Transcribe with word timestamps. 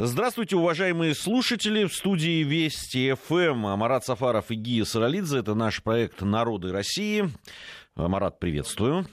Здравствуйте, 0.00 0.54
уважаемые 0.54 1.12
слушатели. 1.12 1.84
В 1.84 1.92
студии 1.92 2.44
Вести 2.44 3.14
ФМ 3.14 3.56
Марат 3.56 4.04
Сафаров 4.04 4.52
и 4.52 4.54
Гия 4.54 4.84
Саралидзе. 4.84 5.38
Это 5.38 5.56
наш 5.56 5.82
проект 5.82 6.22
«Народы 6.22 6.70
России». 6.70 7.28
Марат, 7.96 8.38
приветствую. 8.38 9.06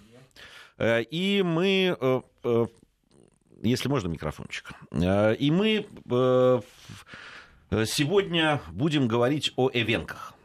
Э, 0.78 1.02
и 1.02 1.42
мы... 1.42 1.98
Э, 2.00 2.22
э, 2.44 2.66
если 3.64 3.90
можно, 3.90 4.10
микрофончик. 4.10 4.74
И 4.92 5.50
мы 5.50 5.88
сегодня 7.72 8.62
будем 8.72 9.08
говорить 9.08 9.54
о 9.56 9.72
эвенках. 9.74 10.36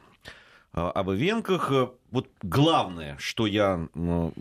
Об 0.72 1.10
эвенках. 1.10 1.70
Вот 2.10 2.28
главное, 2.40 3.18
что 3.18 3.46
я 3.46 3.86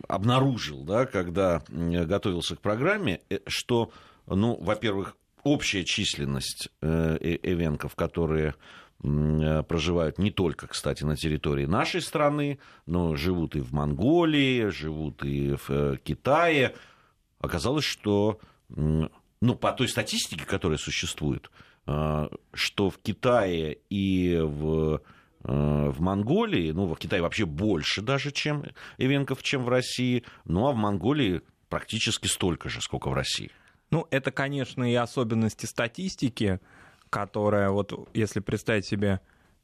обнаружил, 0.08 0.86
да, 0.86 1.06
когда 1.06 1.62
готовился 1.68 2.56
к 2.56 2.62
программе, 2.62 3.20
что, 3.48 3.92
ну, 4.28 4.56
во-первых, 4.62 5.18
общая 5.44 5.84
численность 5.84 6.70
э, 6.82 7.18
э, 7.20 7.38
эвенков, 7.44 7.96
которые 7.96 8.56
э, 9.04 9.64
проживают 9.64 10.18
не 10.18 10.32
только, 10.32 10.68
кстати, 10.68 11.04
на 11.04 11.16
территории 11.16 11.66
нашей 11.66 12.02
страны, 12.02 12.60
но 12.86 13.16
живут 13.16 13.56
и 13.56 13.62
в 13.62 13.72
Монголии, 13.74 14.68
живут 14.70 15.24
и 15.24 15.56
в 15.68 15.98
Китае. 15.98 16.76
Оказалось, 17.40 17.86
что 17.86 18.40
ну, 18.70 19.56
по 19.56 19.72
той 19.72 19.88
статистике, 19.88 20.46
которая 20.46 20.78
существует, 20.78 21.50
что 21.86 22.90
в 22.90 23.00
Китае 23.00 23.80
и 23.90 24.38
в, 24.38 25.02
в 25.42 26.02
Монголии, 26.02 26.72
ну, 26.72 26.86
в 26.86 26.96
Китае 26.98 27.22
вообще 27.22 27.46
больше 27.46 28.02
даже, 28.02 28.32
чем 28.32 28.66
эвенков, 28.98 29.42
чем 29.42 29.64
в 29.64 29.70
России, 29.70 30.26
ну, 30.44 30.68
а 30.68 30.74
в 30.74 30.76
Монголии 30.76 31.42
практически 31.70 32.28
столько 32.28 32.68
же, 32.68 32.82
сколько 32.82 33.10
в 33.10 33.14
России. 33.14 33.50
Ну, 33.92 34.08
это, 34.12 34.32
конечно, 34.32 34.90
и 34.90 34.96
особенности 34.96 35.66
статистики, 35.66 36.60
которая, 37.10 37.70
вот 37.70 38.10
если 38.14 38.40
представить 38.40 38.86
себе 38.86 39.20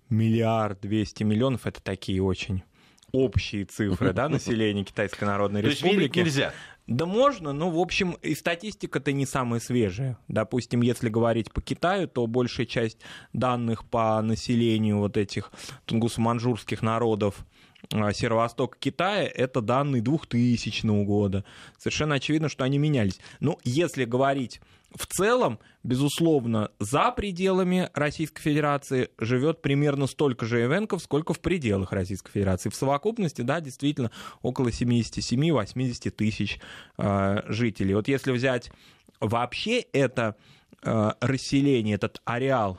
миллиард 0.10 0.82
двести 0.82 1.24
миллионов, 1.24 1.68
это 1.68 1.82
такие 1.82 2.22
очень 2.24 2.64
общие 3.12 3.66
цифры, 3.66 4.14
да, 4.14 4.30
населения 4.30 4.84
Китайской 4.84 5.26
Народной 5.26 5.62
Республики. 5.62 6.20
нельзя. 6.20 6.54
Да 6.88 7.08
можно, 7.08 7.52
но, 7.52 7.72
в 7.72 7.80
общем, 7.80 8.12
и 8.22 8.36
статистика-то 8.36 9.12
не 9.12 9.26
самая 9.26 9.60
свежая. 9.60 10.20
Допустим, 10.28 10.82
если 10.82 11.10
говорить 11.10 11.52
по 11.52 11.60
Китаю, 11.60 12.08
то 12.08 12.28
большая 12.28 12.68
часть 12.68 13.00
данных 13.34 13.86
по 13.86 14.22
населению 14.22 15.00
вот 15.00 15.18
этих 15.18 15.52
тунгусо-манжурских 15.88 16.84
народов 16.84 17.44
а, 17.92 18.14
северо-восток 18.14 18.78
Китая, 18.78 19.24
это 19.24 19.62
данные 19.62 20.02
2000 20.02 21.04
года. 21.04 21.44
Совершенно 21.78 22.16
очевидно, 22.16 22.50
что 22.50 22.64
они 22.64 22.78
менялись. 22.78 23.20
Но 23.40 23.58
если 23.64 24.06
говорить 24.06 24.62
в 24.96 25.08
целом, 25.08 25.60
безусловно, 25.84 26.72
за 26.80 27.12
пределами 27.12 27.90
Российской 27.94 28.42
Федерации 28.42 29.10
живет 29.20 29.62
примерно 29.62 30.08
столько 30.08 30.46
же 30.46 30.64
эвенков, 30.64 31.02
сколько 31.02 31.34
в 31.34 31.40
пределах 31.42 31.92
Российской 31.92 32.32
Федерации. 32.32 32.70
В 32.70 32.76
совокупности, 32.76 33.42
да, 33.42 33.60
действительно, 33.60 34.12
около 34.42 34.70
77-80 34.70 36.12
тысяч 36.12 36.60
э, 36.98 37.42
жителей. 37.48 37.94
Вот 37.94 38.08
если 38.08 38.32
взять 38.32 38.72
вообще 39.20 39.82
это 39.82 40.38
э, 40.82 41.12
расселение, 41.20 41.96
этот 41.96 42.22
ареал, 42.24 42.78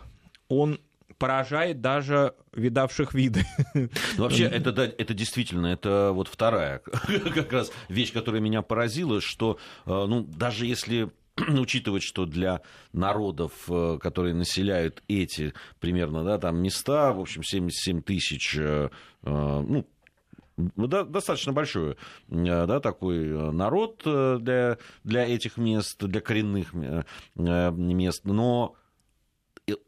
он 0.49 0.81
поражает 1.19 1.81
даже 1.81 2.35
видавших 2.53 3.15
виды. 3.15 3.45
Ну, 3.75 3.89
вообще, 4.17 4.45
это, 4.45 4.73
да, 4.73 4.85
это 4.85 5.15
действительно, 5.15 5.67
это 5.67 6.11
вот 6.13 6.29
вторая 6.29 6.79
как 7.35 7.53
раз 7.53 7.73
вещь, 7.89 8.13
которая 8.13 8.41
меня 8.41 8.63
поразила, 8.63 9.21
что, 9.21 9.59
э, 9.85 9.91
ну, 9.91 10.23
даже 10.23 10.67
если 10.67 11.11
учитывать, 11.37 12.03
что 12.03 12.27
для 12.27 12.63
народов, 12.93 13.53
э, 13.69 13.99
которые 14.01 14.35
населяют 14.35 15.03
эти 15.09 15.55
примерно, 15.81 16.25
да, 16.25 16.39
там 16.39 16.59
места, 16.59 17.13
в 17.13 17.21
общем, 17.21 17.43
77 17.43 18.03
тысяч, 18.03 18.57
э, 18.59 18.89
ну, 19.23 19.87
достаточно 20.57 21.53
большой 21.53 21.99
да, 22.29 22.81
такой 22.81 23.53
народ 23.53 24.01
для, 24.05 24.79
для 25.05 25.27
этих 25.27 25.59
мест, 25.59 26.03
для 26.03 26.23
коренных 26.23 26.73
мест, 27.35 28.25
но 28.25 28.75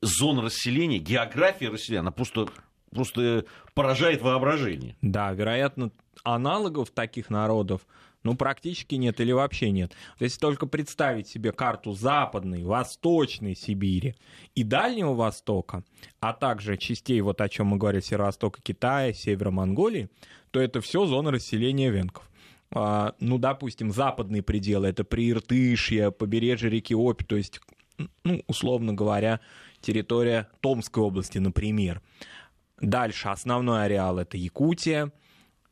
зон 0.00 0.40
расселения, 0.40 0.98
география 0.98 1.68
расселения, 1.68 2.00
она 2.00 2.10
просто, 2.10 2.48
просто 2.90 3.44
поражает 3.74 4.22
воображение. 4.22 4.96
Да, 5.02 5.32
вероятно, 5.32 5.90
аналогов 6.24 6.90
таких 6.90 7.30
народов 7.30 7.82
ну, 8.24 8.36
практически 8.36 8.96
нет 8.96 9.20
или 9.20 9.32
вообще 9.32 9.70
нет. 9.70 9.92
Если 10.18 10.38
только 10.38 10.66
представить 10.66 11.28
себе 11.28 11.52
карту 11.52 11.92
Западной, 11.92 12.64
Восточной 12.64 13.54
Сибири 13.54 14.16
и 14.54 14.64
Дальнего 14.64 15.14
Востока, 15.14 15.84
а 16.20 16.32
также 16.32 16.76
частей, 16.76 17.20
вот 17.20 17.40
о 17.40 17.48
чем 17.48 17.68
мы 17.68 17.76
говорили, 17.78 18.02
Северо-Востока 18.02 18.60
Китая, 18.60 19.12
Севера 19.12 19.50
Монголии, 19.50 20.10
то 20.50 20.60
это 20.60 20.80
все 20.80 21.06
зона 21.06 21.30
расселения 21.30 21.90
венков. 21.90 22.28
А, 22.70 23.14
ну, 23.20 23.38
допустим, 23.38 23.92
западные 23.92 24.42
пределы, 24.42 24.88
это 24.88 25.04
Прииртышье, 25.04 26.10
побережье 26.10 26.68
реки 26.68 26.94
Обь, 26.94 27.24
то 27.24 27.36
есть, 27.36 27.60
ну, 28.24 28.42
условно 28.46 28.92
говоря, 28.92 29.40
территория 29.80 30.48
Томской 30.60 31.02
области, 31.02 31.38
например. 31.38 32.00
Дальше 32.80 33.28
основной 33.28 33.84
ареал 33.84 34.18
это 34.18 34.36
Якутия, 34.36 35.12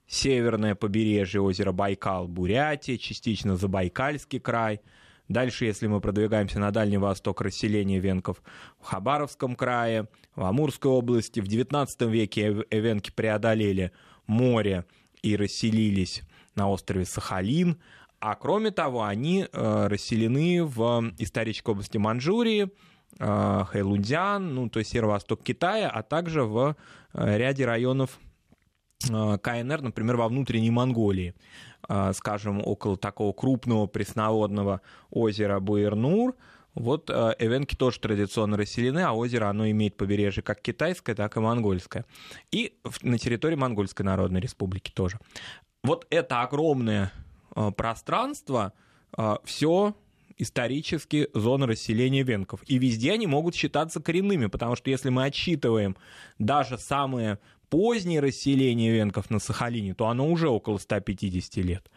северное 0.07 0.75
побережье 0.75 1.41
озера 1.41 1.73
Байкал, 1.73 2.27
Бурятия, 2.27 2.99
частично 2.99 3.57
Забайкальский 3.57 4.41
край. 4.41 4.81
Дальше, 5.29 5.65
если 5.65 5.89
мы 5.89 6.01
продвигаемся 6.01 6.61
на 6.61 6.71
Дальний 6.71 6.99
Восток, 6.99 7.41
расселение 7.41 7.99
венков 7.99 8.43
в 8.81 8.85
Хабаровском 8.85 9.57
крае, 9.57 10.09
в 10.37 10.45
Амурской 10.45 10.91
области. 10.91 11.41
В 11.41 11.45
XIX 11.45 11.89
веке 12.09 12.65
эвенки 12.71 13.11
преодолели 13.11 13.91
море 14.29 14.85
и 15.23 15.37
расселились 15.37 16.23
на 16.55 16.69
острове 16.71 17.05
Сахалин. 17.05 17.81
А 18.21 18.35
кроме 18.37 18.71
того, 18.71 19.03
они 19.03 19.47
э, 19.51 19.87
расселены 19.89 20.65
в 20.65 21.13
исторической 21.19 21.71
области 21.71 21.99
Манчжурии, 21.99 22.63
Э, 22.65 22.71
Хэйлунцзян, 23.19 24.55
ну, 24.55 24.69
то 24.69 24.79
есть 24.79 24.91
северо-восток 24.91 25.43
Китая, 25.43 25.89
а 25.89 26.03
также 26.03 26.43
в 26.45 26.77
э, 27.15 27.37
ряде 27.39 27.65
районов 27.65 28.19
э, 29.09 29.39
КНР, 29.39 29.81
например, 29.81 30.17
во 30.17 30.29
внутренней 30.29 30.71
Монголии, 30.71 31.35
скажем, 32.15 32.61
около 32.67 32.97
такого 32.97 33.33
крупного 33.33 33.87
пресноводного 33.87 34.81
озера 35.11 35.61
Буэрнур, 35.61 36.35
вот 36.75 37.11
Эвенки 37.11 37.77
тоже 37.77 38.01
традиционно 38.01 38.57
расселены, 38.57 38.99
а 39.05 39.13
озеро, 39.13 39.49
оно 39.49 39.71
имеет 39.71 39.97
побережье 39.97 40.43
как 40.43 40.61
китайское, 40.61 41.15
так 41.15 41.37
и 41.37 41.41
монгольское. 41.41 42.05
И 42.51 42.77
на 43.03 43.19
территории 43.19 43.55
Монгольской 43.55 44.03
Народной 44.03 44.41
Республики 44.41 44.91
тоже. 44.91 45.21
Вот 45.85 46.07
это 46.11 46.43
огромное 46.43 47.13
пространство, 47.77 48.73
все 49.45 49.95
исторически 50.39 51.29
зоны 51.35 51.67
расселения 51.67 52.23
венков. 52.23 52.61
И 52.67 52.79
везде 52.79 53.13
они 53.13 53.27
могут 53.27 53.55
считаться 53.55 54.01
коренными, 54.01 54.47
потому 54.47 54.77
что 54.77 54.91
если 54.91 55.09
мы 55.09 55.25
отсчитываем 55.25 55.97
даже 56.39 56.79
самые 56.79 57.39
поздние 57.69 58.21
расселения 58.21 58.93
венков 58.93 59.31
на 59.31 59.39
Сахалине, 59.39 59.95
то 59.95 60.09
оно 60.09 60.31
уже 60.31 60.49
около 60.49 60.79
150 60.79 61.57
лет. 61.65 61.91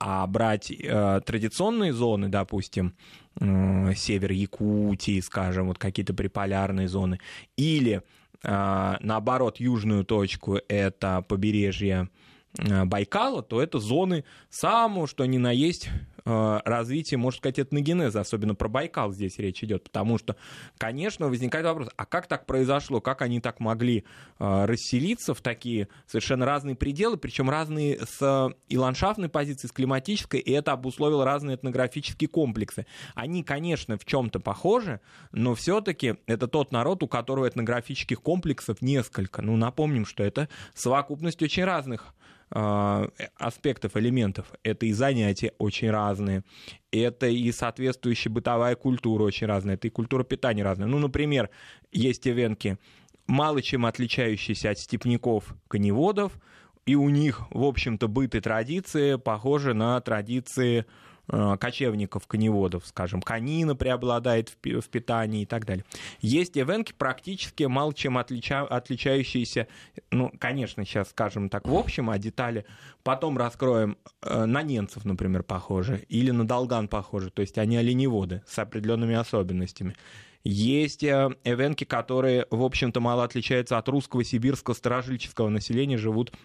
А 0.00 0.26
брать 0.28 0.70
э, 0.70 1.20
традиционные 1.26 1.92
зоны, 1.92 2.28
допустим, 2.28 2.94
э, 3.40 3.94
север 3.96 4.30
Якутии, 4.30 5.18
скажем, 5.20 5.66
вот 5.66 5.78
какие-то 5.78 6.14
приполярные 6.14 6.86
зоны, 6.86 7.18
или 7.56 8.02
э, 8.44 8.96
наоборот 9.00 9.58
южную 9.58 10.04
точку, 10.04 10.60
это 10.68 11.24
побережье 11.28 12.10
э, 12.58 12.84
Байкала, 12.84 13.42
то 13.42 13.60
это 13.60 13.80
зоны 13.80 14.24
самого, 14.50 15.08
что 15.08 15.26
ни 15.26 15.38
на 15.38 15.50
есть 15.50 15.88
развития, 16.24 17.16
можно 17.16 17.38
сказать, 17.38 17.60
этногенеза, 17.60 18.20
особенно 18.20 18.54
про 18.54 18.68
Байкал 18.68 19.12
здесь 19.12 19.38
речь 19.38 19.62
идет, 19.62 19.84
потому 19.84 20.18
что, 20.18 20.36
конечно, 20.76 21.28
возникает 21.28 21.64
вопрос, 21.64 21.88
а 21.96 22.06
как 22.06 22.26
так 22.26 22.46
произошло, 22.46 23.00
как 23.00 23.22
они 23.22 23.40
так 23.40 23.60
могли 23.60 24.04
э, 24.38 24.64
расселиться 24.64 25.34
в 25.34 25.40
такие 25.40 25.88
совершенно 26.06 26.44
разные 26.44 26.74
пределы, 26.76 27.16
причем 27.16 27.50
разные 27.50 27.98
с 28.04 28.52
и 28.68 28.78
ландшафтной 28.78 29.28
позиции, 29.28 29.68
с 29.68 29.72
климатической, 29.72 30.40
и 30.40 30.52
это 30.52 30.72
обусловило 30.72 31.24
разные 31.24 31.56
этнографические 31.56 32.28
комплексы. 32.28 32.86
Они, 33.14 33.42
конечно, 33.42 33.98
в 33.98 34.04
чем-то 34.04 34.40
похожи, 34.40 35.00
но 35.32 35.54
все-таки 35.54 36.16
это 36.26 36.48
тот 36.48 36.72
народ, 36.72 37.02
у 37.02 37.08
которого 37.08 37.48
этнографических 37.48 38.20
комплексов 38.20 38.82
несколько. 38.82 39.42
Ну, 39.42 39.56
напомним, 39.56 40.06
что 40.06 40.22
это 40.22 40.48
совокупность 40.74 41.42
очень 41.42 41.64
разных 41.64 42.14
аспектов, 42.50 43.96
элементов. 43.96 44.52
Это 44.62 44.86
и 44.86 44.92
занятия 44.92 45.52
очень 45.58 45.90
разные, 45.90 46.44
это 46.90 47.26
и 47.26 47.52
соответствующая 47.52 48.30
бытовая 48.30 48.74
культура 48.74 49.24
очень 49.24 49.46
разная, 49.46 49.74
это 49.74 49.88
и 49.88 49.90
культура 49.90 50.24
питания 50.24 50.62
разная. 50.62 50.88
Ну, 50.88 50.98
например, 50.98 51.50
есть 51.92 52.26
эвенки, 52.26 52.78
мало 53.26 53.62
чем 53.62 53.86
отличающиеся 53.86 54.70
от 54.70 54.78
степняков 54.78 55.54
коневодов, 55.68 56.32
и 56.86 56.94
у 56.94 57.10
них, 57.10 57.42
в 57.50 57.64
общем-то, 57.64 58.08
быт 58.08 58.34
и 58.34 58.40
традиции 58.40 59.16
похожи 59.16 59.74
на 59.74 60.00
традиции 60.00 60.80
э, 60.80 60.84
кочевников, 61.28 62.26
коневодов, 62.26 62.86
скажем, 62.86 63.22
конина 63.22 63.76
преобладает 63.76 64.48
в, 64.48 64.80
в 64.80 64.88
питании 64.88 65.42
и 65.42 65.46
так 65.46 65.66
далее. 65.66 65.84
Есть 66.20 66.56
эвенки 66.56 66.94
практически 66.96 67.64
мало 67.64 67.92
чем 67.94 68.18
отлича, 68.18 68.62
отличающиеся, 68.62 69.68
ну, 70.10 70.32
конечно, 70.38 70.84
сейчас 70.84 71.10
скажем 71.10 71.48
так 71.48 71.66
в 71.68 71.74
общем, 71.74 72.10
а 72.10 72.18
детали 72.18 72.64
потом 73.02 73.38
раскроем, 73.38 73.96
э, 74.22 74.44
на 74.44 74.62
ненцев, 74.62 75.04
например, 75.04 75.42
похожи, 75.42 76.04
или 76.08 76.30
на 76.30 76.46
долган 76.46 76.88
похожи, 76.88 77.30
то 77.30 77.42
есть 77.42 77.58
они 77.58 77.76
оленеводы 77.76 78.42
с 78.46 78.58
определенными 78.58 79.14
особенностями. 79.14 79.94
Есть 80.44 81.02
э, 81.02 81.30
эвенки, 81.44 81.84
которые, 81.84 82.46
в 82.50 82.62
общем-то, 82.62 83.00
мало 83.00 83.24
отличаются 83.24 83.76
от 83.76 83.88
русского, 83.88 84.24
сибирского, 84.24 84.74
старожильческого 84.74 85.48
населения, 85.48 85.98
живут 85.98 86.32
э, 86.32 86.36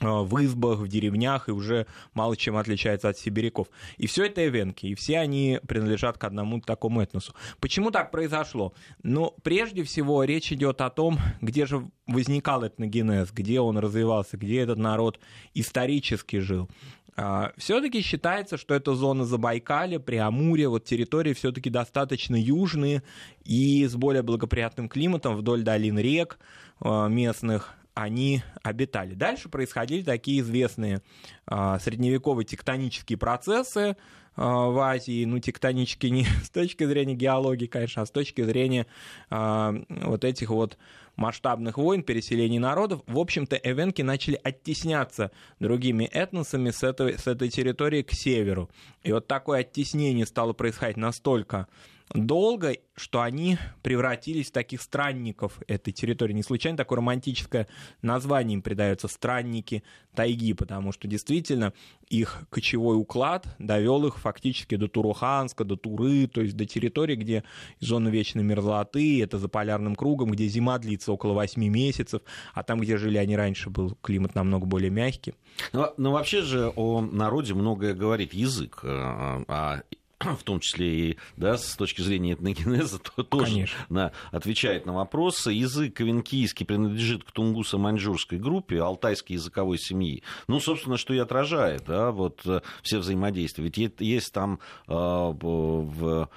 в 0.00 0.44
избах, 0.44 0.78
в 0.78 0.88
деревнях 0.88 1.48
и 1.48 1.52
уже 1.52 1.86
мало 2.14 2.36
чем 2.36 2.56
отличается 2.56 3.08
от 3.08 3.18
сибиряков. 3.18 3.68
И 3.98 4.06
все 4.06 4.26
это 4.26 4.46
эвенки, 4.46 4.86
и 4.86 4.94
все 4.94 5.18
они 5.18 5.60
принадлежат 5.66 6.18
к 6.18 6.24
одному 6.24 6.60
такому 6.60 7.02
этносу. 7.02 7.34
Почему 7.60 7.90
так 7.90 8.10
произошло? 8.10 8.72
Ну, 9.02 9.34
прежде 9.42 9.82
всего, 9.84 10.24
речь 10.24 10.52
идет 10.52 10.80
о 10.80 10.90
том, 10.90 11.18
где 11.40 11.66
же 11.66 11.88
возникал 12.06 12.66
этногенез, 12.66 13.30
где 13.32 13.60
он 13.60 13.78
развивался, 13.78 14.36
где 14.36 14.60
этот 14.60 14.78
народ 14.78 15.20
исторически 15.54 16.38
жил. 16.38 16.68
А, 17.16 17.52
все-таки 17.56 18.00
считается, 18.00 18.56
что 18.56 18.74
это 18.74 18.94
зона 18.94 19.24
Забайкалья, 19.24 19.98
Преамурья, 19.98 20.68
вот 20.68 20.84
территории 20.84 21.34
все-таки 21.34 21.68
достаточно 21.68 22.34
южные 22.34 23.02
и 23.44 23.86
с 23.86 23.94
более 23.94 24.22
благоприятным 24.22 24.88
климатом 24.88 25.36
вдоль 25.36 25.62
долин 25.62 25.98
рек 25.98 26.38
а, 26.80 27.08
местных 27.08 27.74
они 27.94 28.42
обитали. 28.62 29.14
Дальше 29.14 29.48
происходили 29.48 30.02
такие 30.02 30.40
известные 30.40 31.02
а, 31.46 31.78
средневековые 31.78 32.46
тектонические 32.46 33.18
процессы 33.18 33.96
в 34.36 34.78
Азии, 34.78 35.24
ну, 35.24 35.38
тектонические 35.38 36.10
не 36.12 36.24
с 36.44 36.50
точки 36.50 36.84
зрения 36.84 37.14
геологии, 37.14 37.66
конечно, 37.66 38.02
а 38.02 38.06
с 38.06 38.10
точки 38.10 38.42
зрения 38.42 38.86
вот 39.28 40.24
этих 40.24 40.50
вот 40.50 40.78
масштабных 41.20 41.76
войн, 41.76 42.02
переселений 42.02 42.58
народов, 42.58 43.02
в 43.06 43.18
общем-то, 43.18 43.56
эвенки 43.56 44.02
начали 44.02 44.40
оттесняться 44.42 45.30
другими 45.60 46.04
этносами 46.04 46.70
с 46.70 46.82
этой, 46.82 47.18
с 47.18 47.26
этой 47.26 47.50
территории 47.50 48.02
к 48.02 48.12
северу. 48.12 48.70
И 49.02 49.12
вот 49.12 49.26
такое 49.26 49.60
оттеснение 49.60 50.26
стало 50.26 50.54
происходить 50.54 50.96
настолько 50.96 51.68
долго, 52.14 52.76
что 52.96 53.20
они 53.22 53.58
превратились 53.82 54.48
в 54.48 54.52
таких 54.52 54.82
странников 54.82 55.60
этой 55.68 55.92
территории. 55.92 56.32
Не 56.32 56.42
случайно 56.42 56.76
такое 56.76 56.96
романтическое 56.96 57.68
название 58.02 58.54
им 58.54 58.62
придается 58.62 59.08
«странники 59.08 59.82
тайги», 60.14 60.52
потому 60.52 60.92
что 60.92 61.06
действительно 61.06 61.72
их 62.08 62.42
кочевой 62.50 62.96
уклад 62.96 63.46
довел 63.58 64.06
их 64.06 64.18
фактически 64.18 64.74
до 64.74 64.88
Туруханска, 64.88 65.64
до 65.64 65.76
Туры, 65.76 66.26
то 66.26 66.40
есть 66.40 66.56
до 66.56 66.66
территории, 66.66 67.14
где 67.14 67.44
зона 67.78 68.08
вечной 68.08 68.42
мерзлоты, 68.42 69.22
это 69.22 69.38
за 69.38 69.48
полярным 69.48 69.94
кругом, 69.94 70.32
где 70.32 70.48
зима 70.48 70.78
длится 70.78 71.12
около 71.12 71.32
8 71.34 71.62
месяцев, 71.62 72.22
а 72.54 72.64
там, 72.64 72.80
где 72.80 72.96
жили 72.96 73.18
они 73.18 73.36
раньше, 73.36 73.70
был 73.70 73.96
климат 74.02 74.34
намного 74.34 74.66
более 74.66 74.90
мягкий. 74.90 75.34
Но, 75.72 75.80
ну, 75.80 75.86
но 75.86 75.92
ну, 75.96 76.10
вообще 76.12 76.42
же 76.42 76.72
о 76.74 77.00
народе 77.00 77.54
многое 77.54 77.94
говорит 77.94 78.34
язык, 78.34 78.80
а, 78.82 79.44
а 79.46 79.82
в 80.38 80.42
том 80.44 80.60
числе 80.60 81.10
и 81.10 81.18
да, 81.36 81.56
с 81.56 81.76
точки 81.76 82.02
зрения 82.02 82.34
этногенеза, 82.34 82.98
то 83.16 83.22
тоже 83.22 83.66
на, 83.88 84.12
отвечает 84.30 84.86
на 84.86 84.92
вопросы. 84.92 85.50
Язык 85.50 85.96
кавенкийский 85.96 86.66
принадлежит 86.66 87.24
к 87.24 87.30
тунгусо-маньчжурской 87.32 88.38
группе, 88.38 88.80
алтайской 88.80 89.36
языковой 89.36 89.78
семьи. 89.78 90.22
Ну, 90.46 90.60
собственно, 90.60 90.96
что 90.96 91.14
и 91.14 91.18
отражает 91.18 91.84
да, 91.86 92.10
вот, 92.10 92.42
э, 92.44 92.60
все 92.82 92.98
взаимодействия. 92.98 93.64
Ведь 93.64 94.00
есть 94.00 94.32
там 94.32 94.60
э, 94.86 94.92
в 94.92 96.28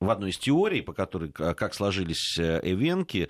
в 0.00 0.10
одной 0.10 0.30
из 0.30 0.38
теорий, 0.38 0.82
по 0.82 0.92
которой 0.92 1.30
как 1.30 1.74
сложились 1.74 2.38
э, 2.38 2.60
эвенки, 2.62 3.28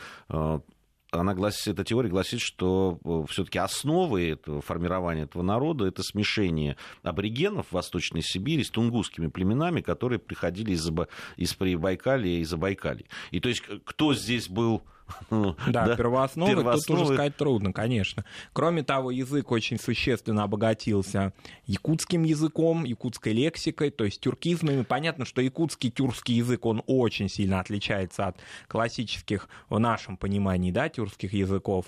она 1.20 1.34
гласит, 1.34 1.68
эта 1.68 1.84
теория 1.84 2.08
гласит, 2.08 2.40
что 2.40 2.98
э, 3.04 3.24
все-таки 3.30 3.58
основой 3.58 4.30
этого 4.30 4.60
формирования 4.60 5.22
этого 5.22 5.42
народа 5.42 5.86
это 5.86 6.02
смешение 6.02 6.76
аборигенов 7.02 7.66
Восточной 7.70 8.22
Сибири 8.22 8.64
с 8.64 8.70
тунгусскими 8.70 9.28
племенами, 9.28 9.80
которые 9.80 10.18
приходили 10.18 10.72
из, 10.72 10.90
из 11.36 11.54
Прибайкалия 11.54 12.40
и 12.40 12.44
Забайкалия. 12.44 13.06
И 13.30 13.40
то 13.40 13.48
есть 13.48 13.62
кто 13.84 14.14
здесь 14.14 14.48
был 14.48 14.82
да, 15.30 15.86
да, 15.86 15.96
первоосновы, 15.96 16.50
первоосновы 16.50 17.00
тут 17.00 17.06
уже 17.06 17.14
сказать 17.14 17.36
трудно, 17.36 17.72
конечно. 17.72 18.24
Кроме 18.52 18.82
того, 18.82 19.10
язык 19.10 19.50
очень 19.50 19.78
существенно 19.78 20.44
обогатился 20.44 21.32
якутским 21.66 22.24
языком, 22.24 22.84
якутской 22.84 23.32
лексикой, 23.32 23.90
то 23.90 24.04
есть 24.04 24.20
тюркизмами. 24.20 24.82
Понятно, 24.82 25.24
что 25.24 25.40
якутский 25.40 25.90
тюркский 25.90 26.36
язык, 26.36 26.64
он 26.66 26.82
очень 26.86 27.28
сильно 27.28 27.60
отличается 27.60 28.26
от 28.28 28.36
классических, 28.68 29.48
в 29.68 29.78
нашем 29.78 30.16
понимании, 30.16 30.70
да, 30.70 30.88
тюркских 30.88 31.32
языков 31.32 31.86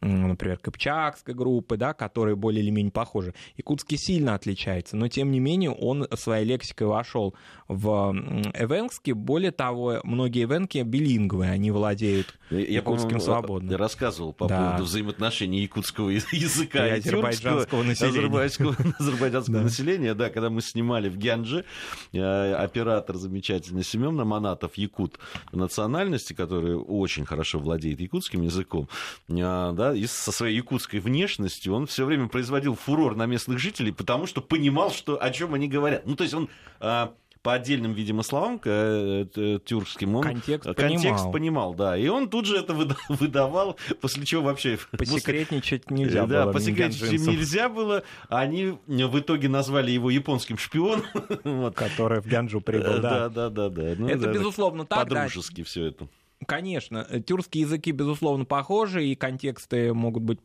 например, 0.00 0.58
Кыпчакской 0.58 1.34
группы, 1.34 1.76
да, 1.76 1.94
которые 1.94 2.36
более 2.36 2.62
или 2.62 2.70
менее 2.70 2.92
похожи. 2.92 3.34
Якутский 3.56 3.96
сильно 3.96 4.34
отличается, 4.34 4.96
но 4.96 5.08
тем 5.08 5.30
не 5.30 5.40
менее 5.40 5.70
он 5.70 6.06
своей 6.14 6.44
лексикой 6.44 6.86
вошел 6.86 7.34
в 7.68 8.12
эвенский. 8.54 9.12
Более 9.12 9.52
того, 9.52 10.00
многие 10.04 10.44
эвенки 10.44 10.78
билинговые, 10.78 11.50
они 11.50 11.70
владеют 11.70 12.38
Я, 12.50 12.60
якутским 12.60 13.20
свободно. 13.20 13.72
Я 13.72 13.78
рассказывал 13.78 14.32
по 14.32 14.46
да. 14.46 14.58
поводу 14.58 14.84
взаимоотношений 14.84 15.60
якутского 15.62 16.10
языка 16.10 16.86
и, 16.86 16.90
и 16.90 16.98
азербайджанского 16.98 17.82
населения. 17.82 18.18
Азербайджанского, 18.18 18.76
азербайджанского 18.98 19.58
да. 19.58 19.62
населения, 19.64 20.14
да, 20.14 20.30
когда 20.30 20.50
мы 20.50 20.60
снимали 20.60 21.08
в 21.08 21.16
Гянже, 21.16 21.64
э, 22.12 22.52
оператор 22.54 23.16
замечательный 23.16 23.84
Семен 23.84 24.16
Наманатов, 24.16 24.74
якут 24.76 25.18
национальности, 25.52 26.32
который 26.32 26.76
очень 26.76 27.24
хорошо 27.24 27.58
владеет 27.58 28.00
якутским 28.00 28.42
языком, 28.42 28.88
э, 29.28 29.34
да, 29.34 29.85
да, 29.86 29.96
и 29.96 30.06
со 30.06 30.32
своей 30.32 30.56
якутской 30.56 31.00
внешностью, 31.00 31.74
он 31.74 31.86
все 31.86 32.04
время 32.04 32.28
производил 32.28 32.74
фурор 32.74 33.16
на 33.16 33.26
местных 33.26 33.58
жителей, 33.58 33.92
потому 33.92 34.26
что 34.26 34.40
понимал, 34.40 34.90
что, 34.90 35.22
о 35.22 35.30
чем 35.30 35.54
они 35.54 35.68
говорят. 35.68 36.06
Ну, 36.06 36.16
то 36.16 36.24
есть 36.24 36.34
он 36.34 36.48
а, 36.80 37.14
по 37.42 37.54
отдельным, 37.54 37.92
видимо, 37.92 38.22
словам 38.22 38.60
э, 38.64 39.26
тюркским, 39.64 40.16
он 40.16 40.22
контекст, 40.22 40.74
контекст 40.74 41.30
понимал. 41.30 41.32
понимал, 41.32 41.74
да. 41.74 41.96
И 41.96 42.08
он 42.08 42.28
тут 42.28 42.46
же 42.46 42.56
это 42.56 42.74
выдавал, 43.08 43.76
после 44.00 44.24
чего 44.24 44.42
вообще... 44.42 44.78
Посекретничать 44.90 45.90
нельзя 45.90 46.26
да, 46.26 46.44
было. 46.44 46.52
Посекретничать 46.52 47.26
нельзя 47.26 47.68
было. 47.68 48.02
Они 48.28 48.76
в 48.86 49.18
итоге 49.20 49.48
назвали 49.48 49.92
его 49.92 50.10
японским 50.10 50.58
шпионом. 50.58 51.04
Который 51.74 52.20
в 52.20 52.26
Ганджу 52.26 52.60
прибыл, 52.60 53.00
да. 53.00 53.28
Да, 53.28 53.50
да, 53.50 53.68
да. 53.68 53.94
Ну 53.96 54.08
это, 54.08 54.32
безусловно, 54.32 54.84
так. 54.84 55.08
По-дружески 55.08 55.62
все 55.62 55.86
это. 55.86 56.08
Конечно, 56.46 57.06
э, 57.08 57.20
тюркские 57.20 57.62
языки, 57.62 57.92
безусловно, 57.92 58.44
похожи, 58.44 59.06
и 59.06 59.14
контексты 59.14 59.94
могут 59.94 60.22
быть 60.22 60.40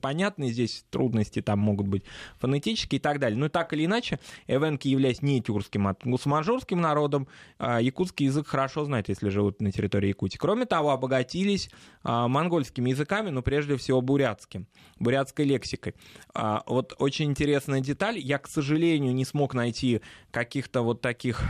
понятны, 0.00 0.50
здесь 0.50 0.84
трудности 0.90 1.40
там 1.40 1.58
могут 1.58 1.86
быть 1.88 2.04
фонетические 2.38 2.98
и 2.98 3.02
так 3.02 3.18
далее. 3.18 3.38
Но 3.38 3.48
так 3.48 3.72
или 3.72 3.86
иначе, 3.86 4.18
эвенки, 4.46 4.88
являясь 4.88 5.22
не 5.22 5.40
тюркским, 5.40 5.88
а 5.88 5.96
гусманжурским 6.04 6.80
народом, 6.80 7.28
а, 7.58 7.80
якутский 7.80 8.26
язык 8.26 8.46
хорошо 8.46 8.84
знает, 8.84 9.08
если 9.08 9.28
живут 9.28 9.60
на 9.60 9.72
территории 9.72 10.08
Якутии. 10.08 10.38
Кроме 10.38 10.66
того, 10.66 10.90
обогатились 10.90 11.70
а, 12.02 12.28
монгольскими 12.28 12.90
языками, 12.90 13.30
но 13.30 13.42
прежде 13.42 13.76
всего 13.76 14.00
бурятским, 14.00 14.66
бурятской 14.98 15.44
лексикой. 15.44 15.94
А, 16.34 16.62
вот 16.66 16.94
очень 16.98 17.30
интересная 17.30 17.80
деталь. 17.80 18.18
Я, 18.18 18.38
к 18.38 18.48
сожалению, 18.48 19.14
не 19.14 19.24
смог 19.24 19.54
найти 19.54 20.00
каких-то 20.30 20.82
вот 20.82 21.00
таких 21.00 21.42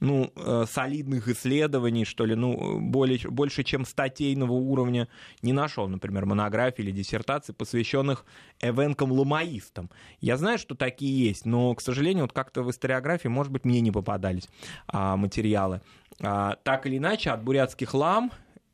ну, 0.00 0.32
э, 0.36 0.64
солидных 0.68 1.28
исследований, 1.28 2.04
что 2.04 2.24
ли, 2.24 2.34
ну, 2.34 2.80
более, 2.80 3.18
больше, 3.28 3.62
чем 3.62 3.84
статейного 3.84 4.52
уровня 4.52 5.08
не 5.42 5.52
нашел, 5.52 5.88
например, 5.88 6.26
монографий 6.26 6.84
или 6.84 6.90
диссертаций, 6.90 7.54
посвященных 7.54 8.24
эвенкам-ламаистам. 8.60 9.90
Я 10.20 10.36
знаю, 10.36 10.58
что 10.58 10.74
такие 10.74 11.28
есть, 11.28 11.46
но, 11.46 11.74
к 11.74 11.80
сожалению, 11.80 12.24
вот 12.24 12.32
как-то 12.32 12.62
в 12.62 12.70
историографии, 12.70 13.28
может 13.28 13.52
быть, 13.52 13.64
мне 13.64 13.80
не 13.80 13.90
попадались 13.90 14.48
а, 14.88 15.16
материалы. 15.16 15.80
А, 16.20 16.56
так 16.62 16.86
или 16.86 16.98
иначе, 16.98 17.30
от 17.30 17.42
бурятских 17.42 17.94
лам 17.94 18.32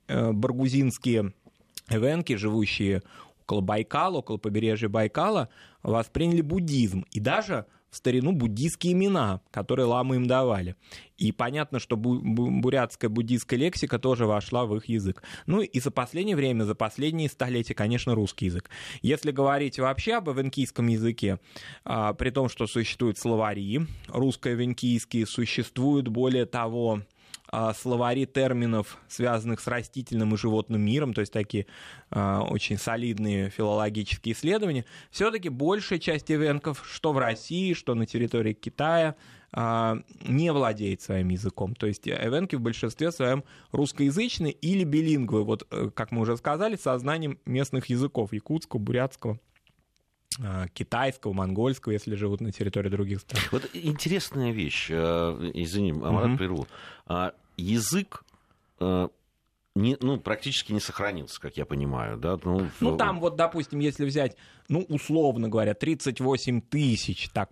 э, 0.09 0.33
баргузинские 0.33 1.33
эвенки, 1.89 2.37
живущие 2.37 3.03
около 3.43 3.61
Байкала, 3.61 4.19
около 4.19 4.37
побережья 4.39 4.89
Байкала, 4.89 5.49
восприняли 5.83 6.41
буддизм 6.41 7.05
и 7.11 7.21
даже 7.21 7.67
в 7.93 7.97
старину 7.97 8.33
буддийские 8.33 8.95
имена, 8.95 9.43
которые 9.51 9.85
ламы 9.85 10.17
им 10.17 10.27
давали. 10.27 10.77
И 11.19 11.31
понятно, 11.31 11.79
что 11.79 11.97
бурятская 11.97 13.11
буддийская 13.11 13.59
лексика 13.59 13.99
тоже 13.99 14.27
вошла 14.27 14.65
в 14.65 14.75
их 14.75 14.87
язык. 14.87 15.23
Ну 15.47 15.61
и 15.61 15.79
за 15.79 15.91
последнее 15.91 16.35
время, 16.35 16.65
за 16.65 16.75
последние 16.75 17.29
столетия, 17.29 17.75
конечно, 17.75 18.15
русский 18.15 18.47
язык. 18.47 18.71
Если 19.03 19.31
говорить 19.31 19.79
вообще 19.79 20.15
об 20.15 20.31
эвенкийском 20.31 20.87
языке, 20.87 21.39
а, 21.85 22.15
при 22.15 22.31
том, 22.31 22.49
что 22.49 22.67
существуют 22.67 23.19
словари 23.19 23.87
русско-эвенкийские, 24.09 25.27
существуют 25.27 26.09
более 26.09 26.47
того 26.47 27.03
словари 27.75 28.25
терминов, 28.25 28.99
связанных 29.09 29.61
с 29.61 29.67
растительным 29.67 30.35
и 30.35 30.39
животным 30.39 30.81
миром, 30.81 31.13
то 31.13 31.21
есть 31.21 31.33
такие 31.33 31.67
а, 32.11 32.43
очень 32.43 32.79
солидные 32.79 33.51
филологические 33.51 34.35
исследования, 34.35 34.87
все-таки 35.11 35.51
большая 35.51 35.99
часть 35.99 36.31
эвенков, 36.31 36.83
что 36.91 37.13
в 37.13 37.19
России, 37.19 37.75
что 37.75 37.95
на 37.95 38.07
территории 38.07 38.55
Китая, 38.55 39.17
а, 39.53 39.99
не 40.27 40.51
владеет 40.51 41.03
своим 41.03 41.29
языком. 41.29 41.75
То 41.75 41.87
есть 41.87 42.09
эвенки 42.09 42.57
в 42.57 42.61
большинстве 42.61 43.13
своем 43.13 43.45
русскоязычные 43.71 44.53
или 44.53 44.85
билингвы, 44.85 45.45
вот 45.45 45.67
э, 45.71 45.91
как 45.95 46.11
мы 46.11 46.23
уже 46.23 46.39
сказали, 46.39 46.77
со 46.77 46.99
знанием 46.99 47.39
местных 47.45 47.87
языков, 47.87 48.33
якутского, 48.33 48.81
бурятского 48.81 49.39
а, 50.41 50.69
китайского, 50.69 51.35
монгольского, 51.35 51.93
если 51.93 52.15
живут 52.15 52.41
на 52.41 52.51
территории 52.51 52.89
других 52.89 53.21
стран. 53.21 53.43
Вот 53.51 53.69
интересная 53.75 54.53
вещь, 54.53 54.89
э, 54.91 55.51
извини, 55.53 55.91
Амарат, 55.91 56.31
угу. 56.31 56.39
прерву. 56.39 56.67
Язык 57.57 58.25
э, 58.81 59.09
не, 59.75 59.97
ну, 60.01 60.19
практически 60.19 60.73
не 60.73 60.81
сохранился, 60.81 61.41
как 61.41 61.57
я 61.57 61.65
понимаю. 61.65 62.19
Да? 62.19 62.39
Ну, 62.45 62.69
ну, 62.81 62.97
там 62.97 63.21
вот, 63.21 63.37
допустим, 63.37 63.79
если 63.79 64.05
взять, 64.05 64.37
ну, 64.69 64.85
условно 64.89 65.49
говоря, 65.49 65.75
38 65.75 66.61
тысяч, 66.61 67.31
так 67.31 67.51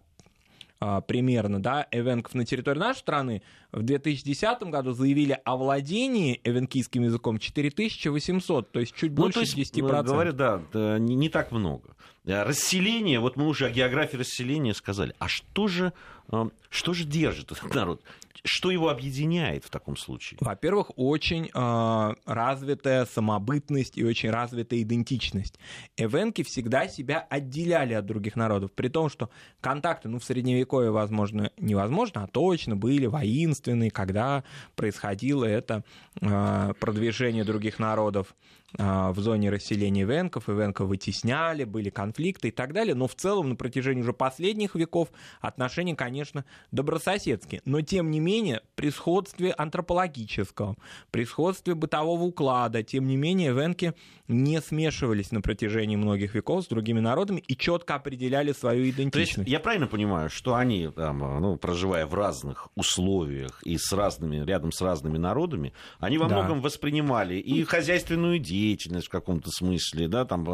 а, 0.82 1.02
примерно, 1.02 1.62
да, 1.62 1.86
эвенков 1.90 2.34
на 2.34 2.46
территории 2.46 2.78
нашей 2.78 3.00
страны, 3.00 3.42
в 3.70 3.82
2010 3.82 4.62
году 4.64 4.92
заявили 4.92 5.38
о 5.44 5.56
владении 5.56 6.40
эвенкийским 6.42 7.02
языком 7.02 7.38
4800, 7.38 8.72
то 8.72 8.80
есть 8.80 8.94
чуть 8.94 9.12
больше 9.12 9.40
ну, 9.40 9.44
то 9.44 9.50
есть, 9.58 9.76
10%. 9.76 10.02
Говорят, 10.04 10.36
да, 10.36 10.98
не, 10.98 11.16
не 11.16 11.28
так 11.28 11.52
много. 11.52 11.96
Э, 12.24 12.42
расселение, 12.42 13.20
вот 13.20 13.36
мы 13.36 13.46
уже 13.46 13.66
о 13.66 13.70
географии 13.70 14.16
расселения 14.16 14.74
сказали. 14.74 15.14
А 15.18 15.28
что 15.28 15.68
же, 15.68 15.92
э, 16.30 16.48
что 16.68 16.92
же 16.92 17.04
держит 17.04 17.52
этот 17.52 17.74
народ? 17.74 18.02
Что 18.42 18.70
его 18.70 18.88
объединяет 18.88 19.64
в 19.64 19.70
таком 19.70 19.96
случае? 19.96 20.38
Во-первых, 20.40 20.92
очень 20.96 21.50
э, 21.52 22.14
развитая 22.24 23.04
самобытность 23.04 23.98
и 23.98 24.04
очень 24.04 24.30
развитая 24.30 24.80
идентичность. 24.80 25.58
Эвенки 25.96 26.42
всегда 26.42 26.88
себя 26.88 27.26
отделяли 27.28 27.92
от 27.94 28.06
других 28.06 28.36
народов, 28.36 28.72
при 28.72 28.88
том, 28.88 29.10
что 29.10 29.28
контакты, 29.60 30.08
ну, 30.08 30.18
в 30.18 30.24
Средневековье, 30.24 30.90
возможно, 30.90 31.50
невозможно, 31.58 32.24
а 32.24 32.26
точно 32.28 32.76
были 32.76 33.06
воинственные, 33.06 33.90
когда 33.90 34.44
происходило 34.74 35.44
это 35.44 35.84
э, 36.20 36.72
продвижение 36.80 37.44
других 37.44 37.78
народов 37.78 38.34
в 38.78 39.14
зоне 39.18 39.50
расселения 39.50 40.04
венков, 40.04 40.48
и 40.48 40.52
венков 40.52 40.88
вытесняли, 40.88 41.64
были 41.64 41.90
конфликты 41.90 42.48
и 42.48 42.50
так 42.50 42.72
далее, 42.72 42.94
но 42.94 43.08
в 43.08 43.14
целом 43.14 43.50
на 43.50 43.56
протяжении 43.56 44.02
уже 44.02 44.12
последних 44.12 44.74
веков 44.74 45.08
отношения, 45.40 45.96
конечно, 45.96 46.44
добрососедские. 46.70 47.62
Но, 47.64 47.80
тем 47.80 48.10
не 48.10 48.20
менее, 48.20 48.62
при 48.76 48.90
сходстве 48.90 49.52
антропологического, 49.52 50.76
при 51.10 51.24
сходстве 51.24 51.74
бытового 51.74 52.22
уклада, 52.22 52.82
тем 52.82 53.06
не 53.06 53.16
менее, 53.16 53.52
венки 53.52 53.94
не 54.28 54.60
смешивались 54.60 55.32
на 55.32 55.40
протяжении 55.40 55.96
многих 55.96 56.34
веков 56.34 56.64
с 56.64 56.68
другими 56.68 57.00
народами 57.00 57.40
и 57.40 57.56
четко 57.56 57.96
определяли 57.96 58.52
свою 58.52 58.88
идентичность. 58.90 59.34
То 59.34 59.40
есть, 59.40 59.50
я 59.50 59.60
правильно 59.60 59.86
понимаю, 59.86 60.30
что 60.30 60.54
они, 60.54 60.88
там, 60.94 61.18
ну, 61.18 61.56
проживая 61.56 62.06
в 62.06 62.14
разных 62.14 62.68
условиях 62.76 63.62
и 63.64 63.76
с 63.76 63.92
разными, 63.92 64.44
рядом 64.44 64.70
с 64.72 64.80
разными 64.80 65.18
народами, 65.18 65.72
они 65.98 66.18
во 66.18 66.26
да. 66.26 66.36
многом 66.36 66.60
воспринимали 66.60 67.34
и 67.34 67.64
хозяйственную 67.64 68.38
деятельность, 68.38 68.59
деятельность 68.60 69.06
в 69.06 69.10
каком-то 69.10 69.50
смысле, 69.50 70.08
да, 70.08 70.24
там 70.24 70.46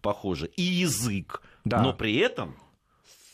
похоже, 0.00 0.50
и 0.56 0.62
язык, 0.62 1.42
да. 1.64 1.82
но 1.82 1.92
при 1.92 2.16
этом 2.16 2.56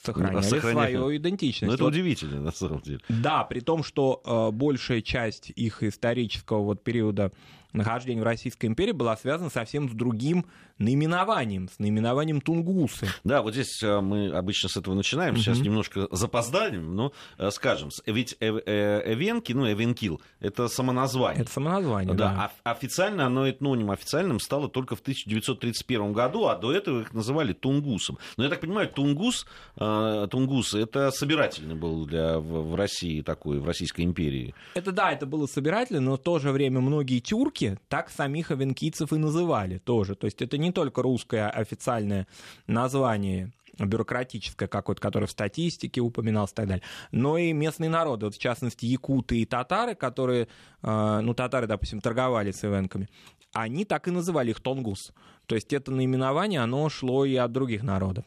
сохраняли, 0.05 0.43
сохраняли 0.43 0.97
свою 0.97 1.17
идентичность. 1.17 1.69
Ну, 1.69 1.75
это 1.75 1.85
вот, 1.85 1.93
удивительно, 1.93 2.41
на 2.41 2.53
самом 2.53 2.81
деле. 2.81 3.01
Да, 3.09 3.45
при 3.45 3.61
том, 3.61 3.83
что 3.83 4.23
э, 4.25 4.51
большая 4.55 5.03
часть 5.03 5.51
их 5.51 5.83
исторического 5.83 6.63
вот 6.63 6.83
периода 6.83 7.33
нахождения 7.75 8.21
в 8.21 8.25
Российской 8.25 8.67
империи 8.67 8.93
была 8.93 9.17
связана 9.17 9.51
совсем 9.51 9.91
с 9.91 9.93
другим 9.93 10.47
наименованием, 10.79 11.69
с 11.69 11.79
наименованием 11.79 12.41
Тунгусы. 12.41 13.07
Да, 13.23 13.43
вот 13.43 13.55
здесь 13.55 13.83
э, 13.83 14.01
мы 14.01 14.31
обычно 14.31 14.69
с 14.69 14.77
этого 14.77 14.95
начинаем, 14.95 15.37
сейчас 15.37 15.59
угу. 15.59 15.67
немножко 15.67 16.09
запоздаем, 16.11 16.95
но 16.95 17.13
э, 17.39 17.51
скажем, 17.51 17.91
ведь 18.07 18.37
Эвенки, 18.41 19.53
ну, 19.53 19.71
Эвенкил, 19.71 20.21
это 20.41 20.69
самоназвание. 20.69 21.43
Это 21.43 21.53
самоназвание, 21.53 22.15
да. 22.15 22.51
да. 22.65 22.71
Официально 22.71 23.27
оно 23.27 23.49
этноним 23.49 23.91
официальным 23.91 24.41
стало 24.41 24.69
только 24.69 24.97
в 24.97 25.01
1931 25.01 26.13
году, 26.13 26.47
а 26.47 26.57
до 26.57 26.73
этого 26.73 27.01
их 27.01 27.15
называли 27.15 27.53
Тунгусом. 27.53 28.19
Но 28.37 28.45
я 28.45 28.51
так 28.51 28.61
понимаю, 28.61 28.89
Тунгус, 28.89 29.47
э, 29.77 30.29
Тунгус 30.31 30.75
это 30.75 31.11
собирательный 31.11 31.75
был 31.75 32.07
для, 32.07 32.39
в 32.39 32.75
России 32.75 33.23
такой, 33.23 33.59
в 33.59 33.67
Российской 33.67 34.03
империи. 34.03 34.55
Это 34.75 34.93
да, 34.93 35.13
это 35.13 35.27
было 35.27 35.47
собирательно, 35.47 36.01
но 36.01 36.17
в 36.17 36.21
то 36.21 36.39
же 36.39 36.51
время 36.51 36.81
многие 36.81 37.21
тюрки 37.21 37.64
русские 37.65 37.79
так 37.89 38.11
самих 38.11 38.51
авенкийцев 38.51 39.13
и 39.13 39.17
называли 39.17 39.79
тоже. 39.79 40.15
То 40.15 40.27
есть 40.27 40.43
это 40.43 40.59
не 40.59 40.73
только 40.73 41.03
русское 41.03 41.49
официальное 41.49 42.27
название 42.67 43.53
бюрократическое 43.79 44.69
какое-то, 44.69 45.03
которое 45.03 45.27
в 45.27 45.31
статистике 45.31 46.01
упоминалось 46.01 46.53
и 46.53 46.55
так 46.55 46.69
далее, 46.69 46.83
но 47.11 47.39
и 47.39 47.53
местные 47.53 47.91
народы, 47.91 48.27
вот 48.27 48.35
в 48.35 48.39
частности 48.39 48.87
якуты 48.87 49.41
и 49.41 49.47
татары, 49.47 49.97
которые, 49.97 50.47
э, 50.83 51.21
ну 51.23 51.35
татары, 51.35 51.67
допустим, 51.67 52.01
торговали 52.01 52.53
с 52.53 52.65
ивенками, 52.65 53.09
они 53.53 53.85
так 53.85 54.07
и 54.09 54.13
называли 54.13 54.51
их 54.51 54.61
тонгус. 54.61 55.13
То 55.47 55.57
есть 55.57 55.73
это 55.73 55.91
наименование, 55.91 56.61
оно 56.61 56.89
шло 56.89 57.25
и 57.25 57.35
от 57.35 57.51
других 57.51 57.83
народов. 57.83 58.25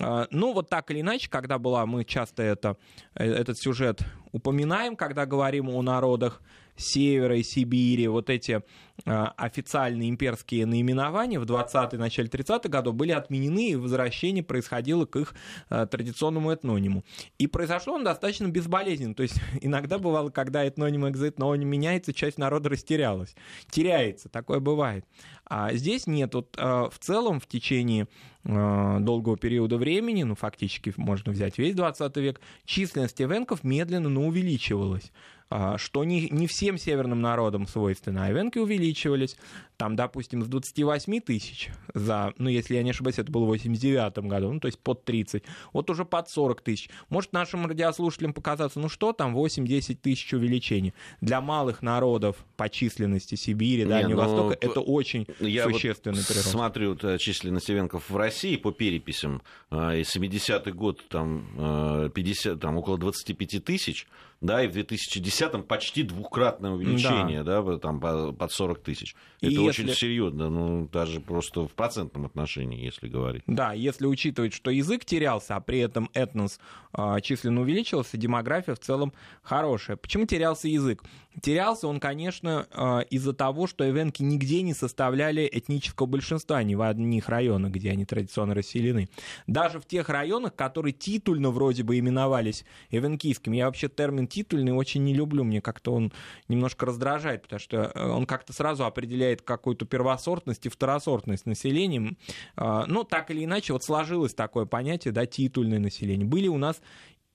Э, 0.00 0.26
ну, 0.30 0.52
вот 0.52 0.68
так 0.68 0.90
или 0.90 1.00
иначе, 1.00 1.28
когда 1.28 1.58
была, 1.58 1.86
мы 1.86 2.04
часто 2.04 2.42
это, 2.42 2.76
э, 3.14 3.24
этот 3.24 3.58
сюжет 3.58 4.02
упоминаем, 4.32 4.94
когда 4.96 5.26
говорим 5.26 5.68
о 5.68 5.82
народах 5.82 6.40
Севера 6.76 7.36
и 7.36 7.42
Сибири, 7.42 8.08
вот 8.08 8.30
эти 8.30 8.62
а, 9.06 9.34
официальные 9.36 10.08
имперские 10.08 10.66
наименования 10.66 11.40
в 11.40 11.44
20-е, 11.44 11.98
начале 11.98 12.28
30-х 12.28 12.68
годов 12.68 12.94
были 12.94 13.10
отменены, 13.10 13.70
и 13.70 13.76
возвращение 13.76 14.44
происходило 14.44 15.04
к 15.04 15.16
их 15.16 15.34
а, 15.68 15.86
традиционному 15.86 16.52
этнониму. 16.52 17.04
И 17.38 17.48
произошло 17.48 17.94
он 17.94 18.04
достаточно 18.04 18.46
безболезненно. 18.46 19.14
То 19.14 19.24
есть 19.24 19.40
иногда 19.60 19.98
бывало, 19.98 20.30
когда 20.30 20.66
этноним 20.66 21.08
экзоэтноним 21.08 21.68
меняется, 21.68 22.12
часть 22.12 22.38
народа 22.38 22.68
растерялась. 22.68 23.34
Теряется, 23.68 24.28
такое 24.28 24.60
бывает. 24.60 25.04
А 25.44 25.74
здесь 25.74 26.06
нет. 26.06 26.34
Вот, 26.34 26.54
а, 26.56 26.88
в 26.88 26.98
целом 26.98 27.40
в 27.40 27.46
течение 27.46 28.08
долгого 28.46 29.38
периода 29.38 29.78
времени, 29.78 30.22
ну, 30.22 30.34
фактически 30.34 30.92
можно 30.98 31.32
взять 31.32 31.56
весь 31.56 31.74
20 31.74 32.14
век, 32.18 32.42
численность 32.66 33.22
эвенков 33.22 33.64
медленно, 33.64 34.10
но 34.10 34.26
увеличивалась. 34.26 35.12
А, 35.56 35.78
что 35.78 36.02
не, 36.02 36.28
не 36.30 36.48
всем 36.48 36.78
северным 36.78 37.20
народам 37.20 37.68
свойственно. 37.68 38.24
Айвенки 38.24 38.58
увеличивались, 38.58 39.36
там, 39.76 39.94
допустим, 39.94 40.42
с 40.42 40.48
28 40.48 41.20
тысяч 41.20 41.70
за, 41.94 42.34
ну, 42.38 42.48
если 42.48 42.74
я 42.74 42.82
не 42.82 42.90
ошибаюсь, 42.90 43.20
это 43.20 43.30
было 43.30 43.44
в 43.44 43.46
89 43.46 44.18
году, 44.26 44.52
ну, 44.52 44.58
то 44.58 44.66
есть 44.66 44.80
под 44.80 45.04
30, 45.04 45.44
вот 45.72 45.88
уже 45.90 46.04
под 46.04 46.28
40 46.28 46.60
тысяч. 46.60 46.90
Может 47.08 47.32
нашим 47.32 47.66
радиослушателям 47.66 48.32
показаться, 48.32 48.80
ну, 48.80 48.88
что 48.88 49.12
там, 49.12 49.36
8-10 49.36 49.94
тысяч 49.94 50.34
увеличений. 50.34 50.92
Для 51.20 51.40
малых 51.40 51.82
народов 51.82 52.44
по 52.56 52.68
численности 52.68 53.36
Сибири, 53.36 53.84
Дальнего 53.84 54.08
не, 54.08 54.14
ну, 54.14 54.22
Востока, 54.22 54.58
это 54.60 54.80
очень 54.80 55.24
я 55.38 55.70
существенный 55.70 56.18
вот 56.18 56.26
прирост. 56.26 56.48
смотрю 56.48 56.98
вот, 57.00 57.20
численность 57.20 57.70
ивенков 57.70 58.10
в 58.10 58.16
России 58.16 58.56
по 58.56 58.72
переписям, 58.72 59.40
а, 59.70 59.94
и 59.94 60.02
70-й 60.02 60.72
год 60.72 61.06
там, 61.08 62.10
50, 62.12 62.54
а, 62.54 62.58
там 62.58 62.76
около 62.76 62.98
25 62.98 63.64
тысяч, 63.64 64.08
да, 64.40 64.62
и 64.62 64.68
в 64.68 64.76
2010-м 64.76 65.62
почти 65.62 66.02
двукратное 66.02 66.72
увеличение, 66.72 67.42
да, 67.42 67.62
да 67.62 67.78
там 67.78 68.00
под 68.00 68.52
40 68.52 68.82
тысяч. 68.82 69.14
Это 69.40 69.52
и 69.52 69.58
очень 69.58 69.86
если... 69.86 70.00
серьезно, 70.00 70.50
ну, 70.50 70.88
даже 70.92 71.20
просто 71.20 71.66
в 71.66 71.72
процентном 71.72 72.26
отношении, 72.26 72.84
если 72.84 73.08
говорить. 73.08 73.42
Да, 73.46 73.72
если 73.72 74.06
учитывать, 74.06 74.52
что 74.52 74.70
язык 74.70 75.04
терялся, 75.04 75.56
а 75.56 75.60
при 75.60 75.78
этом 75.78 76.10
этнос 76.14 76.58
э, 76.96 77.20
численно 77.22 77.60
увеличился, 77.60 78.16
демография 78.16 78.74
в 78.74 78.80
целом 78.80 79.12
хорошая. 79.42 79.96
Почему 79.96 80.26
терялся 80.26 80.68
язык? 80.68 81.02
Терялся 81.40 81.88
он, 81.88 81.98
конечно, 81.98 82.66
э, 82.70 83.04
из-за 83.10 83.32
того, 83.32 83.66
что 83.66 83.88
эвенки 83.88 84.22
нигде 84.22 84.62
не 84.62 84.72
составляли 84.72 85.48
этнического 85.50 86.06
большинства, 86.06 86.62
ни 86.62 86.74
в 86.74 86.82
одних 86.82 87.28
районах, 87.28 87.72
где 87.72 87.90
они 87.90 88.04
традиционно 88.04 88.54
расселены. 88.54 89.08
Даже 89.46 89.80
в 89.80 89.86
тех 89.86 90.08
районах, 90.08 90.54
которые 90.54 90.92
титульно 90.92 91.50
вроде 91.50 91.82
бы 91.82 91.98
именовались 91.98 92.64
эвенкийскими. 92.90 93.56
Я 93.56 93.66
вообще 93.66 93.88
термин 93.88 94.28
титульный 94.34 94.72
очень 94.72 95.04
не 95.04 95.14
люблю, 95.14 95.44
мне 95.44 95.60
как-то 95.60 95.92
он 95.92 96.12
немножко 96.48 96.86
раздражает, 96.86 97.42
потому 97.42 97.60
что 97.60 97.92
э, 97.94 98.08
он 98.08 98.26
как-то 98.26 98.52
сразу 98.52 98.84
определяет 98.84 99.42
какую-то 99.42 99.86
первосортность 99.86 100.66
и 100.66 100.68
второсортность 100.68 101.46
населения. 101.46 102.16
А, 102.56 102.84
но 102.86 103.04
так 103.04 103.30
или 103.30 103.44
иначе, 103.44 103.72
вот 103.72 103.84
сложилось 103.84 104.34
такое 104.34 104.66
понятие, 104.66 105.12
да, 105.12 105.24
титульное 105.24 105.78
население. 105.78 106.26
Были 106.26 106.48
у 106.48 106.58
нас 106.58 106.80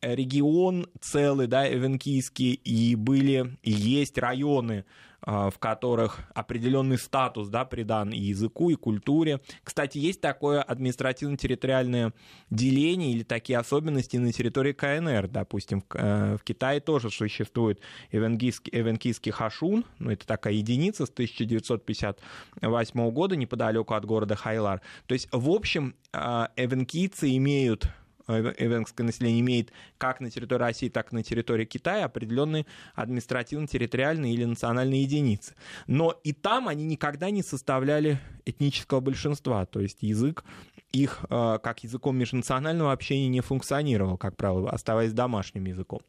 регион 0.01 0.87
целый, 1.01 1.47
да, 1.47 1.71
эвенкийский, 1.71 2.53
и 2.53 2.95
были, 2.95 3.57
и 3.63 3.71
есть 3.71 4.17
районы, 4.17 4.85
а, 5.21 5.49
в 5.49 5.59
которых 5.59 6.19
определенный 6.33 6.97
статус 6.97 7.49
да, 7.49 7.65
придан 7.65 8.11
и 8.11 8.19
языку, 8.19 8.69
и 8.69 8.75
культуре. 8.75 9.41
Кстати, 9.63 9.97
есть 9.97 10.21
такое 10.21 10.61
административно-территориальное 10.61 12.13
деление 12.49 13.11
или 13.11 13.23
такие 13.23 13.59
особенности 13.59 14.15
на 14.15 14.31
территории 14.31 14.71
КНР. 14.71 15.27
Допустим, 15.27 15.81
в, 15.81 15.85
э, 15.93 16.37
Китае 16.43 16.79
тоже 16.79 17.09
существует 17.09 17.81
эвенкийский, 18.11 18.71
эвенкийский 18.73 19.33
хашун, 19.33 19.83
ну, 19.99 20.11
это 20.11 20.25
такая 20.25 20.53
единица 20.53 21.05
с 21.05 21.09
1958 21.09 23.11
года 23.11 23.35
неподалеку 23.35 23.95
от 23.95 24.05
города 24.05 24.35
Хайлар. 24.35 24.81
То 25.05 25.13
есть, 25.13 25.27
в 25.33 25.49
общем, 25.49 25.95
а, 26.13 26.49
эвенкийцы 26.55 27.35
имеют 27.35 27.89
эвенское 28.29 29.05
население 29.05 29.41
имеет 29.41 29.71
как 29.97 30.19
на 30.19 30.29
территории 30.29 30.61
России, 30.61 30.89
так 30.89 31.11
и 31.11 31.15
на 31.15 31.23
территории 31.23 31.65
Китая 31.65 32.05
определенные 32.05 32.65
административно-территориальные 32.95 34.33
или 34.33 34.45
национальные 34.45 35.03
единицы. 35.03 35.55
Но 35.87 36.19
и 36.23 36.33
там 36.33 36.67
они 36.67 36.85
никогда 36.85 37.29
не 37.29 37.43
составляли 37.43 38.19
этнического 38.45 38.99
большинства, 38.99 39.65
то 39.65 39.79
есть 39.79 39.97
язык 40.01 40.43
их 40.91 41.19
э, 41.29 41.59
как 41.61 41.83
языком 41.83 42.17
межнационального 42.17 42.91
общения 42.91 43.27
не 43.27 43.41
функционировал, 43.41 44.17
как 44.17 44.35
правило, 44.35 44.69
оставаясь 44.71 45.13
домашним 45.13 45.65
языком. 45.65 46.01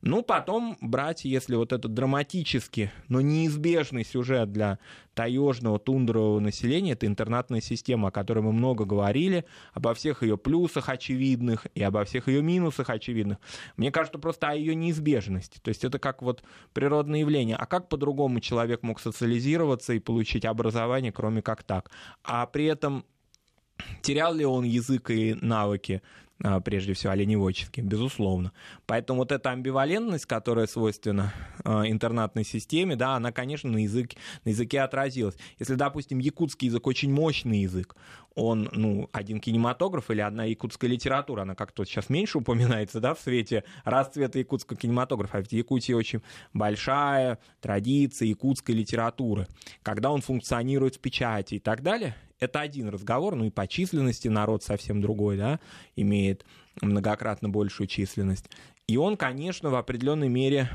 Ну, 0.00 0.22
потом 0.22 0.76
брать, 0.80 1.24
если 1.24 1.56
вот 1.56 1.72
этот 1.72 1.92
драматический, 1.92 2.90
но 3.08 3.20
неизбежный 3.20 4.04
сюжет 4.04 4.52
для 4.52 4.78
таежного, 5.14 5.80
тундрового 5.80 6.38
населения, 6.38 6.92
это 6.92 7.06
интернатная 7.06 7.60
система, 7.60 8.08
о 8.08 8.10
которой 8.12 8.40
мы 8.40 8.52
много 8.52 8.84
говорили, 8.84 9.44
обо 9.72 9.94
всех 9.94 10.22
ее 10.22 10.38
плюсах 10.38 10.88
очевидных 10.88 11.66
и 11.74 11.82
обо 11.82 12.04
всех 12.04 12.28
ее 12.28 12.42
минусах 12.42 12.90
очевидных. 12.90 13.38
Мне 13.76 13.90
кажется, 13.90 14.20
просто 14.20 14.48
о 14.48 14.54
ее 14.54 14.76
неизбежности. 14.76 15.58
То 15.60 15.70
есть 15.70 15.84
это 15.84 15.98
как 15.98 16.22
вот 16.22 16.44
природное 16.72 17.20
явление. 17.20 17.56
А 17.56 17.66
как 17.66 17.88
по-другому 17.88 18.38
человек 18.38 18.84
мог 18.84 19.00
социализироваться 19.00 19.94
и 19.94 19.98
получить 19.98 20.44
образование, 20.44 21.10
кроме 21.10 21.42
как 21.42 21.64
так? 21.64 21.90
А 22.22 22.46
при 22.46 22.66
этом 22.66 23.04
терял 24.02 24.32
ли 24.32 24.44
он 24.44 24.64
язык 24.64 25.10
и 25.10 25.34
навыки? 25.34 26.02
А, 26.44 26.60
прежде 26.60 26.92
всего 26.92 27.12
оленеводческие, 27.12 27.84
безусловно. 27.84 28.52
Поэтому 28.86 29.20
вот 29.20 29.32
эта 29.32 29.50
амбивалентность, 29.50 30.26
которая 30.26 30.68
свойственна 30.68 31.32
а, 31.64 31.88
интернатной 31.88 32.44
системе, 32.44 32.94
да, 32.94 33.16
она, 33.16 33.32
конечно, 33.32 33.68
на, 33.70 33.78
язык, 33.78 34.12
на 34.44 34.50
языке 34.50 34.82
отразилась. 34.82 35.36
Если, 35.58 35.74
допустим, 35.74 36.20
якутский 36.20 36.68
язык 36.68 36.86
очень 36.86 37.12
мощный 37.12 37.62
язык, 37.62 37.96
он, 38.36 38.68
ну, 38.70 39.08
один 39.10 39.40
кинематограф 39.40 40.12
или 40.12 40.20
одна 40.20 40.44
якутская 40.44 40.88
литература, 40.88 41.42
она 41.42 41.56
как-то 41.56 41.84
сейчас 41.84 42.08
меньше 42.08 42.38
упоминается, 42.38 43.00
да, 43.00 43.14
в 43.14 43.20
свете 43.20 43.64
расцвета 43.84 44.38
якутского 44.38 44.78
кинематографа. 44.78 45.38
А 45.38 45.42
в 45.42 45.50
Якутии 45.50 45.92
очень 45.92 46.20
большая 46.52 47.38
традиция 47.60 48.28
якутской 48.28 48.76
литературы, 48.76 49.48
когда 49.82 50.12
он 50.12 50.20
функционирует 50.20 50.96
в 50.96 51.00
печати 51.00 51.56
и 51.56 51.58
так 51.58 51.82
далее, 51.82 52.14
это 52.40 52.60
один 52.60 52.88
разговор, 52.88 53.34
ну 53.34 53.44
и 53.44 53.50
по 53.50 53.66
численности 53.66 54.28
народ 54.28 54.62
совсем 54.62 55.00
другой, 55.00 55.36
да, 55.36 55.60
имеет 55.96 56.44
многократно 56.80 57.48
большую 57.48 57.86
численность. 57.86 58.48
И 58.86 58.96
он, 58.96 59.16
конечно, 59.16 59.70
в 59.70 59.74
определенной 59.74 60.28
мере 60.28 60.70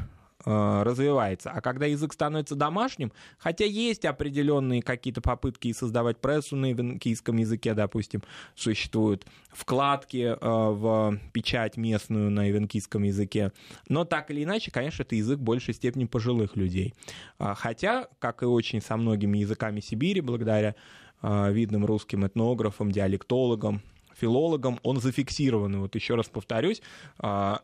э, 0.45 0.83
развивается. 0.83 1.49
А 1.49 1.61
когда 1.61 1.87
язык 1.87 2.13
становится 2.13 2.55
домашним, 2.55 3.11
хотя 3.39 3.65
есть 3.65 4.05
определенные 4.05 4.83
какие-то 4.83 5.21
попытки 5.21 5.71
создавать 5.73 6.19
прессу 6.19 6.55
на 6.55 6.71
ивенкийском 6.71 7.37
языке, 7.37 7.73
допустим, 7.73 8.21
существуют 8.55 9.25
вкладки 9.51 10.35
э, 10.35 10.37
в 10.39 11.17
печать 11.31 11.77
местную 11.77 12.29
на 12.29 12.49
ивенкийском 12.49 13.01
языке, 13.03 13.51
но 13.87 14.05
так 14.05 14.29
или 14.29 14.43
иначе, 14.43 14.69
конечно, 14.69 15.01
это 15.03 15.15
язык 15.15 15.39
в 15.39 15.43
большей 15.43 15.73
степени 15.73 16.05
пожилых 16.05 16.55
людей. 16.55 16.93
А 17.39 17.55
хотя, 17.55 18.07
как 18.19 18.43
и 18.43 18.45
очень 18.45 18.81
со 18.81 18.95
многими 18.95 19.39
языками 19.39 19.79
Сибири, 19.79 20.21
благодаря 20.21 20.75
видным 21.23 21.85
русским 21.85 22.25
этнографом, 22.27 22.91
диалектологом, 22.91 23.81
филологом, 24.15 24.79
он 24.83 24.99
зафиксирован. 24.99 25.81
Вот 25.81 25.95
еще 25.95 26.15
раз 26.15 26.27
повторюсь, 26.27 26.81
а, 27.17 27.61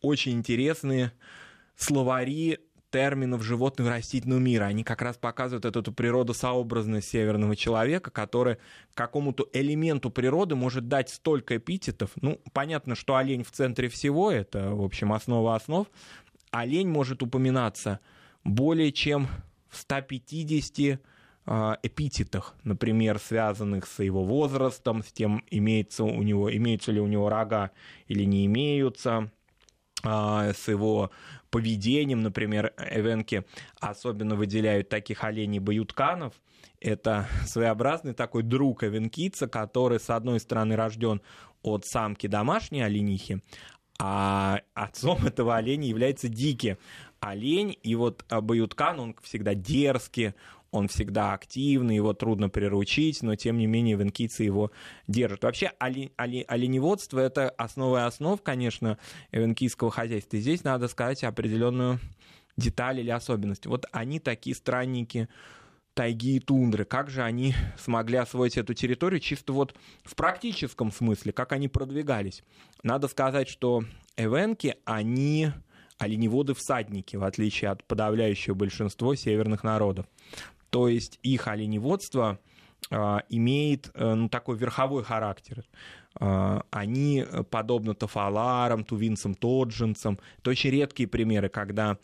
очень 0.00 0.32
интересные 0.32 1.12
словари 1.76 2.58
терминов 2.90 3.42
животного 3.42 3.90
растительного 3.90 4.38
мира. 4.38 4.64
Они 4.64 4.84
как 4.84 5.00
раз 5.00 5.16
показывают 5.16 5.64
эту, 5.64 5.80
эту 5.80 5.92
природосообразность 5.92 7.08
северного 7.08 7.56
человека, 7.56 8.10
который 8.10 8.58
какому-то 8.94 9.48
элементу 9.54 10.10
природы 10.10 10.54
может 10.54 10.88
дать 10.88 11.08
столько 11.08 11.56
эпитетов. 11.56 12.10
Ну, 12.20 12.38
понятно, 12.52 12.94
что 12.94 13.16
олень 13.16 13.44
в 13.44 13.50
центре 13.50 13.88
всего, 13.88 14.30
это, 14.30 14.74
в 14.74 14.84
общем, 14.84 15.12
основа 15.12 15.56
основ. 15.56 15.88
Олень 16.50 16.88
может 16.88 17.22
упоминаться 17.22 17.98
более 18.44 18.92
чем 18.92 19.26
в 19.70 19.78
150 19.78 21.00
а, 21.00 21.11
эпитетах, 21.46 22.54
например, 22.62 23.18
связанных 23.18 23.86
с 23.86 24.02
его 24.02 24.24
возрастом, 24.24 25.02
с 25.02 25.12
тем, 25.12 25.44
имеется 25.50 26.04
у 26.04 26.22
него, 26.22 26.54
имеются 26.54 26.92
ли 26.92 27.00
у 27.00 27.06
него 27.06 27.28
рога 27.28 27.72
или 28.06 28.24
не 28.24 28.46
имеются, 28.46 29.30
а, 30.04 30.52
с 30.52 30.68
его 30.68 31.10
поведением, 31.50 32.22
например, 32.22 32.72
эвенки 32.78 33.44
особенно 33.80 34.34
выделяют 34.34 34.88
таких 34.88 35.22
оленей 35.24 35.58
баютканов. 35.58 36.34
Это 36.80 37.28
своеобразный 37.46 38.14
такой 38.14 38.42
друг 38.42 38.84
эвенкийца, 38.84 39.46
который, 39.46 40.00
с 40.00 40.10
одной 40.10 40.40
стороны, 40.40 40.76
рожден 40.76 41.22
от 41.62 41.86
самки 41.86 42.26
домашней 42.26 42.82
оленихи, 42.82 43.42
а 43.98 44.60
отцом 44.74 45.18
этого 45.26 45.56
оленя 45.56 45.86
является 45.86 46.28
дикий 46.28 46.76
олень. 47.20 47.78
И 47.82 47.94
вот 47.94 48.24
баюткан, 48.28 48.98
он 48.98 49.16
всегда 49.22 49.54
дерзкий, 49.54 50.34
он 50.72 50.88
всегда 50.88 51.34
активный, 51.34 51.94
его 51.94 52.14
трудно 52.14 52.48
приручить, 52.48 53.22
но 53.22 53.36
тем 53.36 53.58
не 53.58 53.66
менее 53.66 53.96
венкийцы 53.96 54.42
его 54.42 54.72
держат. 55.06 55.44
Вообще 55.44 55.72
олень, 55.78 56.10
олень, 56.16 56.44
оленеводство— 56.48 57.18
это 57.20 57.50
основа 57.50 58.06
основ, 58.06 58.42
конечно, 58.42 58.98
венкийского 59.30 59.90
хозяйства. 59.90 60.38
И 60.38 60.40
здесь 60.40 60.64
надо 60.64 60.88
сказать 60.88 61.22
определенную 61.24 62.00
деталь 62.56 63.00
или 63.00 63.10
особенность. 63.10 63.66
Вот 63.66 63.84
они 63.92 64.18
такие 64.18 64.56
странники, 64.56 65.28
тайги 65.94 66.36
и 66.36 66.40
тундры, 66.40 66.86
как 66.86 67.10
же 67.10 67.22
они 67.22 67.54
смогли 67.78 68.16
освоить 68.16 68.56
эту 68.56 68.72
территорию 68.72 69.20
чисто 69.20 69.52
вот 69.52 69.74
в 70.04 70.14
практическом 70.14 70.90
смысле, 70.90 71.32
как 71.32 71.52
они 71.52 71.68
продвигались. 71.68 72.42
Надо 72.82 73.08
сказать, 73.08 73.48
что 73.48 73.84
эвенки, 74.16 74.76
они 74.86 75.50
оленеводы-всадники, 75.98 77.16
в 77.16 77.24
отличие 77.24 77.70
от 77.70 77.84
подавляющего 77.84 78.54
большинства 78.54 79.14
северных 79.14 79.62
народов. 79.62 80.06
То 80.72 80.88
есть 80.88 81.18
их 81.22 81.48
оленеводство 81.48 82.38
а, 82.90 83.24
имеет 83.28 83.90
э, 83.92 84.14
ну, 84.14 84.30
такой 84.30 84.56
верховой 84.56 85.04
характер. 85.04 85.64
А, 86.18 86.62
они, 86.70 87.26
подобно 87.50 87.94
тафаларам, 87.94 88.82
тувинцам, 88.82 89.34
тоджинцам, 89.34 90.18
это 90.38 90.48
очень 90.48 90.70
редкие 90.70 91.10
примеры, 91.10 91.50
когда 91.50 91.98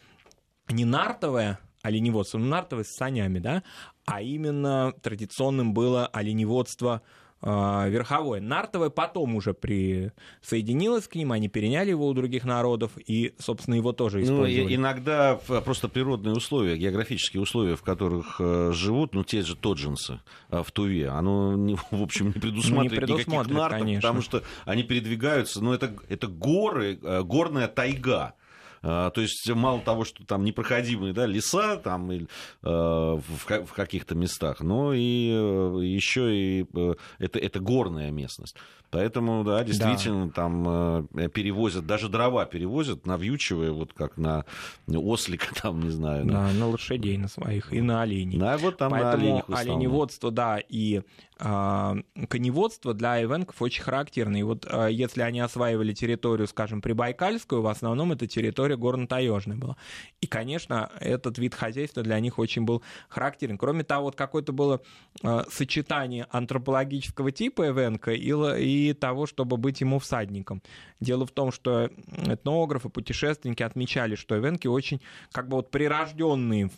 не 0.68 0.84
нартовое 0.84 1.58
оленеводство, 1.80 2.36
ну, 2.36 2.44
нартовое 2.44 2.84
с 2.84 2.94
санями, 2.94 3.38
да, 3.38 3.62
а 4.04 4.20
именно 4.20 4.92
традиционным 5.00 5.72
было 5.72 6.06
оленеводство 6.06 7.00
верховое. 7.40 8.40
Нартовое 8.40 8.90
потом 8.90 9.36
уже 9.36 9.54
присоединилось 9.54 11.06
к 11.06 11.14
ним, 11.14 11.32
они 11.32 11.48
переняли 11.48 11.90
его 11.90 12.08
у 12.08 12.14
других 12.14 12.44
народов 12.44 12.92
и, 12.96 13.34
собственно, 13.38 13.74
его 13.74 13.92
тоже 13.92 14.18
ну, 14.18 14.24
использовали. 14.24 14.62
Ну, 14.62 14.74
иногда 14.74 15.36
просто 15.64 15.88
природные 15.88 16.34
условия, 16.34 16.76
географические 16.76 17.40
условия, 17.40 17.76
в 17.76 17.82
которых 17.82 18.36
э, 18.40 18.72
живут, 18.74 19.14
ну, 19.14 19.24
те 19.24 19.42
же 19.42 19.56
тоджинсы 19.56 20.20
э, 20.50 20.62
в 20.62 20.72
Туве, 20.72 21.08
оно, 21.08 21.52
в 21.90 22.02
общем, 22.02 22.26
не 22.26 22.32
предусматривает, 22.32 23.08
ну, 23.08 23.16
не 23.16 23.22
никаких 23.22 23.54
нартов, 23.54 23.78
конечно. 23.78 24.00
потому 24.00 24.22
что 24.22 24.42
они 24.64 24.82
передвигаются, 24.82 25.62
ну, 25.62 25.72
это, 25.72 25.94
это 26.08 26.26
горы, 26.26 26.98
э, 27.02 27.22
горная 27.22 27.68
тайга. 27.68 28.34
А, 28.82 29.10
то 29.10 29.20
есть 29.20 29.48
мало 29.50 29.80
того, 29.80 30.04
что 30.04 30.24
там 30.24 30.44
непроходимые 30.44 31.12
да, 31.12 31.26
леса 31.26 31.76
там, 31.76 32.10
э, 32.10 32.26
в 32.62 33.72
каких-то 33.74 34.14
местах, 34.14 34.60
но 34.60 34.92
и 34.92 35.30
э, 35.32 35.80
еще 35.84 36.34
и 36.34 36.66
э, 36.74 36.94
это, 37.18 37.38
это 37.38 37.60
горная 37.60 38.10
местность. 38.10 38.56
Поэтому, 38.90 39.44
да, 39.44 39.62
действительно, 39.64 40.28
да. 40.28 40.32
там 40.32 41.08
перевозят, 41.30 41.86
даже 41.86 42.08
дрова 42.08 42.46
перевозят, 42.46 43.04
навьючивая, 43.04 43.70
вот 43.70 43.92
как 43.92 44.16
на 44.16 44.46
ослика, 44.86 45.48
там, 45.62 45.80
не 45.80 45.90
знаю. 45.90 46.24
На, 46.24 46.50
на 46.52 46.68
лошадей 46.68 47.18
на 47.18 47.28
своих 47.28 47.70
и 47.72 47.82
на 47.82 48.00
оленей. 48.00 48.38
Да, 48.38 48.56
вот 48.56 48.78
там 48.78 48.92
Поэтому 48.92 49.10
на 49.10 49.20
оленях 49.20 49.44
оленеводство, 49.50 50.30
да, 50.30 50.58
и 50.58 50.98
а, 50.98 51.02
коневодство 51.38 52.94
для 52.94 53.22
эвенков 53.22 53.62
очень 53.62 53.82
характерно. 53.82 54.36
И 54.38 54.42
вот 54.42 54.66
а, 54.68 54.88
если 54.88 55.22
они 55.22 55.38
осваивали 55.38 55.92
территорию, 55.92 56.48
скажем, 56.48 56.82
Прибайкальскую, 56.82 57.62
в 57.62 57.68
основном 57.68 58.10
это 58.10 58.26
территория 58.26 58.76
горно-таежная 58.76 59.56
была. 59.56 59.76
И, 60.20 60.26
конечно, 60.26 60.90
этот 60.98 61.38
вид 61.38 61.54
хозяйства 61.54 62.02
для 62.02 62.18
них 62.18 62.40
очень 62.40 62.62
был 62.62 62.82
характерен. 63.08 63.56
Кроме 63.56 63.84
того, 63.84 64.06
вот 64.06 64.16
какое-то 64.16 64.52
было 64.52 64.80
а, 65.22 65.44
сочетание 65.48 66.26
антропологического 66.30 67.30
типа 67.30 67.68
эвенка 67.68 68.12
и, 68.12 68.32
и 68.60 68.92
того, 68.94 69.26
чтобы 69.26 69.56
быть 69.58 69.80
ему 69.80 70.00
всадником. 70.00 70.60
Дело 70.98 71.24
в 71.24 71.30
том, 71.30 71.52
что 71.52 71.90
этнографы, 72.26 72.88
путешественники 72.88 73.62
отмечали, 73.62 74.16
что 74.16 74.36
эвенки 74.36 74.66
очень 74.66 75.00
как 75.30 75.48
бы 75.48 75.58
вот 75.58 75.70
прирожденные 75.70 76.70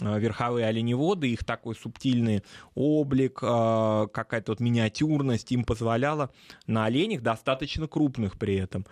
верховые 0.00 0.66
оленеводы, 0.66 1.28
их 1.30 1.44
такой 1.44 1.74
субтильный 1.74 2.42
облик, 2.74 3.40
э, 3.42 4.06
какая-то 4.12 4.52
вот 4.52 4.60
миниатюрность 4.60 5.50
им 5.52 5.64
позволяла 5.64 6.30
на 6.66 6.84
оленях 6.84 7.22
достаточно 7.22 7.88
крупных 7.88 8.38
при 8.38 8.56
этом 8.56 8.86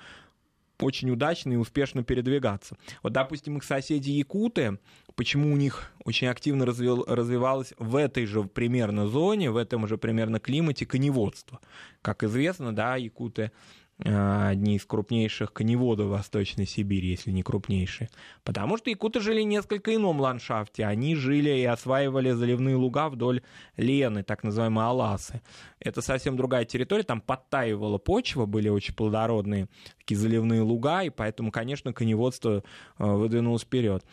очень 0.80 1.10
удачно 1.10 1.52
и 1.52 1.56
успешно 1.56 2.04
передвигаться. 2.04 2.76
Вот, 3.02 3.12
допустим, 3.12 3.56
их 3.56 3.64
соседи 3.64 4.10
якуты, 4.10 4.78
почему 5.16 5.52
у 5.52 5.56
них 5.56 5.90
очень 6.04 6.28
активно 6.28 6.64
развил, 6.66 7.04
развивалось 7.04 7.74
в 7.78 7.96
этой 7.96 8.26
же 8.26 8.44
примерно 8.44 9.08
зоне, 9.08 9.50
в 9.50 9.56
этом 9.56 9.88
же 9.88 9.98
примерно 9.98 10.38
климате 10.38 10.86
коневодство. 10.86 11.58
Как 12.00 12.22
известно, 12.22 12.72
да, 12.72 12.94
якуты 12.94 13.50
Э, 13.50 13.77
одни 14.04 14.76
из 14.76 14.84
крупнейших 14.84 15.52
коневодов 15.52 16.08
Восточной 16.08 16.66
Сибири, 16.66 17.08
если 17.08 17.32
не 17.32 17.42
крупнейшие. 17.42 18.10
Потому 18.44 18.76
что 18.76 18.90
якуты 18.90 19.20
жили 19.20 19.42
несколько 19.42 19.94
ином 19.94 20.20
ландшафте. 20.20 20.84
Они 20.84 21.16
жили 21.16 21.50
и 21.50 21.64
осваивали 21.64 22.30
заливные 22.30 22.76
луга 22.76 23.08
вдоль 23.08 23.42
Лены, 23.76 24.22
так 24.22 24.44
называемые 24.44 24.86
Аласы. 24.86 25.42
Это 25.80 26.00
совсем 26.00 26.36
другая 26.36 26.64
территория, 26.64 27.02
там 27.02 27.20
подтаивала 27.20 27.98
почва, 27.98 28.46
были 28.46 28.68
очень 28.68 28.94
плодородные 28.94 29.68
такие 29.98 30.16
заливные 30.16 30.62
луга, 30.62 31.02
и 31.02 31.10
поэтому, 31.10 31.52
конечно, 31.52 31.92
коневодство 31.92 32.62
э, 32.98 33.04
выдвинулось 33.04 33.62
вперед. 33.62 34.04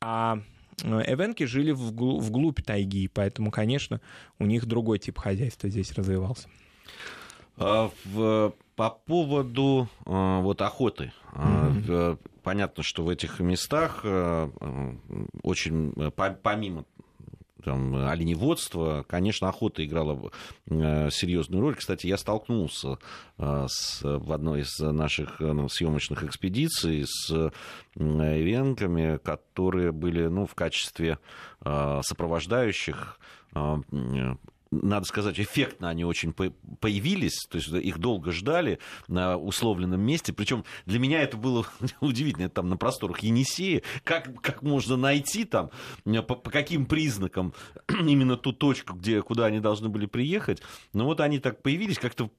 А 0.00 0.38
э, 0.82 1.02
Эвенки 1.06 1.44
жили 1.44 1.72
вглубь 1.72 2.62
тайги, 2.62 3.08
поэтому, 3.08 3.50
конечно, 3.50 4.00
у 4.38 4.46
них 4.46 4.64
другой 4.64 4.98
тип 5.00 5.18
хозяйства 5.18 5.68
здесь 5.68 5.92
развивался. 5.92 6.48
А 7.56 7.90
в 8.04 8.52
по 8.76 8.90
поводу 8.90 9.88
э, 10.04 10.40
вот 10.40 10.60
охоты. 10.62 11.12
Mm-hmm. 11.32 12.18
Понятно, 12.42 12.82
что 12.82 13.04
в 13.04 13.08
этих 13.08 13.40
местах 13.40 14.00
э, 14.04 14.48
очень 15.42 15.92
помимо 16.16 16.84
там, 17.64 17.94
оленеводства, 17.94 19.04
конечно, 19.08 19.48
охота 19.48 19.84
играла 19.86 20.30
серьезную 20.68 21.62
роль. 21.62 21.76
Кстати, 21.76 22.06
я 22.06 22.18
столкнулся 22.18 22.98
с, 23.38 24.00
в 24.02 24.32
одной 24.32 24.60
из 24.60 24.78
наших 24.80 25.36
съемочных 25.38 26.24
экспедиций 26.24 27.06
с 27.06 27.52
венками, 27.94 29.16
которые 29.16 29.92
были 29.92 30.26
ну, 30.26 30.44
в 30.44 30.54
качестве 30.54 31.18
сопровождающих 31.62 33.18
надо 34.82 35.06
сказать, 35.06 35.38
эффектно 35.38 35.88
они 35.88 36.04
очень 36.04 36.32
появились, 36.32 37.46
то 37.48 37.56
есть 37.56 37.68
их 37.68 37.98
долго 37.98 38.32
ждали 38.32 38.78
на 39.08 39.36
условленном 39.36 40.00
месте, 40.00 40.32
причем 40.32 40.64
для 40.86 40.98
меня 40.98 41.22
это 41.22 41.36
было 41.36 41.66
удивительно, 42.00 42.48
там 42.48 42.68
на 42.68 42.76
просторах 42.76 43.20
Енисея, 43.20 43.82
как, 44.02 44.40
как 44.40 44.62
можно 44.62 44.96
найти 44.96 45.44
там, 45.44 45.70
по, 46.04 46.34
по 46.34 46.50
каким 46.50 46.86
признакам 46.86 47.54
именно 47.88 48.36
ту 48.36 48.52
точку, 48.52 48.94
где, 48.94 49.22
куда 49.22 49.46
они 49.46 49.60
должны 49.60 49.88
были 49.88 50.06
приехать, 50.06 50.62
ну 50.92 51.04
вот 51.04 51.20
они 51.20 51.38
так 51.38 51.62
появились 51.62 51.98
как-то 51.98 52.30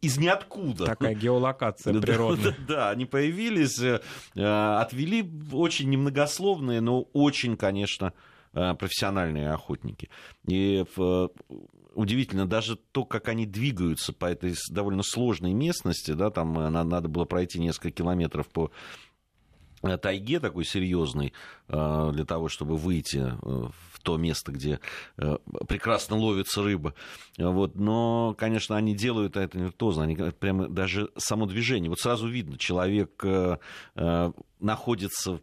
из 0.00 0.18
ниоткуда. 0.18 0.86
Такая 0.86 1.14
геолокация 1.14 1.92
природная. 2.00 2.50
Да, 2.50 2.50
да, 2.50 2.74
да, 2.74 2.90
они 2.90 3.06
появились, 3.06 3.80
э, 3.80 4.00
отвели 4.34 5.30
очень 5.52 5.90
немногословные, 5.90 6.80
но 6.80 7.02
очень, 7.12 7.56
конечно, 7.56 8.12
э, 8.52 8.74
профессиональные 8.74 9.50
охотники. 9.50 10.10
И 10.46 10.84
удивительно 11.94 12.46
даже 12.46 12.76
то, 12.76 13.04
как 13.04 13.28
они 13.28 13.46
двигаются 13.46 14.12
по 14.12 14.26
этой 14.26 14.54
довольно 14.70 15.02
сложной 15.02 15.52
местности, 15.52 16.12
да, 16.12 16.30
там 16.30 16.58
э, 16.58 16.68
надо 16.70 17.08
было 17.08 17.24
пройти 17.24 17.58
несколько 17.58 17.90
километров 17.90 18.48
по 18.48 18.70
э, 19.82 19.96
тайге 19.98 20.40
такой 20.40 20.64
серьезный 20.64 21.32
э, 21.68 22.10
для 22.12 22.24
того, 22.24 22.48
чтобы 22.48 22.76
выйти 22.76 23.32
в 23.42 24.00
то 24.02 24.16
место, 24.16 24.50
где 24.50 24.80
прекрасно 25.68 26.16
ловится 26.16 26.62
рыба. 26.62 26.94
Вот. 27.36 27.74
Но, 27.74 28.34
конечно, 28.38 28.76
они 28.76 28.94
делают 28.94 29.36
это 29.36 29.58
виртуозно. 29.58 30.04
Они 30.04 30.16
прямо 30.16 30.68
даже 30.68 31.10
само 31.18 31.44
движение. 31.44 31.90
Вот 31.90 31.98
сразу 31.98 32.26
видно, 32.26 32.56
человек 32.56 33.22
находится 34.58 35.40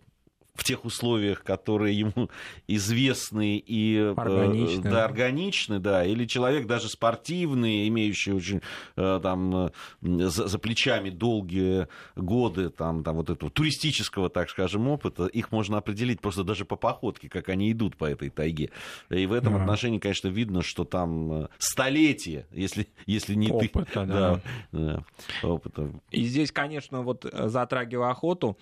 в 0.58 0.64
тех 0.64 0.86
условиях, 0.86 1.44
которые 1.44 1.98
ему 1.98 2.30
известны 2.68 3.58
и 3.58 3.96
э, 3.96 4.14
органичны, 4.18 4.82
да, 4.82 5.06
органичны, 5.06 5.80
да, 5.80 6.04
или 6.04 6.26
человек 6.26 6.66
даже 6.66 6.90
спортивный, 6.90 7.88
имеющий 7.88 8.34
очень 8.34 8.62
э, 8.96 9.20
там 9.22 9.72
за, 10.02 10.48
за 10.48 10.60
плечами 10.60 11.12
долгие 11.12 11.88
годы 12.16 12.70
там, 12.70 13.04
там 13.04 13.18
вот 13.18 13.30
этого 13.30 13.52
туристического, 13.52 14.30
так 14.30 14.50
скажем, 14.50 14.88
опыта, 14.88 15.28
их 15.28 15.52
можно 15.52 15.78
определить 15.78 16.20
просто 16.20 16.44
даже 16.44 16.66
по 16.66 16.76
походке, 16.76 17.30
как 17.30 17.50
они 17.50 17.72
идут 17.72 17.96
по 17.96 18.06
этой 18.06 18.30
тайге. 18.30 18.72
И 19.10 19.26
в 19.28 19.34
этом 19.34 19.54
ага. 19.54 19.64
отношении, 19.64 20.00
конечно, 20.00 20.28
видно, 20.28 20.64
что 20.64 20.86
там 20.86 21.44
э, 21.44 21.48
столетия, 21.60 22.48
если, 22.52 22.88
если 23.06 23.36
не 23.36 23.52
опыта, 23.52 23.86
ты... 23.86 24.06
Да, 24.08 24.42
да. 24.72 25.04
да, 25.42 25.48
опыта. 25.48 25.92
И 26.10 26.24
здесь, 26.26 26.52
конечно, 26.52 27.04
вот 27.04 27.32
затрагивая 27.32 28.10
охоту, 28.10 28.58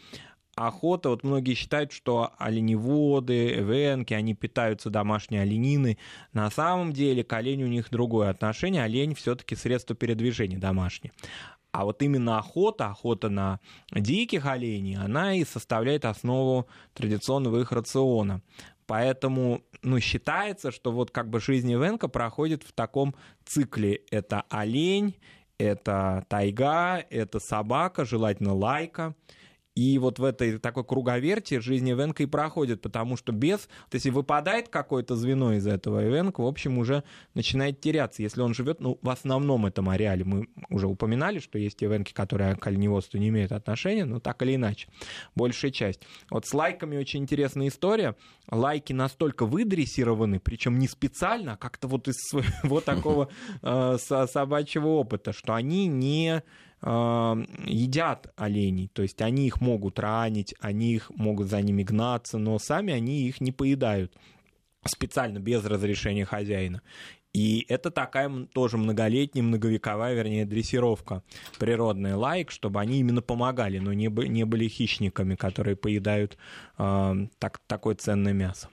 охота, 0.55 1.09
вот 1.09 1.23
многие 1.23 1.53
считают, 1.53 1.91
что 1.91 2.33
оленеводы, 2.37 3.59
эвенки, 3.59 4.13
они 4.13 4.33
питаются 4.33 4.89
домашней 4.89 5.37
оленины. 5.37 5.97
На 6.33 6.49
самом 6.49 6.93
деле 6.93 7.23
к 7.23 7.33
оленю 7.33 7.65
у 7.65 7.69
них 7.69 7.89
другое 7.89 8.29
отношение. 8.29 8.83
Олень 8.83 9.15
все-таки 9.15 9.55
средство 9.55 9.95
передвижения 9.95 10.57
домашнее. 10.57 11.11
А 11.71 11.83
вот 11.83 12.01
именно 12.01 12.37
охота, 12.37 12.87
охота 12.87 13.27
на 13.29 13.59
диких 13.91 14.45
оленей, 14.45 14.95
она 14.95 15.35
и 15.35 15.43
составляет 15.43 16.05
основу 16.05 16.67
традиционного 16.93 17.59
их 17.59 17.73
рациона. 17.73 18.41
Поэтому 18.87 19.61
ну, 19.81 19.99
считается, 19.99 20.71
что 20.71 20.93
вот 20.93 21.11
как 21.11 21.29
бы 21.29 21.41
жизнь 21.41 21.73
Ивенка 21.73 22.07
проходит 22.07 22.63
в 22.63 22.71
таком 22.71 23.13
цикле. 23.43 24.01
Это 24.09 24.43
олень, 24.49 25.15
это 25.57 26.25
тайга, 26.29 27.03
это 27.09 27.39
собака, 27.39 28.05
желательно 28.05 28.53
лайка. 28.53 29.15
И 29.75 29.97
вот 29.97 30.19
в 30.19 30.23
этой 30.23 30.57
такой 30.57 30.85
круговерти 30.85 31.59
жизнь 31.59 31.91
Эвенка 31.91 32.23
и 32.23 32.25
проходит, 32.25 32.81
потому 32.81 33.17
что 33.17 33.33
без... 33.33 33.67
Вот 33.83 33.93
если 33.93 34.09
выпадает 34.09 34.69
какое-то 34.69 35.17
звено 35.17 35.53
из 35.53 35.67
этого, 35.67 36.07
Эвенка, 36.07 36.39
в 36.39 36.47
общем, 36.47 36.77
уже 36.77 37.03
начинает 37.33 37.81
теряться. 37.81 38.23
Если 38.23 38.39
он 38.39 38.53
живет, 38.53 38.79
ну, 38.79 38.97
в 39.01 39.09
основном 39.09 39.65
этом 39.65 39.89
ареале, 39.89 40.23
мы 40.23 40.47
уже 40.69 40.88
упоминали, 40.88 41.39
что 41.39 41.59
есть 41.59 41.83
Эвенки, 41.83 42.13
которые 42.13 42.55
к 42.55 42.65
оленеводству 42.65 43.19
не 43.19 43.27
имеют 43.27 43.51
отношения, 43.51 44.05
но 44.05 44.21
так 44.21 44.41
или 44.43 44.55
иначе, 44.55 44.88
большая 45.35 45.71
часть. 45.71 45.99
Вот 46.29 46.45
с 46.45 46.53
лайками 46.53 46.95
очень 46.95 47.23
интересная 47.23 47.67
история. 47.67 48.15
Лайки 48.49 48.93
настолько 48.93 49.45
выдрессированы, 49.45 50.39
причем 50.39 50.79
не 50.79 50.88
специально, 50.88 51.53
а 51.53 51.57
как-то 51.57 51.89
вот 51.89 52.07
из 52.07 52.15
своего 52.15 52.79
такого 52.85 53.27
э, 53.61 53.97
собачьего 53.99 54.88
опыта, 54.88 55.33
что 55.33 55.53
они 55.53 55.88
не 55.88 56.43
едят 56.81 58.31
оленей, 58.35 58.89
то 58.93 59.01
есть 59.01 59.21
они 59.21 59.47
их 59.47 59.61
могут 59.61 59.97
ранить, 59.99 60.53
они 60.59 60.93
их 60.93 61.09
могут 61.15 61.47
за 61.47 61.61
ними 61.61 61.83
гнаться, 61.83 62.38
но 62.38 62.59
сами 62.59 62.93
они 62.93 63.27
их 63.27 63.41
не 63.41 63.51
поедают 63.51 64.13
специально 64.85 65.39
без 65.39 65.65
разрешения 65.65 66.25
хозяина. 66.25 66.81
И 67.33 67.65
это 67.67 67.91
такая 67.91 68.29
тоже 68.53 68.77
многолетняя, 68.77 69.43
многовековая, 69.43 70.13
вернее, 70.13 70.45
дрессировка 70.45 71.21
природная 71.59 72.15
лайк, 72.15 72.49
чтобы 72.49 72.79
они 72.79 72.99
именно 72.99 73.21
помогали, 73.21 73.79
но 73.79 73.91
не, 73.91 74.07
не 74.29 74.45
были 74.45 74.69
хищниками, 74.69 75.35
которые 75.35 75.75
поедают 75.75 76.38
э, 76.77 77.27
так, 77.39 77.59
такое 77.67 77.95
ценное 77.95 78.31
мясо 78.31 78.69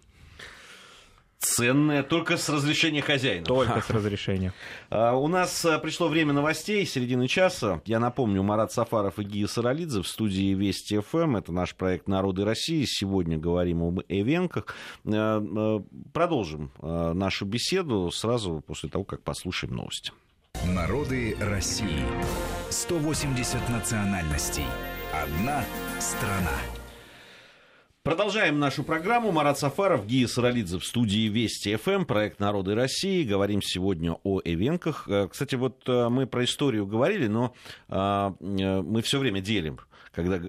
ценное 1.43 2.03
только 2.03 2.37
с 2.37 2.49
разрешения 2.49 3.03
хозяина. 3.03 3.45
Только 3.45 3.81
с 3.81 3.91
разрешения. 3.91 4.53
А, 4.91 5.15
у 5.15 5.29
нас 5.29 5.65
а, 5.65 5.79
пришло 5.79 6.09
время 6.09 6.33
новостей 6.33 6.87
середины 6.87 7.29
часа. 7.29 7.83
Я 7.85 7.99
напомню, 7.99 8.43
Марат 8.43 8.73
Сафаров 8.73 9.19
и 9.19 9.25
Гия 9.25 9.47
Саралидзе 9.47 10.03
в 10.03 10.09
студии 10.09 10.55
Вести 10.55 11.01
ФМ. 11.01 11.37
Это 11.37 11.53
наш 11.53 11.75
проект 11.75 12.09
«Народы 12.09 12.45
России». 12.45 12.85
Сегодня 12.87 13.39
говорим 13.39 13.83
об 13.83 14.01
эвенках. 14.09 14.75
А, 15.05 15.83
продолжим 16.13 16.71
нашу 16.81 17.45
беседу 17.45 18.11
сразу 18.11 18.63
после 18.67 18.89
того, 18.89 19.05
как 19.05 19.23
послушаем 19.23 19.75
новости. 19.75 20.13
Народы 20.67 21.37
России. 21.41 22.05
180 22.71 23.69
национальностей. 23.69 24.67
Одна 25.13 25.65
страна. 25.99 26.82
Продолжаем 28.05 28.59
нашу 28.59 28.83
программу. 28.83 29.31
Марат 29.31 29.61
Сафаров, 29.61 30.07
Гия 30.07 30.27
Саралидзе 30.27 30.81
в 30.81 30.85
студии 30.85 31.29
Вести 31.29 31.77
ФМ, 31.77 32.05
проект 32.05 32.41
«Народы 32.41 32.75
России». 32.75 33.23
Говорим 33.23 33.63
сегодня 33.63 34.17
о 34.25 34.41
эвенках. 34.45 35.09
Э, 35.09 35.29
кстати, 35.29 35.55
вот 35.55 35.89
э, 35.89 36.09
мы 36.09 36.27
про 36.27 36.43
историю 36.43 36.85
говорили, 36.85 37.29
но 37.29 37.55
э, 37.89 38.33
мы 38.41 39.03
все 39.03 39.21
время 39.21 39.41
делим 39.41 39.79
когда 40.13 40.41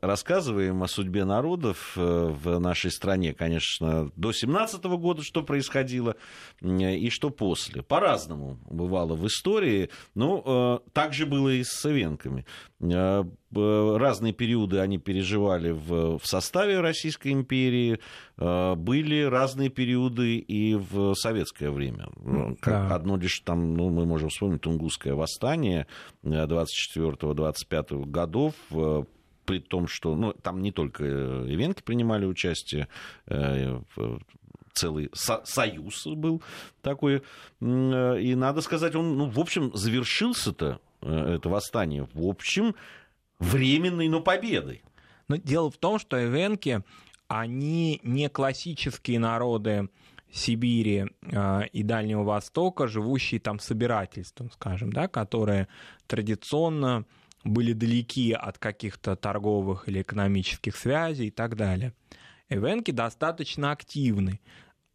рассказываем 0.00 0.82
о 0.82 0.88
судьбе 0.88 1.24
народов 1.24 1.92
в 1.96 2.58
нашей 2.58 2.90
стране, 2.90 3.34
конечно, 3.34 4.10
до 4.16 4.32
17 4.32 4.82
года, 4.84 5.22
что 5.22 5.42
происходило, 5.42 6.16
и 6.60 7.10
что 7.10 7.30
после. 7.30 7.82
По-разному 7.82 8.58
бывало 8.68 9.14
в 9.14 9.26
истории, 9.26 9.90
но 10.14 10.82
так 10.92 11.12
же 11.12 11.26
было 11.26 11.48
и 11.48 11.64
с 11.64 11.70
Савенками. 11.70 12.46
Разные 13.52 14.32
периоды 14.32 14.78
они 14.78 14.98
переживали 14.98 15.72
в, 15.72 16.18
в 16.18 16.26
составе 16.26 16.80
Российской 16.80 17.32
империи, 17.32 17.98
были 18.36 19.22
разные 19.22 19.68
периоды 19.70 20.38
и 20.38 20.74
в 20.74 21.14
советское 21.14 21.70
время. 21.70 22.08
Как 22.60 22.88
да. 22.88 22.94
Одно 22.94 23.16
лишь 23.16 23.40
там, 23.40 23.74
ну, 23.74 23.90
мы 23.90 24.06
можем 24.06 24.28
вспомнить 24.28 24.60
Тунгусское 24.60 25.14
восстание 25.14 25.86
24-25 26.24 28.04
годов, 28.06 28.54
при 29.50 29.58
том, 29.58 29.88
что 29.88 30.14
ну, 30.14 30.32
там 30.32 30.62
не 30.62 30.70
только 30.70 31.04
ивенки 31.04 31.82
принимали 31.82 32.24
участие, 32.24 32.86
э, 33.26 33.80
целый 34.72 35.10
со- 35.12 35.42
союз 35.44 36.06
был 36.06 36.40
такой. 36.82 37.22
И 37.60 38.34
надо 38.36 38.60
сказать, 38.60 38.94
он, 38.94 39.18
ну, 39.18 39.28
в 39.28 39.40
общем, 39.40 39.72
завершился-то 39.74 40.80
э, 41.02 41.34
это 41.34 41.48
восстание, 41.48 42.08
в 42.14 42.28
общем, 42.28 42.76
временной, 43.40 44.06
но 44.06 44.20
победой. 44.20 44.84
Но 45.26 45.34
дело 45.34 45.68
в 45.68 45.78
том, 45.78 45.98
что 45.98 46.24
эвенки, 46.24 46.84
они 47.26 47.98
не 48.04 48.28
классические 48.28 49.18
народы 49.18 49.88
Сибири 50.30 51.06
э, 51.22 51.66
и 51.72 51.82
Дальнего 51.82 52.22
Востока, 52.22 52.86
живущие 52.86 53.40
там 53.40 53.58
собирательством, 53.58 54.52
скажем, 54.52 54.92
да, 54.92 55.08
которые 55.08 55.66
традиционно 56.06 57.04
были 57.44 57.72
далеки 57.72 58.32
от 58.32 58.58
каких-то 58.58 59.16
торговых 59.16 59.88
или 59.88 60.02
экономических 60.02 60.76
связей 60.76 61.28
и 61.28 61.30
так 61.30 61.56
далее. 61.56 61.94
Эвенки 62.48 62.90
достаточно 62.90 63.70
активны, 63.70 64.40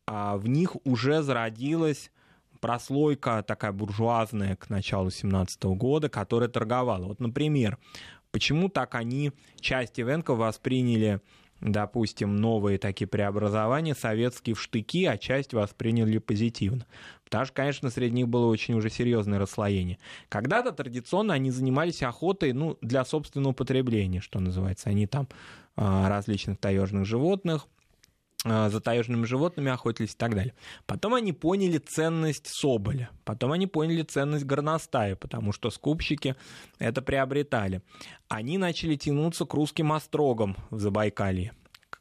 а 0.05 0.37
в 0.37 0.47
них 0.47 0.75
уже 0.85 1.23
зародилась 1.23 2.11
прослойка 2.59 3.43
такая 3.43 3.71
буржуазная 3.71 4.55
к 4.55 4.69
началу 4.69 5.09
17 5.09 5.63
года, 5.63 6.09
которая 6.09 6.49
торговала. 6.49 7.05
Вот, 7.05 7.19
например, 7.19 7.77
почему 8.31 8.69
так 8.69 8.95
они, 8.95 9.31
часть 9.59 9.99
эвенков 9.99 10.39
восприняли 10.39 11.21
допустим, 11.61 12.35
новые 12.35 12.77
такие 12.77 13.07
преобразования, 13.07 13.95
советские 13.95 14.55
в 14.55 14.61
штыки, 14.61 15.05
а 15.05 15.17
часть 15.17 15.53
восприняли 15.53 16.17
позитивно. 16.17 16.85
Потому 17.23 17.45
что, 17.45 17.53
конечно, 17.53 17.89
среди 17.89 18.15
них 18.15 18.27
было 18.27 18.47
очень 18.47 18.75
уже 18.75 18.89
серьезное 18.89 19.39
расслоение. 19.39 19.97
Когда-то 20.29 20.71
традиционно 20.71 21.33
они 21.33 21.51
занимались 21.51 22.03
охотой 22.03 22.53
ну, 22.53 22.77
для 22.81 23.03
собственного 23.03 23.53
потребления, 23.53 24.21
что 24.21 24.39
называется. 24.39 24.89
Они 24.89 25.07
там 25.07 25.27
а, 25.75 26.07
различных 26.09 26.57
таежных 26.59 27.05
животных, 27.05 27.67
за 28.45 28.79
таежными 28.79 29.25
животными 29.25 29.71
охотились 29.71 30.13
и 30.13 30.17
так 30.17 30.35
далее. 30.35 30.53
Потом 30.85 31.15
они 31.15 31.33
поняли 31.33 31.79
ценность 31.79 32.47
соболя, 32.47 33.09
потом 33.23 33.51
они 33.51 33.65
поняли 33.65 34.03
ценность 34.03 34.45
горностая, 34.45 35.15
потому 35.15 35.51
что 35.51 35.71
скупщики 35.71 36.35
это 36.77 37.01
приобретали. 37.01 37.81
Они 38.27 38.57
начали 38.57 38.95
тянуться 38.95 39.45
к 39.45 39.53
русским 39.55 39.91
острогам 39.91 40.55
в 40.69 40.79
Забайкалье. 40.79 41.53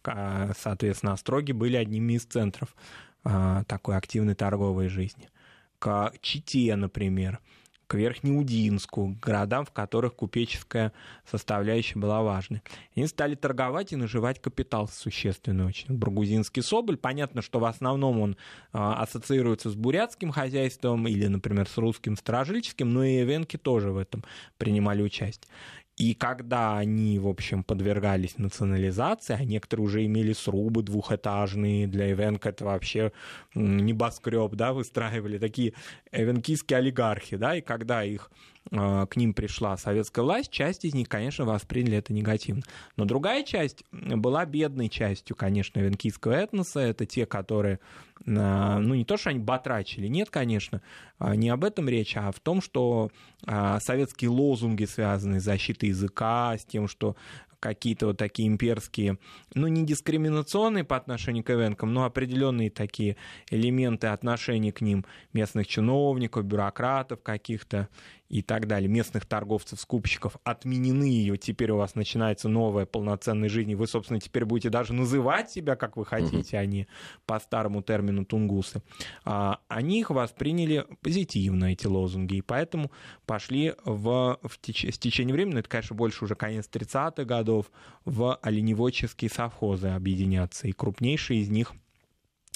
А, 0.05 0.53
соответственно, 0.59 1.13
остроги 1.15 1.53
были 1.53 1.77
одними 1.77 2.15
из 2.15 2.25
центров 2.25 2.77
а, 3.25 3.65
такой 3.65 3.97
активной 3.97 4.35
торговой 4.35 4.89
жизни. 4.89 5.31
К 5.79 6.13
Чите, 6.21 6.77
например, 6.77 7.41
к 7.87 7.95
Верхнеудинску, 7.95 9.15
к 9.15 9.25
городам, 9.25 9.65
в 9.65 9.71
которых 9.71 10.15
купеческая 10.15 10.93
составляющая 11.31 11.99
была 11.99 12.23
важной. 12.23 12.63
Они 12.97 13.07
стали 13.07 13.35
торговать 13.35 13.93
и 13.93 13.97
наживать 13.97 14.41
капитал 14.41 14.89
существенный 14.89 15.67
очень. 15.67 15.95
Бургузинский 15.95 16.63
соболь, 16.63 16.97
понятно, 16.97 17.43
что 17.43 17.59
в 17.59 17.65
основном 17.65 18.21
он 18.21 18.37
а, 18.73 19.03
ассоциируется 19.03 19.71
с 19.71 19.75
бурятским 19.75 20.31
хозяйством 20.31 21.07
или, 21.07 21.27
например, 21.27 21.69
с 21.69 21.77
русским 21.77 22.17
стражильческим, 22.17 22.93
но 22.93 23.05
и 23.05 23.23
эвенки 23.23 23.57
тоже 23.57 23.91
в 23.91 23.99
этом 23.99 24.25
принимали 24.59 25.03
участие. 25.03 25.51
И 25.97 26.15
когда 26.15 26.77
они, 26.77 27.21
в 27.21 27.29
общем, 27.29 27.63
подвергались 27.63 28.37
национализации, 28.37 29.37
а 29.39 29.45
некоторые 29.45 29.87
уже 29.87 30.05
имели 30.05 30.33
срубы 30.33 30.83
двухэтажные, 30.83 31.87
для 31.87 32.11
Эвенка 32.11 32.49
это 32.49 32.65
вообще 32.65 33.13
небоскреб, 33.55 34.55
да, 34.55 34.73
выстраивали 34.73 35.39
такие 35.39 35.73
эвенкийские 36.11 36.79
олигархи, 36.79 37.37
да, 37.37 37.57
и 37.57 37.61
когда 37.61 38.03
их 38.03 38.31
к 38.71 39.11
ним 39.17 39.35
пришла 39.35 39.77
советская 39.77 40.25
власть, 40.25 40.51
часть 40.51 40.85
из 40.85 40.95
них, 40.95 41.09
конечно, 41.09 41.45
восприняли 41.45 41.99
это 41.99 42.13
негативно. 42.13 42.63
Но 42.97 43.05
другая 43.05 43.45
часть 43.45 43.85
была 43.93 44.47
бедной 44.47 44.89
частью, 44.89 45.37
конечно, 45.37 45.81
венкийского 45.81 46.33
этноса. 46.33 46.81
Это 46.81 47.05
те, 47.05 47.27
которые, 47.27 47.79
а, 48.27 48.79
ну, 48.79 48.95
не 48.95 49.05
то, 49.05 49.17
что 49.19 49.31
они 49.31 49.39
батрачили, 49.39 50.09
нет, 50.09 50.31
конечно, 50.31 50.81
а, 51.19 51.37
не 51.37 51.51
об 51.51 51.63
этом 51.63 51.89
речь, 51.89 52.17
а 52.17 52.33
в 52.33 52.41
том, 52.41 52.63
что 52.63 53.11
советские 53.47 54.31
лозунги, 54.31 54.87
связанные 54.87 55.41
с 55.41 55.45
защитой 55.45 55.91
языка, 55.91 56.57
с 56.57 56.65
тем, 56.65 56.89
что 56.89 57.17
какие-то 57.65 58.09
вот 58.09 58.19
такие 58.19 58.47
имперские, 58.47 59.19
ну, 59.55 59.69
не 59.69 59.87
дискриминационные 59.87 60.85
по 60.85 60.97
отношению 60.97 61.45
к 61.45 61.51
эвенкам, 61.51 61.95
но 61.95 62.05
определенные 62.05 62.71
такие 62.71 63.17
элементы 63.51 64.09
отношений 64.09 64.71
к 64.71 64.83
ним 64.83 65.07
местных 65.33 65.67
чиновников, 65.67 66.45
бюрократов 66.45 67.23
каких-то 67.23 67.89
и 68.35 68.43
так 68.43 68.67
далее, 68.67 68.89
местных 68.89 69.27
торговцев, 69.27 69.81
скупщиков, 69.81 70.39
отменены 70.43 71.05
ее, 71.05 71.37
теперь 71.37 71.71
у 71.71 71.77
вас 71.77 71.95
начинается 71.95 72.49
новая 72.49 72.85
полноценная 72.85 73.49
жизнь, 73.49 73.71
и 73.71 73.77
вы, 73.77 73.87
собственно, 73.87 74.19
теперь 74.19 74.45
будете 74.45 74.71
даже 74.71 74.93
называть 74.93 75.53
себя, 75.53 75.77
как 75.77 75.97
вы 75.97 76.05
хотите, 76.05 76.59
а 76.59 76.67
не 76.67 76.89
по 77.27 77.39
старому 77.39 77.81
термину 77.81 78.25
тунгусы. 78.25 78.83
А, 79.25 79.61
они 79.69 80.01
их 80.01 80.11
восприняли 80.11 80.85
позитивно, 81.01 81.67
эти 81.67 81.87
лозунги, 81.87 82.35
и 82.35 82.43
поэтому 82.43 82.91
пошли 83.25 83.75
в, 83.85 84.41
в 84.43 84.61
теч, 84.61 84.87
с 84.87 84.99
течением 84.99 85.37
времени, 85.37 85.55
ну, 85.55 85.61
это, 85.61 85.69
конечно, 85.69 85.95
больше 85.95 86.25
уже 86.25 86.35
конец 86.35 86.69
30-х 86.69 87.23
годов, 87.23 87.71
в 88.05 88.35
оленеводческие 88.43 89.31
совхозы 89.31 89.91
объединяться, 89.91 90.67
и 90.67 90.73
крупнейшие 90.73 91.41
из 91.41 91.51
них– 91.51 91.73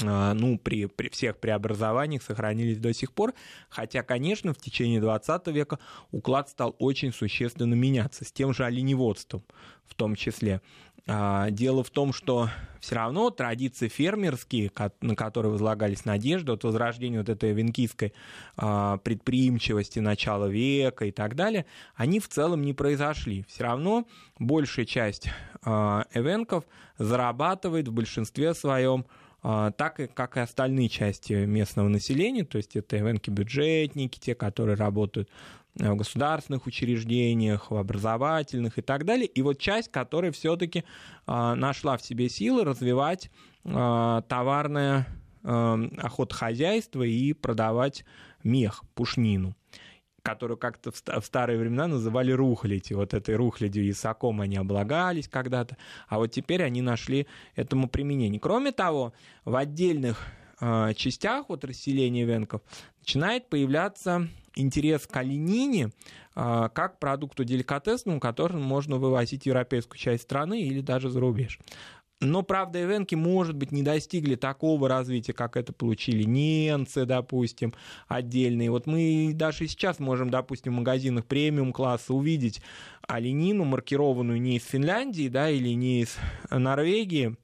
ну, 0.01 0.59
при, 0.59 0.87
при 0.87 1.09
всех 1.09 1.39
преобразованиях 1.39 2.23
сохранились 2.23 2.79
до 2.79 2.93
сих 2.93 3.13
пор, 3.13 3.35
хотя, 3.69 4.03
конечно, 4.03 4.53
в 4.53 4.59
течение 4.59 5.01
20 5.01 5.47
века 5.49 5.79
уклад 6.13 6.49
стал 6.49 6.77
очень 6.79 7.13
существенно 7.13 7.75
меняться, 7.75 8.25
с 8.25 8.33
тем 8.33 8.53
же 8.55 8.65
оленеводством 8.65 9.43
в 9.89 9.95
том 9.95 10.15
числе. 10.15 10.61
А, 11.11 11.51
дело 11.51 11.83
в 11.83 11.89
том, 11.89 12.13
что 12.13 12.51
все 12.81 12.97
равно 12.97 13.31
традиции 13.31 13.89
фермерские, 13.89 14.71
на 15.01 15.17
которые 15.17 15.51
возлагались 15.51 16.05
надежды, 16.05 16.53
от 16.53 16.65
возрождения 16.65 17.19
вот 17.19 17.31
этой 17.31 17.53
венкийской 17.53 18.13
а, 18.57 18.99
предприимчивости 18.99 20.01
начала 20.01 20.47
века 20.47 21.07
и 21.07 21.11
так 21.11 21.35
далее, 21.35 21.65
они 21.95 22.21
в 22.21 22.29
целом 22.29 22.63
не 22.63 22.75
произошли. 22.75 23.47
Все 23.49 23.65
равно 23.65 24.07
большая 24.39 24.85
часть 24.85 25.29
эвенков 25.65 26.65
зарабатывает 26.99 27.89
в 27.89 27.93
большинстве 27.93 28.53
своем 28.55 29.07
а, 29.09 29.28
так 29.77 30.01
и 30.01 30.07
как 30.07 30.37
и 30.37 30.41
остальные 30.41 30.91
части 30.91 31.33
местного 31.33 31.89
населения, 31.89 32.45
то 32.45 32.59
есть 32.59 32.77
это 32.77 32.99
эвенки-бюджетники, 32.99 34.19
те, 34.19 34.35
которые 34.35 34.77
работают 34.77 35.31
в 35.75 35.95
государственных 35.95 36.67
учреждениях, 36.67 37.71
в 37.71 37.77
образовательных 37.77 38.79
и 38.79 38.83
так 38.83 39.05
далее. 39.05 39.27
И 39.27 39.41
вот 39.43 39.59
часть, 39.59 39.91
которая 39.91 40.33
все-таки 40.33 40.85
а, 41.27 41.55
нашла 41.55 41.97
в 41.97 42.03
себе 42.03 42.29
силы 42.29 42.65
развивать 42.65 43.31
а, 43.65 44.23
товарное 44.23 45.07
охотхозяйство 45.45 47.05
и 47.05 47.33
продавать 47.33 48.05
мех, 48.43 48.83
пушнину 48.95 49.57
которую 50.29 50.59
как-то 50.59 50.91
в 50.91 51.25
старые 51.25 51.59
времена 51.59 51.87
называли 51.87 52.33
рухлядь. 52.33 52.93
Вот 52.93 53.15
этой 53.15 53.35
рухлядью 53.35 53.85
и 53.85 53.95
соком 53.95 54.43
они 54.43 54.57
облагались 54.57 55.27
когда-то, 55.27 55.79
а 56.07 56.19
вот 56.19 56.27
теперь 56.29 56.63
они 56.63 56.83
нашли 56.83 57.27
этому 57.57 57.89
применение. 57.89 58.39
Кроме 58.39 58.73
того, 58.73 59.15
в 59.47 59.57
отдельных 59.57 60.27
э, 60.61 60.93
частях 60.95 61.49
вот 61.49 61.65
расселения 61.65 62.27
венков 62.27 62.61
начинает 63.01 63.49
появляться 63.49 64.29
интерес 64.55 65.07
к 65.07 65.17
оленине 65.17 65.93
э, 66.37 66.69
как 66.75 66.99
продукту 66.99 67.45
деликатесному, 67.45 68.21
который 68.21 68.59
можно 68.59 68.97
вывозить 68.97 69.45
в 69.45 69.47
европейскую 69.47 69.99
часть 69.99 70.25
страны 70.25 70.61
или 70.61 70.83
даже 70.83 71.09
за 71.09 71.21
рубеж. 71.21 71.59
Но, 72.21 72.43
правда, 72.43 72.83
ивенки, 72.83 73.15
может 73.15 73.55
быть, 73.55 73.71
не 73.71 73.83
достигли 73.83 74.35
такого 74.35 74.89
развития, 74.89 75.33
как 75.33 75.57
это 75.57 75.73
получили 75.73 76.25
немцы, 76.25 77.05
допустим, 77.05 77.75
отдельные. 78.09 78.73
Вот 78.73 78.87
мы 78.87 79.31
даже 79.35 79.69
сейчас 79.69 80.01
можем, 80.01 80.29
допустим, 80.29 80.73
в 80.73 80.77
магазинах 80.79 81.27
премиум-класса 81.27 82.13
увидеть 82.13 82.61
оленину, 83.07 83.65
маркированную 83.65 84.41
не 84.41 84.57
из 84.57 84.65
Финляндии, 84.65 85.29
да, 85.29 85.49
или 85.49 85.69
не 85.75 86.03
из 86.03 86.17
Норвегии, 86.51 87.37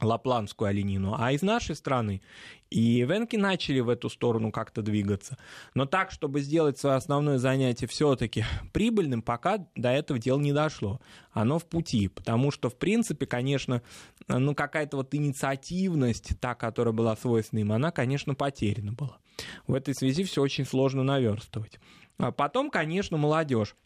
лапландскую 0.00 0.68
оленину, 0.68 1.14
а 1.18 1.32
из 1.32 1.42
нашей 1.42 1.74
страны. 1.74 2.20
И 2.68 3.02
венки 3.02 3.36
начали 3.36 3.80
в 3.80 3.88
эту 3.88 4.10
сторону 4.10 4.50
как-то 4.50 4.82
двигаться. 4.82 5.38
Но 5.74 5.86
так, 5.86 6.10
чтобы 6.10 6.40
сделать 6.40 6.78
свое 6.78 6.96
основное 6.96 7.38
занятие 7.38 7.86
все-таки 7.86 8.44
прибыльным, 8.72 9.22
пока 9.22 9.66
до 9.74 9.90
этого 9.90 10.18
дела 10.18 10.40
не 10.40 10.52
дошло. 10.52 11.00
Оно 11.32 11.58
в 11.58 11.66
пути, 11.66 12.08
потому 12.08 12.50
что, 12.50 12.68
в 12.68 12.76
принципе, 12.76 13.26
конечно, 13.26 13.82
ну, 14.28 14.54
какая-то 14.54 14.98
вот 14.98 15.14
инициативность, 15.14 16.38
та, 16.40 16.54
которая 16.54 16.92
была 16.92 17.16
свойственна 17.16 17.60
им, 17.60 17.72
она, 17.72 17.90
конечно, 17.90 18.34
потеряна 18.34 18.92
была. 18.92 19.18
В 19.66 19.74
этой 19.74 19.94
связи 19.94 20.24
все 20.24 20.42
очень 20.42 20.64
сложно 20.64 21.02
наверстывать. 21.02 21.78
А 22.18 22.32
потом, 22.32 22.70
конечно, 22.70 23.16
молодежь. 23.16 23.76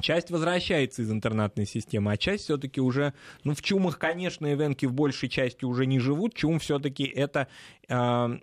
Часть 0.00 0.30
возвращается 0.30 1.02
из 1.02 1.10
интернатной 1.10 1.66
системы, 1.66 2.12
а 2.12 2.16
часть 2.16 2.44
все-таки 2.44 2.80
уже, 2.80 3.12
ну, 3.44 3.54
в 3.54 3.62
чумах, 3.62 3.98
конечно, 3.98 4.52
ивенки 4.52 4.86
в 4.86 4.92
большей 4.92 5.28
части 5.28 5.64
уже 5.64 5.86
не 5.86 5.98
живут. 5.98 6.34
Чум 6.34 6.58
все-таки 6.58 7.04
это 7.04 7.48
э, 7.88 8.38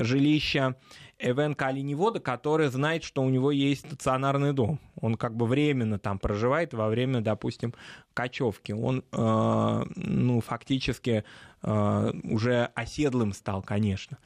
жилище 0.00 0.76
Эвенка 1.18 1.68
оленевода, 1.68 2.20
который 2.20 2.68
знает, 2.68 3.04
что 3.04 3.22
у 3.22 3.30
него 3.30 3.50
есть 3.50 3.86
стационарный 3.86 4.52
дом. 4.52 4.80
Он 5.00 5.14
как 5.14 5.36
бы 5.36 5.46
временно 5.46 5.98
там 5.98 6.18
проживает 6.18 6.74
во 6.74 6.88
время, 6.88 7.20
допустим, 7.20 7.72
кочевки. 8.12 8.72
Он, 8.72 9.04
э, 9.10 9.84
ну, 9.96 10.40
фактически 10.40 11.24
э, 11.62 12.12
уже 12.24 12.70
оседлым 12.74 13.32
стал, 13.32 13.62
конечно 13.62 14.18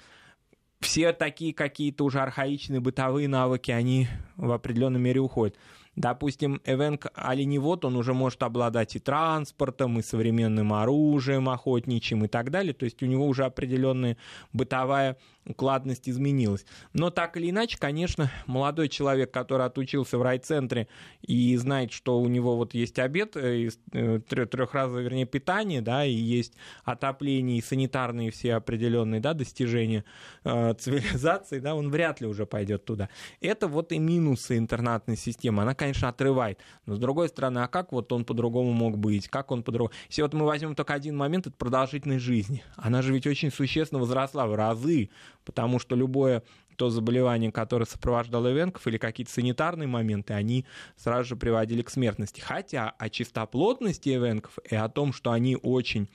все 0.81 1.13
такие 1.13 1.53
какие-то 1.53 2.05
уже 2.05 2.21
архаичные 2.21 2.81
бытовые 2.81 3.29
навыки, 3.29 3.71
они 3.71 4.09
в 4.37 4.53
определенной 4.53 5.01
мере 5.01 5.21
уходят. 5.21 5.57
Допустим, 5.99 6.61
Эвенк 6.65 7.09
оленевод, 7.15 7.85
он 7.85 7.97
уже 7.97 8.15
может 8.15 8.45
обладать 8.45 8.95
и 8.95 9.01
транспортом, 9.01 9.99
и 9.99 10.03
современным 10.03 10.73
оружием 10.73 11.49
охотничьим 11.49 12.25
и 12.25 12.29
так 12.29 12.53
далее. 12.53 12.73
То 12.73 12.85
есть 12.85 13.03
у 13.03 13.07
него 13.07 13.27
уже 13.27 13.45
определенная 13.45 14.17
бытовая 14.53 15.17
укладность 15.49 16.09
изменилась. 16.09 16.65
Но 16.93 17.11
так 17.11 17.37
или 17.37 17.51
иначе, 17.51 17.79
конечно, 17.79 18.31
молодой 18.47 18.89
человек, 18.89 19.31
который 19.31 19.67
отучился 19.67 20.19
в 20.19 20.23
райцентре 20.23 20.89
и 21.23 21.57
знает, 21.57 21.93
что 21.93 22.21
у 22.21 22.29
него 22.29 22.57
вот 22.57 22.75
есть 22.75 22.99
обед, 22.99 23.37
э, 23.37 23.71
э, 23.93 24.21
трехразовое, 24.29 25.03
вернее, 25.03 25.27
питание, 25.27 25.81
да, 25.81 26.05
и 26.05 26.13
есть 26.13 26.55
отопление 26.85 27.59
и 27.59 27.63
санитарные 27.63 28.31
все 28.31 28.55
определенные, 28.55 29.21
да, 29.21 29.35
достижения 29.35 30.05
э, 30.45 30.75
цивилизации, 30.75 31.59
да, 31.61 31.75
он 31.75 31.91
вряд 31.91 32.21
ли 32.21 32.27
уже 32.27 32.47
пойдет 32.47 32.85
туда. 32.85 33.09
Это 33.41 33.69
вот 33.69 33.93
и 33.93 33.99
минусы 33.99 34.59
интернатной 34.59 35.17
системы. 35.17 35.63
Она, 35.63 35.75
конечно, 35.75 36.09
отрывает. 36.09 36.59
Но 36.87 36.95
с 36.95 36.99
другой 36.99 37.29
стороны, 37.29 37.61
а 37.61 37.69
как 37.69 37.93
вот 37.93 38.13
он 38.13 38.25
по-другому 38.25 38.73
мог 38.73 38.99
быть? 38.99 39.29
Как 39.29 39.51
он 39.51 39.63
по-другому? 39.63 39.93
Если 40.09 40.23
вот 40.23 40.35
мы 40.35 40.45
возьмем 40.45 40.75
только 40.75 40.95
один 40.95 41.17
момент, 41.17 41.47
это 41.47 41.57
продолжительность 41.57 42.25
жизни. 42.25 42.63
Она 42.77 43.03
же 43.03 43.13
ведь 43.13 43.27
очень 43.27 43.51
существенно 43.51 44.01
возросла 44.01 44.47
в 44.47 44.55
разы 44.55 45.11
потому 45.49 45.79
что 45.79 45.97
любое 45.97 46.43
то 46.77 46.91
заболевание, 46.91 47.51
которое 47.51 47.87
сопровождало 47.87 48.53
Ивенков, 48.53 48.87
или 48.87 48.99
какие-то 48.99 49.33
санитарные 49.33 49.89
моменты, 49.89 50.35
они 50.35 50.65
сразу 50.97 51.31
же 51.31 51.37
приводили 51.37 51.83
к 51.83 51.91
смертности. 51.91 52.41
Хотя 52.41 52.91
о 52.91 53.09
чистоплотности 53.09 54.11
Ивенков 54.11 54.59
и 54.71 54.77
о 54.77 54.89
том, 54.89 55.13
что 55.13 55.33
они 55.33 55.57
очень 55.57 56.09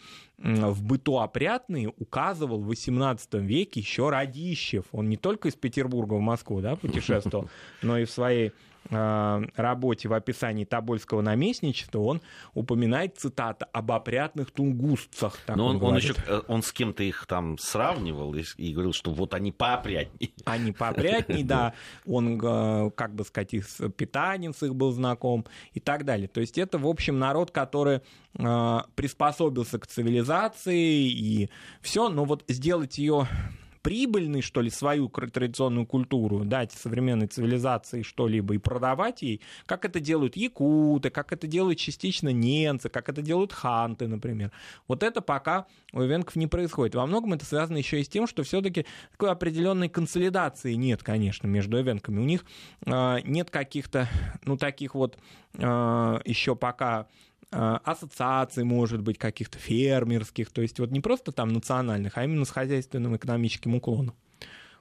в 0.44 0.84
быту 0.84 1.20
опрятные, 1.20 1.92
указывал 1.98 2.62
в 2.62 2.70
XVIII 2.70 3.40
веке 3.40 3.80
еще 3.80 4.10
Радищев. 4.10 4.86
Он 4.92 5.08
не 5.08 5.18
только 5.18 5.48
из 5.48 5.56
Петербурга 5.56 6.16
в 6.16 6.22
Москву 6.22 6.60
да, 6.62 6.76
путешествовал, 6.76 7.50
но 7.82 7.98
и 7.98 8.06
в 8.06 8.12
своей 8.12 8.52
Э, 8.90 9.42
работе 9.56 10.10
в 10.10 10.14
описании 10.14 10.66
Тобольского 10.66 11.22
наместничества 11.22 12.00
он 12.00 12.22
упоминает 12.54 13.18
цитата 13.18 13.66
об 13.72 13.92
опрятных 13.92 14.52
тунгусцах. 14.52 15.40
Но 15.48 15.68
он, 15.68 15.78
он, 15.78 15.84
он 15.84 15.96
еще 15.98 16.14
э, 16.28 16.42
он 16.48 16.62
с 16.64 16.74
кем-то 16.74 17.02
их 17.04 17.26
там 17.26 17.58
сравнивал 17.58 18.36
и, 18.36 18.44
и 18.58 18.74
говорил, 18.74 18.92
что 18.92 19.12
вот 19.12 19.34
они 19.34 19.52
поопрятней. 19.52 20.34
Они 20.46 20.74
поопрятней, 20.74 21.44
да. 21.46 21.74
Он, 22.06 22.40
э, 22.44 22.92
как 22.92 23.16
бы 23.16 23.24
сказать, 23.24 23.54
с 23.54 23.90
питанием 23.90 24.54
с 24.54 24.64
их 24.64 24.76
был 24.76 24.92
знаком 24.92 25.46
и 25.74 25.80
так 25.80 26.04
далее. 26.04 26.28
То 26.28 26.42
есть 26.42 26.58
это, 26.58 26.78
в 26.78 26.88
общем, 26.88 27.20
народ, 27.20 27.52
который 27.52 28.02
приспособился 28.96 29.78
к 29.78 29.86
цивилизации 29.86 30.33
и 30.74 31.50
все, 31.82 32.10
но 32.10 32.26
вот 32.26 32.44
сделать 32.48 32.98
ее 32.98 33.28
прибыльной, 33.84 34.42
что 34.42 34.62
ли, 34.62 34.70
свою 34.70 35.10
традиционную 35.10 35.86
культуру, 35.86 36.46
дать 36.46 36.72
современной 36.72 37.28
цивилизации 37.28 38.02
что-либо 38.02 38.56
и 38.56 38.58
продавать 38.58 39.22
ей, 39.22 39.42
как 39.66 39.86
это 39.86 40.00
делают 40.00 40.38
якуты, 40.38 41.10
как 41.10 41.34
это 41.34 41.46
делают 41.46 41.78
частично 41.78 42.30
немцы, 42.30 42.90
как 42.90 43.10
это 43.10 43.22
делают 43.22 43.52
ханты, 43.52 44.08
например. 44.08 44.52
Вот 44.88 45.04
это 45.04 45.22
пока 45.22 45.68
у 45.92 46.02
ивенков 46.02 46.38
не 46.38 46.48
происходит. 46.48 46.96
Во 46.96 47.06
многом 47.06 47.34
это 47.34 47.46
связано 47.46 47.78
еще 47.78 48.00
и 48.00 48.06
с 48.06 48.10
тем, 48.10 48.26
что 48.26 48.44
все-таки 48.44 48.86
такой 49.12 49.30
определенной 49.30 49.90
консолидации 49.90 50.74
нет, 50.74 51.04
конечно, 51.04 51.46
между 51.46 51.78
ивенками. 51.78 52.20
У 52.20 52.26
них 52.26 52.46
э, 52.86 53.18
нет 53.26 53.50
каких-то, 53.50 54.08
ну, 54.46 54.56
таких 54.58 54.96
вот 54.96 55.18
э, 55.56 56.20
еще 56.26 56.56
пока 56.56 57.08
ассоциаций, 57.54 58.64
может 58.64 59.02
быть, 59.02 59.18
каких-то 59.18 59.58
фермерских, 59.58 60.50
то 60.50 60.62
есть 60.62 60.80
вот 60.80 60.92
не 60.92 61.00
просто 61.00 61.32
там 61.32 61.50
национальных, 61.50 62.18
а 62.18 62.24
именно 62.24 62.46
с 62.46 62.50
хозяйственным 62.50 63.16
экономическим 63.16 63.76
уклоном. 63.76 64.16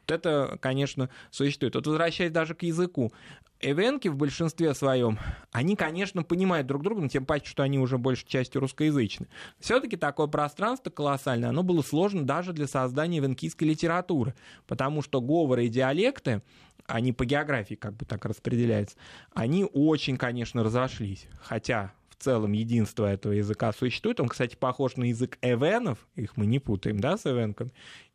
Вот 0.03 0.11
это, 0.11 0.59
конечно, 0.61 1.11
существует. 1.31 1.75
Вот 1.75 1.87
возвращаясь 1.87 2.33
даже 2.33 2.55
к 2.55 2.65
языку, 2.65 3.13
эвенки 3.61 4.09
в 4.09 4.17
большинстве 4.17 4.75
своем, 4.75 5.19
они, 5.53 5.77
конечно, 5.77 6.25
понимают 6.25 6.67
друг 6.67 6.83
друга, 6.83 7.03
но 7.03 7.09
тем 7.09 7.25
паче, 7.25 7.47
что 7.47 7.63
они 7.63 7.79
уже 7.79 7.99
большей 7.99 8.27
частью 8.27 8.61
русскоязычны. 8.61 9.29
Все-таки 9.61 9.97
такое 9.97 10.27
пространство 10.27 10.91
колоссальное, 10.91 11.51
оно 11.51 11.63
было 11.63 11.83
сложно 11.83 12.25
даже 12.25 12.53
для 12.53 12.67
создания 12.67 13.19
эвенкийской 13.19 13.69
литературы, 13.69 14.35
потому 14.67 15.03
что 15.03 15.21
говоры 15.21 15.67
и 15.67 15.69
диалекты, 15.69 16.43
они 16.87 17.13
по 17.13 17.25
географии 17.25 17.75
как 17.75 17.95
бы 17.95 18.05
так 18.05 18.25
распределяются, 18.25 18.97
они 19.33 19.65
очень, 19.73 20.17
конечно, 20.17 20.65
разошлись. 20.65 21.29
Хотя 21.41 21.93
целом 22.23 22.53
единство 22.53 23.07
этого 23.07 23.33
языка 23.33 23.73
существует. 23.73 24.21
Он, 24.21 24.29
кстати, 24.29 24.57
похож 24.57 24.97
на 24.97 25.05
язык 25.05 25.39
эвенов, 25.43 25.99
их 26.15 26.37
мы 26.37 26.47
не 26.47 26.59
путаем, 26.59 27.01
да, 27.01 27.17
с 27.17 27.27
эвенками, 27.27 27.73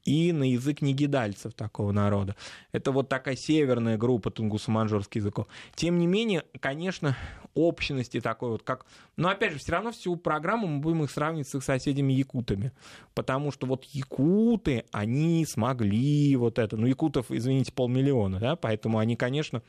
и 0.07 0.31
на 0.31 0.49
язык 0.49 0.81
нигидальцев 0.81 1.53
такого 1.53 1.91
народа. 1.91 2.35
Это 2.71 2.91
вот 2.91 3.09
такая 3.09 3.35
северная 3.35 3.97
группа 3.97 4.29
тунгусо-манжурских 4.29 5.17
языков. 5.17 5.47
Тем 5.75 5.99
не 5.99 6.07
менее, 6.07 6.45
конечно, 6.61 7.17
общности 7.53 8.21
такой 8.21 8.51
вот, 8.51 8.63
как... 8.63 8.85
Но, 9.17 9.29
опять 9.29 9.51
же, 9.51 9.59
все 9.59 9.73
равно 9.73 9.91
всю 9.91 10.15
программу 10.15 10.67
мы 10.67 10.79
будем 10.79 11.03
их 11.03 11.11
сравнивать 11.11 11.49
с 11.49 11.55
их 11.55 11.63
соседями-якутами, 11.63 12.71
потому 13.15 13.51
что 13.51 13.67
вот 13.67 13.83
якуты, 13.83 14.85
они 14.91 15.45
смогли 15.45 16.35
вот 16.37 16.57
это... 16.57 16.77
Ну, 16.77 16.87
якутов, 16.87 17.29
извините, 17.29 17.73
полмиллиона, 17.73 18.39
да, 18.39 18.55
поэтому 18.55 18.99
они, 18.99 19.17
конечно, 19.17 19.61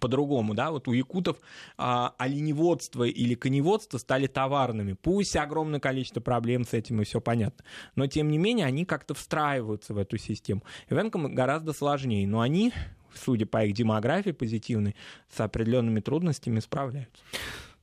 по-другому, 0.00 0.54
да, 0.54 0.70
вот 0.70 0.88
у 0.88 0.92
якутов 0.92 1.36
а, 1.76 2.14
оленеводство 2.18 3.04
или 3.04 3.34
коневодство 3.34 3.98
стали 3.98 4.26
товарными. 4.26 4.94
Пусть 4.94 5.36
огромное 5.36 5.80
количество 5.80 6.20
проблем 6.20 6.64
с 6.64 6.72
этим 6.72 7.00
и 7.00 7.04
все 7.04 7.20
понятно, 7.20 7.64
но 7.94 8.06
тем 8.06 8.30
не 8.30 8.38
менее 8.38 8.66
они 8.66 8.84
как-то 8.84 9.14
встраиваются 9.14 9.94
в 9.94 9.98
эту 9.98 10.18
систему. 10.18 10.62
Ивенкам 10.88 11.34
гораздо 11.34 11.72
сложнее, 11.72 12.26
но 12.26 12.40
они, 12.40 12.72
судя 13.14 13.46
по 13.46 13.64
их 13.64 13.74
демографии 13.74 14.30
позитивной, 14.30 14.96
с 15.34 15.40
определенными 15.40 16.00
трудностями 16.00 16.60
справляются. 16.60 17.22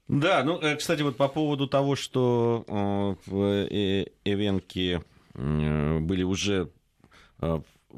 Да, 0.07 0.43
ну, 0.43 0.59
э, 0.59 0.75
кстати, 0.75 1.01
вот 1.01 1.15
по 1.15 1.27
поводу 1.27 1.67
того, 1.67 1.95
что 1.95 3.17
э, 3.27 3.65
э, 3.71 4.05
эвенки 4.25 5.01
были 5.35 6.21
уже 6.21 6.69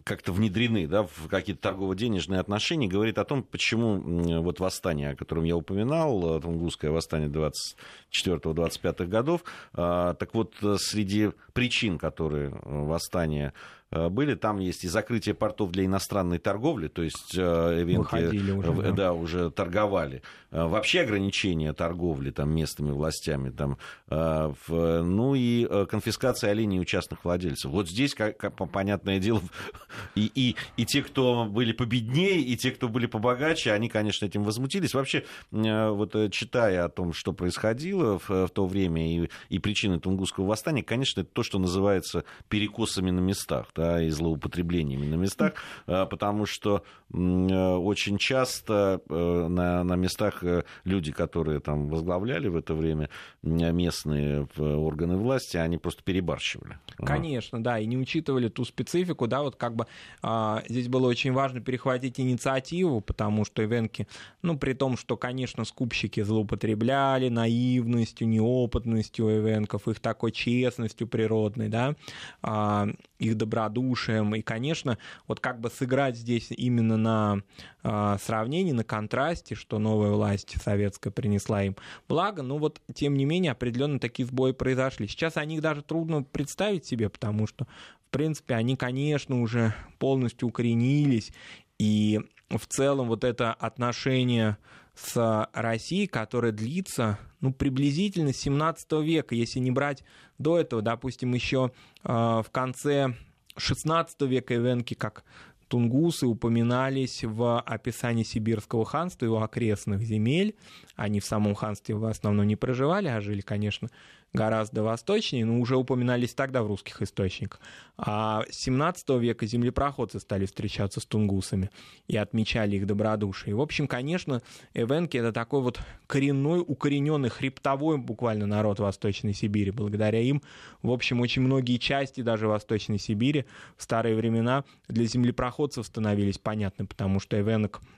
как-то 0.03 0.31
внедрены 0.31 0.88
да, 0.88 1.03
в 1.03 1.27
какие-то 1.29 1.62
торгово-денежные 1.62 2.39
отношения, 2.39 2.88
говорит 2.88 3.17
о 3.17 3.25
том, 3.25 3.43
почему 3.43 4.41
вот 4.41 4.60
восстание, 4.60 5.12
о 5.12 5.15
котором 5.15 5.43
я 5.43 5.55
упоминал, 5.55 6.39
Тунгусское 6.41 6.91
восстание 6.91 7.29
24-25 7.29 9.05
годов, 9.05 9.43
а, 9.73 10.13
так 10.15 10.34
вот, 10.34 10.55
среди 10.79 11.31
причин, 11.53 11.97
которые 11.97 12.49
восстание 12.63 13.53
Э, 13.85 13.85
были. 14.10 14.36
Там 14.36 14.60
есть 14.60 14.84
и 14.84 14.88
закрытие 14.88 15.36
портов 15.36 15.71
для 15.71 15.86
иностранной 15.86 16.38
торговли, 16.38 16.88
то 16.88 17.01
есть 17.01 17.36
э, 17.38 17.41
эвенки 17.81 18.51
уже, 18.51 18.71
да. 18.81 18.91
Да, 18.91 19.13
уже 19.13 19.51
торговали. 19.51 20.21
Э, 20.51 20.65
вообще 20.65 21.01
ограничения 21.01 21.73
торговли 21.73 22.31
там, 22.31 22.53
местными 22.55 22.91
властями. 22.91 23.49
Там, 23.49 23.77
ну 24.10 25.36
и 25.36 25.67
конфискация 25.88 26.51
оленей 26.51 26.79
у 26.79 26.86
частных 26.86 27.23
владельцев. 27.25 27.71
Вот 27.71 27.89
здесь, 27.89 28.13
как, 28.13 28.38
понятное 28.71 29.19
дело, 29.19 29.41
И, 30.15 30.31
и, 30.34 30.55
и 30.77 30.86
те, 30.86 31.01
кто 31.01 31.45
были 31.45 31.71
победнее, 31.71 32.39
и 32.39 32.55
те, 32.55 32.71
кто 32.71 32.88
были 32.88 33.05
побогаче, 33.05 33.71
они, 33.71 33.89
конечно, 33.89 34.25
этим 34.25 34.43
возмутились. 34.43 34.93
Вообще, 34.93 35.23
э, 35.51 35.89
вот 35.89 36.15
э, 36.15 36.29
читая 36.29 36.86
о 36.86 36.89
том, 36.89 37.13
что 37.13 37.34
происходило 37.34 38.19
в, 38.19 38.29
в 38.29 38.49
то 38.49 38.65
время 38.65 39.23
и, 39.23 39.29
и 39.49 39.60
причины 39.60 39.99
Тунгусского 39.99 40.45
восстания, 40.45 40.84
конечно, 40.84 41.21
это 41.21 41.29
то, 41.31 41.43
что 41.43 41.60
называется 41.60 42.23
перекосами 42.49 43.12
на 43.12 43.19
местах, 43.19 43.67
да, 43.75 43.85
и 44.02 44.10
злоупотреблениями 44.10 45.06
на 45.06 45.15
местах, 45.15 45.54
потому 45.86 46.45
что 46.45 46.84
очень 47.12 48.17
часто 48.17 49.02
на, 49.10 49.84
на 49.84 49.95
местах 49.95 50.43
люди, 50.84 51.12
которые 51.12 51.60
там 51.60 51.88
возглавляли 51.89 52.48
в 52.48 52.56
это 52.56 52.74
время 52.74 53.10
местные 53.43 54.48
органы 54.58 55.17
власти, 55.17 55.58
они 55.58 55.78
просто 55.78 56.04
перебарщивали. 56.04 56.78
Конечно, 56.98 57.63
да, 57.63 57.80
и 57.80 57.86
не 57.86 57.98
учитывали 57.98 58.50
ту 58.50 58.65
специфику, 58.65 59.28
да, 59.28 59.41
вот 59.41 59.56
как 59.56 59.76
бы 59.76 59.88
а, 60.21 60.63
здесь 60.67 60.88
было 60.88 61.08
очень 61.08 61.34
важно 61.34 61.62
перехватить 61.62 62.19
инициативу, 62.19 63.02
потому 63.02 63.45
что 63.45 63.63
ивенки, 63.63 64.08
ну, 64.41 64.58
при 64.58 64.74
том, 64.74 64.98
что, 64.98 65.17
конечно, 65.17 65.65
скупщики 65.65 66.21
злоупотребляли 66.21 67.29
наивностью, 67.29 68.27
неопытностью 68.27 69.38
ивенков, 69.38 69.88
их 69.88 70.00
такой 70.00 70.31
честностью 70.31 71.08
природной, 71.08 71.69
да, 71.69 71.96
а, 72.42 72.88
их 73.19 73.36
добродушием, 73.69 74.35
и, 74.35 74.41
конечно, 74.41 74.97
вот 75.27 75.39
как 75.39 75.59
бы 75.59 75.69
сыграть 75.69 76.17
здесь 76.17 76.47
именно 76.49 76.97
на 76.97 77.41
а, 77.83 78.17
сравнении, 78.17 78.71
на 78.71 78.83
контрасте, 78.83 79.55
что 79.55 79.79
новая 79.79 80.11
власть 80.11 80.55
советская 80.61 81.11
принесла 81.11 81.63
им 81.63 81.75
благо, 82.07 82.41
но 82.41 82.57
вот, 82.57 82.81
тем 82.93 83.15
не 83.15 83.25
менее, 83.25 83.51
определенно 83.51 83.99
такие 83.99 84.25
сбои 84.25 84.51
произошли. 84.51 85.07
Сейчас 85.07 85.37
о 85.37 85.45
них 85.45 85.61
даже 85.61 85.81
трудно 85.81 86.23
представить 86.23 86.85
себе, 86.85 87.09
потому 87.09 87.47
что 87.47 87.67
принципе, 88.15 88.55
они, 88.55 88.77
конечно, 88.77 89.41
уже 89.41 89.73
полностью 89.99 90.47
укоренились, 90.47 91.33
и 91.77 92.21
в 92.49 92.65
целом 92.65 93.09
вот 93.09 93.25
это 93.25 93.51
отношение 93.53 94.55
с 94.95 95.49
Россией, 95.51 96.07
которое 96.07 96.53
длится 96.53 97.19
ну, 97.41 97.51
приблизительно 97.51 98.31
с 98.31 98.37
17 98.37 98.89
века, 99.03 99.35
если 99.35 99.59
не 99.59 99.69
брать 99.69 100.05
до 100.37 100.57
этого, 100.57 100.81
допустим, 100.81 101.33
еще 101.33 101.73
э, 102.05 102.07
в 102.07 102.47
конце 102.53 103.15
16 103.58 104.21
века 104.21 104.56
эвенки 104.56 104.93
как 104.93 105.23
тунгусы 105.67 106.27
упоминались 106.27 107.23
в 107.23 107.60
описании 107.60 108.23
Сибирского 108.23 108.85
ханства 108.85 109.25
и 109.25 109.27
его 109.27 109.41
окрестных 109.41 110.01
земель. 110.01 110.56
Они 110.95 111.19
в 111.19 111.25
самом 111.25 111.56
ханстве 111.56 111.95
в 111.95 112.06
основном 112.06 112.47
не 112.47 112.56
проживали, 112.56 113.08
а 113.08 113.21
жили, 113.21 113.41
конечно, 113.41 113.89
гораздо 114.36 114.83
восточнее, 114.83 115.46
но 115.46 115.60
уже 115.60 115.75
упоминались 115.77 116.33
тогда 116.33 116.62
в 116.62 116.67
русских 116.67 117.02
источниках. 117.02 117.60
А 117.98 118.44
с 118.50 118.56
17 118.58 119.10
века 119.21 119.46
землепроходцы 119.46 120.19
стали 120.19 120.46
встречаться 120.46 121.00
с 121.00 121.06
тунгусами 121.06 121.71
и 122.08 122.17
отмечали 122.17 122.75
их 122.75 122.86
добродушие. 122.86 123.56
В 123.56 123.62
общем, 123.62 123.88
конечно, 123.88 124.42
эвенки— 124.73 125.17
это 125.17 125.31
такой 125.31 125.62
вот 125.62 125.79
коренной, 126.08 126.63
укорененный, 126.65 127.29
хребтовой 127.29 127.98
буквально 127.98 128.46
народ 128.46 128.79
Восточной 128.79 129.33
Сибири. 129.33 129.71
Благодаря 129.71 130.19
им, 130.19 130.42
в 130.81 130.92
общем, 130.92 131.21
очень 131.21 131.42
многие 131.42 131.77
части 131.77 132.21
даже 132.21 132.48
Восточной 132.48 133.00
Сибири 133.00 133.46
в 133.77 133.83
старые 133.83 134.15
времена 134.15 134.65
для 134.88 135.06
землепроходцев 135.06 135.86
становились 135.86 136.38
понятны, 136.38 136.86
потому 136.86 137.19
что 137.19 137.40
эвенок— 137.40 137.81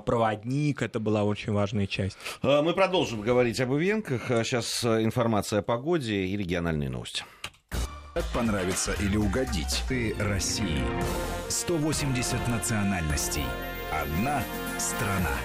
проводник, 0.00 0.82
это 0.82 1.00
была 1.00 1.24
очень 1.24 1.52
важная 1.52 1.86
часть. 1.86 2.16
А, 2.42 2.62
мы 2.62 2.74
продолжим 2.74 3.20
говорить 3.20 3.60
об 3.60 3.72
ивенках. 3.74 4.22
Сейчас 4.44 4.84
а, 4.84 5.02
информация 5.02 5.60
о 5.60 5.62
погоде 5.62 6.26
и 6.26 6.36
региональные 6.36 6.90
новости. 6.90 7.24
Как 8.14 8.24
понравится 8.34 8.92
или 9.00 9.16
угодить? 9.16 9.82
Ты 9.88 10.14
России. 10.18 10.82
180 11.48 12.48
национальностей. 12.48 13.44
Одна 13.92 14.42
страна. 14.78 15.36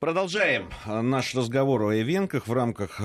Продолжаем 0.00 0.70
наш 0.86 1.34
разговор 1.34 1.82
о 1.82 1.92
ивенках 1.92 2.48
в 2.48 2.52
рамках 2.54 3.02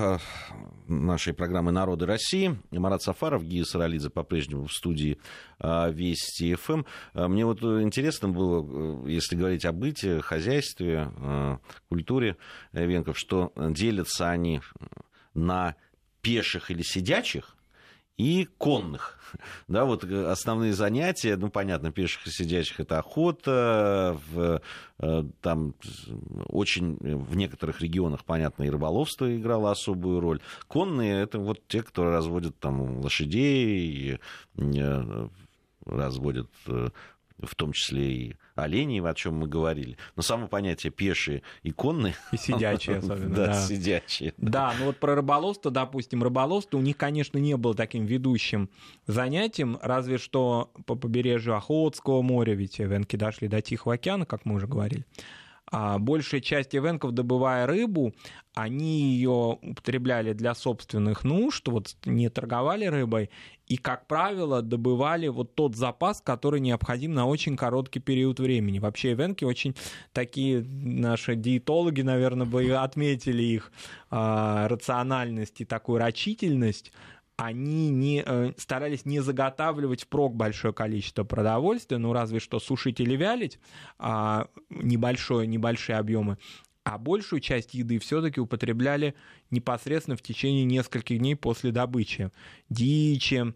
нашей 0.88 1.34
программы 1.34 1.70
«Народы 1.70 2.06
России». 2.06 2.58
Марат 2.70 3.02
Сафаров, 3.02 3.44
Гия 3.44 3.64
Саралидзе 3.64 4.08
по-прежнему 4.08 4.64
в 4.64 4.72
студии 4.72 5.18
а, 5.58 5.90
Вести 5.90 6.54
ФМ. 6.54 6.84
Мне 7.12 7.44
вот 7.44 7.62
интересно 7.62 8.30
было, 8.30 9.04
э, 9.04 9.10
если 9.10 9.36
говорить 9.36 9.66
о 9.66 9.72
быте, 9.72 10.22
хозяйстве, 10.22 11.10
культуре 11.90 12.38
ивенков, 12.72 13.18
что 13.18 13.52
делятся 13.56 14.30
они 14.30 14.62
на 15.34 15.76
пеших 16.22 16.70
или 16.70 16.80
сидячих, 16.80 17.55
и 18.16 18.48
конных. 18.58 19.18
Да, 19.68 19.84
вот 19.84 20.04
э, 20.04 20.30
основные 20.30 20.72
занятия, 20.72 21.36
ну, 21.36 21.50
понятно, 21.50 21.90
пеших 21.90 22.26
и 22.26 22.30
сидячих, 22.30 22.78
это 22.80 22.98
охота, 22.98 24.18
в, 24.30 24.62
э, 25.00 25.24
там 25.42 25.74
очень 26.46 26.96
в 26.96 27.36
некоторых 27.36 27.82
регионах, 27.82 28.24
понятно, 28.24 28.62
и 28.62 28.70
рыболовство 28.70 29.36
играло 29.36 29.72
особую 29.72 30.20
роль. 30.20 30.40
Конные, 30.68 31.22
это 31.22 31.38
вот 31.40 31.60
те, 31.66 31.82
кто 31.82 32.04
разводят 32.04 32.58
там 32.60 33.00
лошадей, 33.00 34.20
э, 34.56 35.28
разводят 35.84 36.50
в 36.64 37.54
том 37.56 37.72
числе 37.72 38.12
и 38.12 38.36
оленей, 38.56 39.00
о 39.00 39.14
чем 39.14 39.34
мы 39.38 39.46
говорили. 39.46 39.96
Но 40.16 40.22
само 40.22 40.48
понятие 40.48 40.90
пешие 40.90 41.42
и 41.62 41.70
конные... 41.70 42.14
И 42.32 42.36
сидячие 42.36 42.96
особенно. 42.98 43.34
Да, 43.34 43.54
сидячие. 43.54 44.34
Да, 44.36 44.74
ну 44.78 44.86
вот 44.86 44.96
про 44.98 45.14
рыболовство, 45.14 45.70
допустим, 45.70 46.22
рыболовство 46.22 46.78
у 46.78 46.80
них, 46.80 46.96
конечно, 46.96 47.38
не 47.38 47.56
было 47.56 47.74
таким 47.74 48.06
ведущим 48.06 48.70
занятием, 49.06 49.78
разве 49.82 50.18
что 50.18 50.70
по 50.86 50.94
побережью 50.94 51.56
Охотского 51.56 52.22
моря, 52.22 52.54
ведь 52.54 52.78
венки 52.78 53.16
дошли 53.16 53.48
до 53.48 53.60
Тихого 53.60 53.94
океана, 53.94 54.26
как 54.26 54.44
мы 54.44 54.54
уже 54.54 54.66
говорили. 54.66 55.04
А 55.70 55.98
большая 55.98 56.40
часть 56.40 56.76
эвенков, 56.76 57.12
добывая 57.12 57.66
рыбу, 57.66 58.14
они 58.54 59.02
ее 59.02 59.58
употребляли 59.60 60.32
для 60.32 60.54
собственных 60.54 61.24
нужд, 61.24 61.66
вот 61.68 61.96
не 62.04 62.28
торговали 62.28 62.86
рыбой, 62.86 63.30
и, 63.66 63.76
как 63.76 64.06
правило, 64.06 64.62
добывали 64.62 65.26
вот 65.26 65.56
тот 65.56 65.74
запас, 65.74 66.20
который 66.20 66.60
необходим 66.60 67.14
на 67.14 67.26
очень 67.26 67.56
короткий 67.56 67.98
период 67.98 68.38
времени. 68.38 68.78
Вообще 68.78 69.12
эвенки 69.12 69.44
очень 69.44 69.74
такие, 70.12 70.62
наши 70.62 71.34
диетологи, 71.34 72.02
наверное, 72.02 72.46
бы 72.46 72.62
отметили 72.72 73.42
их 73.42 73.72
э, 74.10 74.66
рациональность 74.68 75.60
и 75.60 75.64
такую 75.64 75.98
рачительность, 75.98 76.92
они 77.36 77.90
не, 77.90 78.22
э, 78.24 78.52
старались 78.56 79.04
не 79.04 79.20
заготавливать 79.20 80.04
впрок 80.04 80.34
большое 80.34 80.72
количество 80.72 81.24
продовольствия, 81.24 81.98
ну 81.98 82.12
разве 82.12 82.40
что 82.40 82.58
сушить 82.60 83.00
или 83.00 83.14
вялить 83.14 83.58
а, 83.98 84.48
небольшое, 84.70 85.46
небольшие 85.46 85.98
объемы, 85.98 86.38
а 86.84 86.98
большую 86.98 87.40
часть 87.40 87.74
еды 87.74 87.98
все-таки 87.98 88.40
употребляли 88.40 89.14
непосредственно 89.50 90.16
в 90.16 90.22
течение 90.22 90.64
нескольких 90.64 91.18
дней 91.18 91.36
после 91.36 91.72
добычи. 91.72 92.30
Дичи 92.70 93.54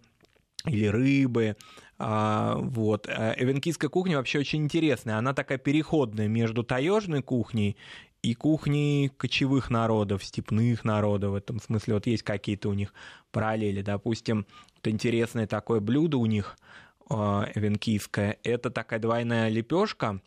или 0.67 0.87
рыбы, 0.87 1.57
а, 2.03 2.57
вот. 2.57 3.07
Э, 3.09 3.35
эвенкийская 3.37 3.91
кухня 3.91 4.17
вообще 4.17 4.39
очень 4.39 4.65
интересная. 4.65 5.19
Она 5.19 5.35
такая 5.35 5.59
переходная 5.59 6.29
между 6.29 6.65
таежной 6.65 7.23
кухней 7.23 7.77
и 8.23 8.35
кухни 8.35 9.11
кочевых 9.17 9.71
народов, 9.71 10.25
степных 10.25 10.85
народов. 10.85 11.33
В 11.33 11.35
этом 11.35 11.61
смысле 11.61 11.95
вот 11.95 12.07
есть 12.07 12.23
какие-то 12.23 12.71
у 12.71 12.73
них 12.73 12.95
параллели. 13.31 13.83
Допустим, 13.83 14.47
вот 14.77 14.89
интересное 14.89 15.47
такое 15.47 15.81
блюдо 15.81 16.19
у 16.19 16.27
них 16.27 16.57
э, 17.09 17.15
венкийское. 17.55 18.39
Это 18.43 18.71
такая 18.71 18.99
двойная 18.99 19.49
лепешка. 19.49 20.21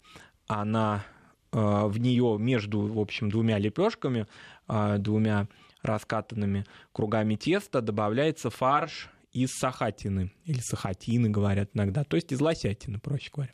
Она 0.47 1.05
э, 1.51 1.57
в 1.57 1.97
нее 1.97 2.37
между, 2.39 2.81
в 2.81 2.99
общем, 2.99 3.29
двумя 3.29 3.57
лепешками, 3.59 4.27
э, 4.67 4.97
двумя 4.99 5.47
раскатанными 5.81 6.65
кругами 6.91 7.35
теста 7.35 7.81
добавляется 7.81 8.49
фарш 8.49 9.09
из 9.33 9.51
сахатины, 9.51 10.31
или 10.45 10.59
сахатины 10.59 11.29
говорят 11.29 11.71
иногда, 11.73 12.03
то 12.03 12.15
есть 12.15 12.31
из 12.31 12.39
лосятины, 12.39 12.99
проще 12.99 13.31
говоря. 13.33 13.51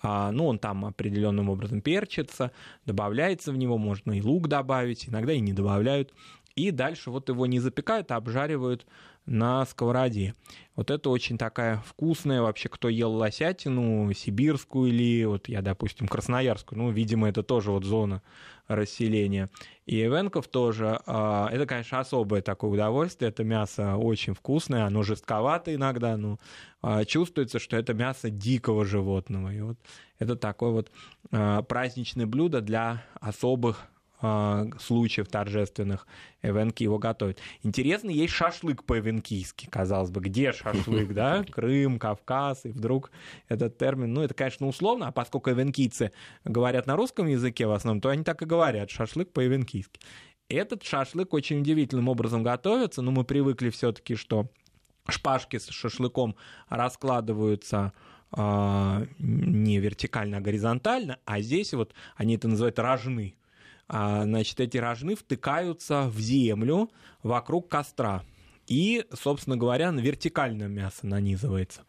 А, 0.00 0.32
ну, 0.32 0.46
он 0.46 0.58
там 0.58 0.86
определенным 0.86 1.50
образом 1.50 1.82
перчится, 1.82 2.50
добавляется 2.86 3.52
в 3.52 3.56
него, 3.56 3.76
можно 3.76 4.12
и 4.12 4.22
лук 4.22 4.48
добавить, 4.48 5.08
иногда 5.08 5.32
и 5.32 5.40
не 5.40 5.52
добавляют. 5.52 6.14
И 6.58 6.72
дальше 6.72 7.12
вот 7.12 7.28
его 7.28 7.46
не 7.46 7.60
запекают, 7.60 8.10
а 8.10 8.16
обжаривают 8.16 8.84
на 9.26 9.64
сковороде. 9.64 10.34
Вот 10.74 10.90
это 10.90 11.08
очень 11.08 11.38
такая 11.38 11.76
вкусная 11.86 12.42
вообще, 12.42 12.68
кто 12.68 12.88
ел 12.88 13.12
лосятину, 13.12 14.12
сибирскую 14.12 14.90
или 14.90 15.24
вот 15.24 15.48
я, 15.48 15.62
допустим, 15.62 16.08
красноярскую, 16.08 16.76
ну, 16.76 16.90
видимо, 16.90 17.28
это 17.28 17.44
тоже 17.44 17.70
вот 17.70 17.84
зона 17.84 18.22
расселения. 18.66 19.50
И 19.86 20.04
эвенков 20.04 20.48
тоже, 20.48 20.98
а, 21.06 21.48
это, 21.52 21.64
конечно, 21.64 22.00
особое 22.00 22.42
такое 22.42 22.72
удовольствие, 22.72 23.28
это 23.28 23.44
мясо 23.44 23.96
очень 23.96 24.34
вкусное, 24.34 24.84
оно 24.84 25.04
жестковато 25.04 25.72
иногда, 25.72 26.16
но 26.16 26.40
а, 26.82 27.04
чувствуется, 27.04 27.60
что 27.60 27.76
это 27.76 27.94
мясо 27.94 28.30
дикого 28.30 28.84
животного. 28.84 29.54
И 29.54 29.60
вот 29.60 29.78
это 30.18 30.34
такое 30.34 30.70
вот 30.70 30.90
а, 31.30 31.62
праздничное 31.62 32.26
блюдо 32.26 32.60
для 32.60 33.04
особых 33.20 33.86
случаев 34.20 35.28
торжественных 35.28 36.06
эвенки 36.42 36.82
его 36.82 36.98
готовят. 36.98 37.38
Интересно, 37.62 38.10
есть 38.10 38.32
шашлык 38.32 38.84
по-эвенкийски, 38.84 39.66
казалось 39.66 40.10
бы. 40.10 40.20
Где 40.20 40.52
шашлык, 40.52 41.12
да? 41.12 41.44
Крым, 41.50 41.98
Кавказ, 41.98 42.64
и 42.64 42.70
вдруг 42.70 43.10
этот 43.48 43.78
термин, 43.78 44.12
ну, 44.12 44.22
это, 44.22 44.34
конечно, 44.34 44.66
условно, 44.66 45.08
а 45.08 45.12
поскольку 45.12 45.50
эвенкийцы 45.50 46.12
говорят 46.44 46.86
на 46.86 46.96
русском 46.96 47.26
языке 47.26 47.66
в 47.66 47.72
основном, 47.72 48.00
то 48.00 48.08
они 48.08 48.24
так 48.24 48.42
и 48.42 48.46
говорят, 48.46 48.90
шашлык 48.90 49.32
по-эвенкийски. 49.32 50.00
Этот 50.48 50.82
шашлык 50.82 51.32
очень 51.34 51.60
удивительным 51.60 52.08
образом 52.08 52.42
готовится, 52.42 53.02
но 53.02 53.10
мы 53.10 53.24
привыкли 53.24 53.70
все-таки, 53.70 54.14
что 54.16 54.48
шпажки 55.08 55.58
с 55.58 55.68
шашлыком 55.68 56.36
раскладываются 56.68 57.92
а, 58.30 59.06
не 59.18 59.78
вертикально, 59.78 60.38
а 60.38 60.40
горизонтально, 60.40 61.18
а 61.24 61.40
здесь 61.40 61.72
вот 61.74 61.94
они 62.16 62.36
это 62.36 62.48
называют 62.48 62.78
рожны. 62.78 63.34
А, 63.88 64.24
значит, 64.24 64.60
эти 64.60 64.76
рожны 64.76 65.16
втыкаются 65.16 66.08
в 66.08 66.18
землю 66.18 66.90
вокруг 67.22 67.68
костра. 67.68 68.22
И, 68.66 69.04
собственно 69.12 69.56
говоря, 69.56 69.90
вертикальное 69.90 70.68
мясо 70.68 71.06
нанизывается 71.06 71.82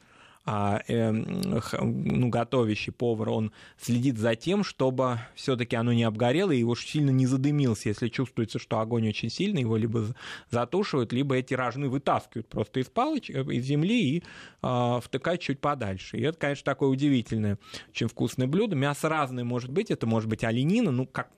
а, 0.51 0.81
э, 0.87 1.11
ну, 1.11 2.29
готовящий 2.29 2.91
повар, 2.91 3.29
он 3.29 3.51
следит 3.77 4.17
за 4.17 4.35
тем, 4.35 4.63
чтобы 4.63 5.19
все-таки 5.35 5.75
оно 5.75 5.93
не 5.93 6.03
обгорело 6.03 6.49
и 6.49 6.63
уж 6.63 6.85
сильно 6.85 7.11
не 7.11 7.27
задымилось. 7.27 7.85
Если 7.85 8.07
чувствуется, 8.07 8.57
что 8.57 8.79
огонь 8.79 9.07
очень 9.07 9.29
сильный, 9.29 9.61
его 9.61 9.77
либо 9.77 10.07
затушивают, 10.49 11.13
либо 11.13 11.35
эти 11.35 11.53
рожны 11.53 11.87
вытаскивают 11.87 12.47
просто 12.47 12.79
из 12.79 12.87
палочки, 12.87 13.33
э, 13.33 13.53
из 13.53 13.65
земли 13.65 14.17
и 14.17 14.23
э, 14.63 14.99
втыкают 15.03 15.41
чуть 15.41 15.59
подальше. 15.59 16.17
И 16.17 16.21
это, 16.21 16.39
конечно, 16.39 16.63
такое 16.63 16.89
удивительное, 16.89 17.59
очень 17.89 18.07
вкусное 18.07 18.47
блюдо. 18.47 18.75
Мясо 18.75 19.07
разное 19.07 19.43
может 19.43 19.69
быть, 19.69 19.91
это 19.91 20.07
может 20.07 20.29
быть 20.29 20.43
оленина, 20.43 20.89
ну, 20.89 21.05
как 21.05 21.29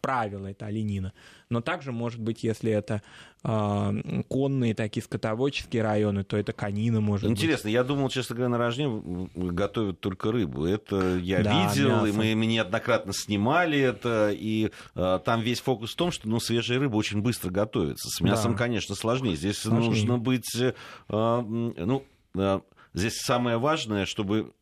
правило, 0.00 0.46
это 0.46 0.66
оленина. 0.66 1.12
Но 1.48 1.60
также, 1.60 1.92
может 1.92 2.20
быть, 2.20 2.44
если 2.44 2.70
это 2.70 3.02
э, 3.42 4.22
конные 4.28 4.74
такие 4.74 5.02
скотоводческие 5.02 5.82
районы, 5.82 6.22
то 6.24 6.36
это 6.36 6.52
конина 6.52 7.00
может 7.00 7.28
Интересно, 7.28 7.68
быть. 7.68 7.74
я 7.74 7.84
думал, 7.84 8.08
честно 8.08 8.36
говоря, 8.36 8.50
на 8.50 8.58
рожне 8.58 9.30
готовят 9.34 10.00
только 10.00 10.30
рыбу. 10.30 10.64
Это 10.64 11.16
я 11.16 11.42
да, 11.42 11.68
видел, 11.68 11.88
мясо. 11.88 12.06
и 12.06 12.12
мы, 12.12 12.34
мы 12.34 12.46
неоднократно 12.46 13.12
снимали 13.12 13.78
это, 13.78 14.30
и 14.32 14.70
э, 14.94 15.20
там 15.24 15.40
весь 15.40 15.60
фокус 15.60 15.92
в 15.92 15.96
том, 15.96 16.12
что 16.12 16.28
ну, 16.28 16.38
свежая 16.40 16.78
рыба 16.78 16.96
очень 16.96 17.20
быстро 17.20 17.50
готовится. 17.50 18.08
С 18.08 18.20
мясом, 18.20 18.52
да. 18.52 18.58
конечно, 18.58 18.94
сложнее. 18.94 19.36
Здесь 19.36 19.58
сложнее. 19.58 19.88
нужно 19.88 20.18
быть... 20.18 20.56
Э, 20.56 20.72
ну, 21.08 22.04
э, 22.36 22.60
здесь 22.94 23.16
самое 23.18 23.58
важное, 23.58 24.06
чтобы 24.06 24.52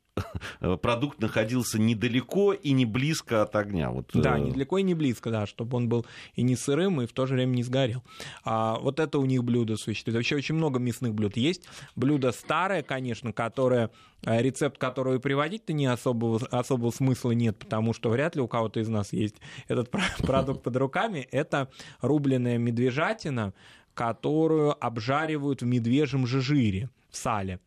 продукт 0.82 1.20
находился 1.20 1.78
недалеко 1.78 2.52
и 2.52 2.72
не 2.72 2.84
близко 2.84 3.42
от 3.42 3.56
огня. 3.56 3.90
Вот, 3.90 4.10
да, 4.14 4.38
э, 4.38 4.40
недалеко 4.40 4.78
и 4.78 4.82
не 4.82 4.94
близко, 4.94 5.30
да, 5.30 5.46
чтобы 5.46 5.76
он 5.76 5.88
был 5.88 6.06
и 6.34 6.42
не 6.42 6.56
сырым, 6.56 7.02
и 7.02 7.06
в 7.06 7.12
то 7.12 7.26
же 7.26 7.34
время 7.34 7.54
не 7.54 7.62
сгорел. 7.62 8.02
А, 8.44 8.78
вот 8.78 9.00
это 9.00 9.18
у 9.18 9.24
них 9.24 9.44
блюдо 9.44 9.76
существует. 9.76 10.16
Вообще 10.16 10.36
очень 10.36 10.54
много 10.54 10.78
мясных 10.78 11.14
блюд 11.14 11.36
есть. 11.36 11.64
Блюдо 11.96 12.32
старое, 12.32 12.82
конечно, 12.82 13.32
которое 13.32 13.90
э, 14.24 14.42
рецепт 14.42 14.78
которого 14.78 15.18
приводить-то 15.18 15.72
не 15.72 15.86
особого, 15.86 16.40
особого 16.50 16.90
смысла 16.90 17.32
нет, 17.32 17.58
потому 17.58 17.92
что 17.92 18.10
вряд 18.10 18.36
ли 18.36 18.42
у 18.42 18.48
кого-то 18.48 18.80
из 18.80 18.88
нас 18.88 19.12
есть 19.12 19.36
этот 19.68 19.90
продукт 20.18 20.62
под 20.62 20.76
руками. 20.76 21.28
Это 21.30 21.68
рубленая 22.00 22.58
медвежатина, 22.58 23.52
которую 23.94 24.76
обжаривают 24.84 25.62
в 25.62 25.66
медвежьем 25.66 26.26
же 26.26 26.40
жире, 26.40 26.88
в 27.10 27.16
сале. 27.16 27.60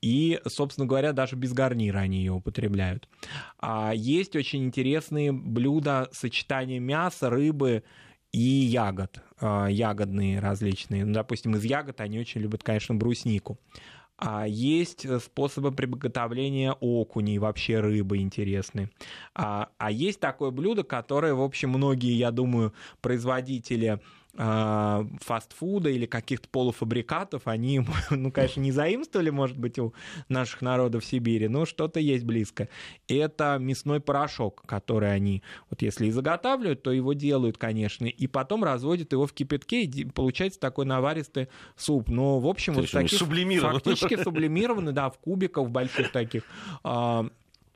И, 0.00 0.40
собственно 0.46 0.86
говоря, 0.86 1.12
даже 1.12 1.36
без 1.36 1.52
гарнира 1.52 1.98
они 1.98 2.18
ее 2.18 2.32
употребляют. 2.32 3.08
А 3.58 3.92
есть 3.94 4.36
очень 4.36 4.64
интересные 4.64 5.32
блюда 5.32 6.08
сочетания 6.12 6.80
мяса, 6.80 7.30
рыбы 7.30 7.82
и 8.32 8.38
ягод, 8.38 9.22
а, 9.40 9.66
ягодные 9.66 10.40
различные. 10.40 11.04
Ну, 11.04 11.12
допустим, 11.12 11.56
из 11.56 11.64
ягод 11.64 12.00
они 12.00 12.18
очень 12.18 12.40
любят, 12.40 12.62
конечно, 12.62 12.94
бруснику. 12.94 13.58
А 14.20 14.48
есть 14.48 15.06
способы 15.22 15.70
приготовления 15.70 16.74
окуней, 16.80 17.38
вообще 17.38 17.78
рыбы 17.78 18.18
интересные. 18.18 18.90
А, 19.32 19.68
а 19.78 19.92
есть 19.92 20.18
такое 20.18 20.50
блюдо, 20.50 20.82
которое, 20.82 21.34
в 21.34 21.42
общем, 21.42 21.70
многие, 21.70 22.14
я 22.14 22.32
думаю, 22.32 22.74
производители 23.00 24.00
фастфуда 24.38 25.90
или 25.90 26.06
каких-то 26.06 26.48
полуфабрикатов, 26.48 27.48
они, 27.48 27.82
ну, 28.10 28.30
конечно, 28.30 28.60
не 28.60 28.70
заимствовали, 28.70 29.30
может 29.30 29.58
быть, 29.58 29.78
у 29.80 29.94
наших 30.28 30.62
народов 30.62 31.04
Сибири, 31.04 31.48
но 31.48 31.66
что-то 31.66 31.98
есть 31.98 32.24
близко. 32.24 32.68
Это 33.08 33.58
мясной 33.58 34.00
порошок, 34.00 34.62
который 34.66 35.12
они, 35.12 35.42
вот 35.70 35.82
если 35.82 36.06
и 36.06 36.10
заготавливают, 36.10 36.82
то 36.82 36.92
его 36.92 37.14
делают, 37.14 37.58
конечно, 37.58 38.06
и 38.06 38.26
потом 38.28 38.62
разводят 38.62 39.12
его 39.12 39.26
в 39.26 39.32
кипятке, 39.32 39.82
и 39.82 40.04
получается 40.04 40.60
такой 40.60 40.86
наваристый 40.86 41.48
суп. 41.76 42.08
Но, 42.08 42.38
в 42.38 42.46
общем, 42.46 42.74
вот 42.74 42.88
таких... 42.90 43.18
Сублимированный. 43.18 43.80
Фактически 43.80 44.22
сублимированный, 44.22 44.92
да, 44.92 45.10
в 45.10 45.18
кубиках 45.18 45.68
больших 45.68 46.12
таких. 46.12 46.44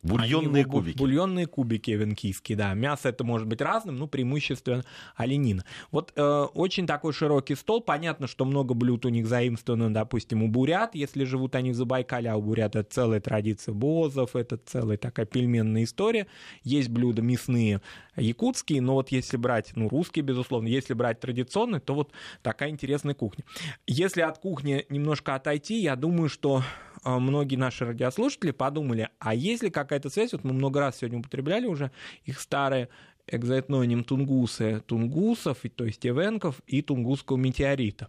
Бульонные 0.03 0.65
Они, 0.65 0.71
кубики. 0.71 0.99
Бульонные 0.99 1.47
кубики 1.47 1.93
эвенкийские, 1.93 2.59
да. 2.59 2.75
Мясо 2.75 3.09
это 3.09 3.23
может 3.23 3.47
быть 3.47 3.61
разным, 3.61 3.97
но 3.97 4.09
преимущественно 4.09 4.85
оленина. 5.15 5.65
Вот 5.93 6.13
э, 6.17 6.23
очень 6.55 6.89
такой 6.89 7.13
широкий 7.13 7.55
стол. 7.55 7.81
Понятно, 7.81 8.27
что 8.27 8.45
много 8.45 8.75
блюд 8.75 9.07
у 9.07 9.11
них 9.11 9.29
заимствовано, 9.29 9.95
допустим, 9.95 10.43
у 10.43 10.49
бурят, 10.49 10.97
если 10.97 11.23
живут 11.25 11.55
они 11.55 11.71
в 11.71 11.77
Забайкале, 11.77 12.31
а 12.31 12.37
у 12.37 12.43
бурят 12.43 12.75
это 12.75 12.89
целая 12.93 13.21
традиция 13.21 13.75
бозов, 13.75 14.35
это 14.35 14.57
целая 14.57 14.97
такая 14.97 15.25
пельменная 15.25 15.85
история. 15.85 16.27
Есть 16.65 16.89
блюда 16.89 17.23
мясные 17.23 17.81
якутские, 18.17 18.81
но 18.81 18.95
вот 18.95 19.11
если 19.11 19.37
брать, 19.37 19.73
ну, 19.77 19.89
русские, 19.89 20.25
безусловно, 20.25 20.67
если 20.67 20.95
брать 20.95 21.21
традиционные, 21.21 21.81
то 21.81 21.95
вот 21.95 22.11
такая 22.43 22.71
интересная 22.71 23.15
кухня. 23.15 23.45
Если 23.87 24.21
от 24.21 24.39
кухни 24.39 24.85
немножко 24.89 25.37
отойти, 25.37 25.81
я 25.81 25.95
думаю, 25.95 26.29
что 26.29 26.63
многие 27.05 27.57
наши 27.57 27.85
радиослушатели 27.85 28.51
подумали, 28.51 29.09
а 29.19 29.35
есть 29.35 29.63
ли 29.63 29.71
какая-то 29.71 30.11
связь, 30.11 30.33
вот 30.33 30.45
мы 30.45 30.53
много 30.53 30.81
раз 30.81 30.99
сегодня 30.99 31.19
употребляли 31.19 31.67
уже 31.67 31.91
их 32.25 32.41
старые 32.41 32.89
экзоэтноним 33.27 34.05
тунгусы, 34.05 34.83
тунгусов, 34.87 35.59
то 35.75 35.85
есть 35.85 36.07
эвенков, 36.07 36.61
и 36.67 36.83
тунгусского 36.83 37.37
метеорита. 37.37 38.09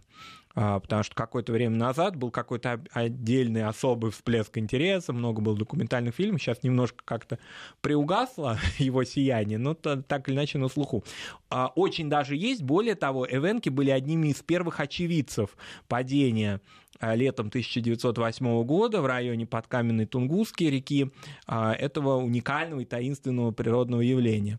А, 0.56 0.78
потому 0.78 1.02
что 1.02 1.16
какое-то 1.16 1.52
время 1.52 1.76
назад 1.76 2.14
был 2.14 2.30
какой-то 2.30 2.80
отдельный 2.92 3.64
особый 3.64 4.12
всплеск 4.12 4.56
интереса, 4.56 5.12
много 5.12 5.40
было 5.40 5.56
документальных 5.56 6.14
фильмов, 6.14 6.40
сейчас 6.40 6.62
немножко 6.62 7.02
как-то 7.04 7.40
приугасло 7.80 8.58
его 8.78 9.02
сияние, 9.02 9.58
но 9.58 9.74
так 9.74 10.28
или 10.28 10.36
иначе 10.36 10.58
на 10.58 10.68
слуху. 10.68 11.04
А, 11.50 11.72
очень 11.74 12.08
даже 12.08 12.36
есть, 12.36 12.62
более 12.62 12.94
того, 12.94 13.26
эвенки 13.28 13.68
были 13.68 13.90
одними 13.90 14.28
из 14.28 14.42
первых 14.42 14.78
очевидцев 14.78 15.56
падения 15.88 16.60
летом 17.14 17.48
1908 17.48 18.64
года 18.64 19.02
в 19.02 19.06
районе 19.06 19.46
подкаменной 19.46 20.06
Тунгусской 20.06 20.70
реки 20.70 21.10
этого 21.46 22.16
уникального 22.16 22.80
и 22.80 22.84
таинственного 22.84 23.50
природного 23.50 24.00
явления. 24.00 24.58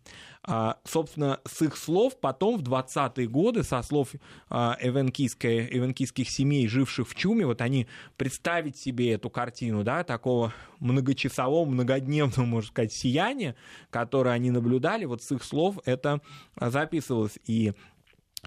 Собственно, 0.84 1.40
с 1.44 1.64
их 1.64 1.76
слов 1.76 2.20
потом 2.20 2.60
в 2.60 2.62
20-е 2.62 3.28
годы, 3.28 3.64
со 3.64 3.82
слов 3.82 4.14
эвенкийских 4.50 6.30
семей, 6.30 6.68
живших 6.68 7.10
в 7.10 7.16
Чуме, 7.16 7.48
вот 7.48 7.62
они 7.62 7.88
представить 8.16 8.78
себе 8.78 9.14
эту 9.14 9.32
картину, 9.32 9.84
да, 9.84 10.04
такого 10.04 10.54
многочасового, 10.80 11.66
многодневного, 11.66 12.46
можно 12.46 12.70
сказать, 12.70 12.94
сияния, 12.94 13.56
которое 13.90 14.36
они 14.36 14.52
наблюдали, 14.52 15.06
вот 15.06 15.24
с 15.24 15.32
их 15.32 15.44
слов 15.44 15.80
это 15.86 16.22
записывалось. 16.60 17.40
И 17.48 17.74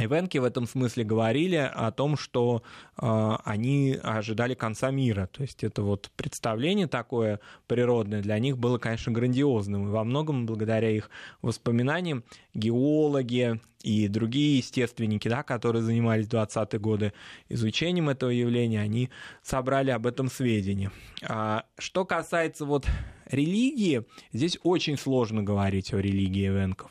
Ивенки 0.01 0.39
в 0.39 0.45
этом 0.45 0.67
смысле 0.67 1.05
говорили 1.05 1.57
о 1.57 1.91
том, 1.91 2.17
что 2.17 2.63
э, 3.01 3.37
они 3.45 3.99
ожидали 4.03 4.55
конца 4.55 4.91
мира. 4.91 5.29
То 5.33 5.43
есть 5.43 5.65
это 5.65 5.83
вот 5.83 6.11
представление 6.17 6.87
такое 6.87 7.41
природное 7.67 8.23
для 8.23 8.39
них 8.39 8.59
было, 8.59 8.79
конечно, 8.79 9.13
грандиозным. 9.13 9.89
И 9.89 9.91
во 9.91 10.05
многом 10.05 10.47
благодаря 10.47 10.91
их 10.91 11.11
воспоминаниям 11.43 12.25
геологи 12.55 13.61
и 13.83 14.09
другие 14.09 14.59
естественники, 14.59 15.29
да, 15.29 15.43
которые 15.43 15.83
занимались 15.83 16.27
в 16.27 16.31
20-е 16.31 16.81
годы 16.81 17.13
изучением 17.49 18.09
этого 18.09 18.31
явления, 18.31 18.81
они 18.81 19.11
собрали 19.43 19.91
об 19.91 20.07
этом 20.07 20.29
сведения. 20.29 20.91
А, 21.23 21.65
что 21.79 22.05
касается 22.05 22.65
вот 22.65 22.87
религии, 23.27 24.05
здесь 24.33 24.59
очень 24.63 24.99
сложно 24.99 25.43
говорить 25.43 25.93
о 25.93 25.99
религии 25.99 26.49
Эвенков. 26.49 26.91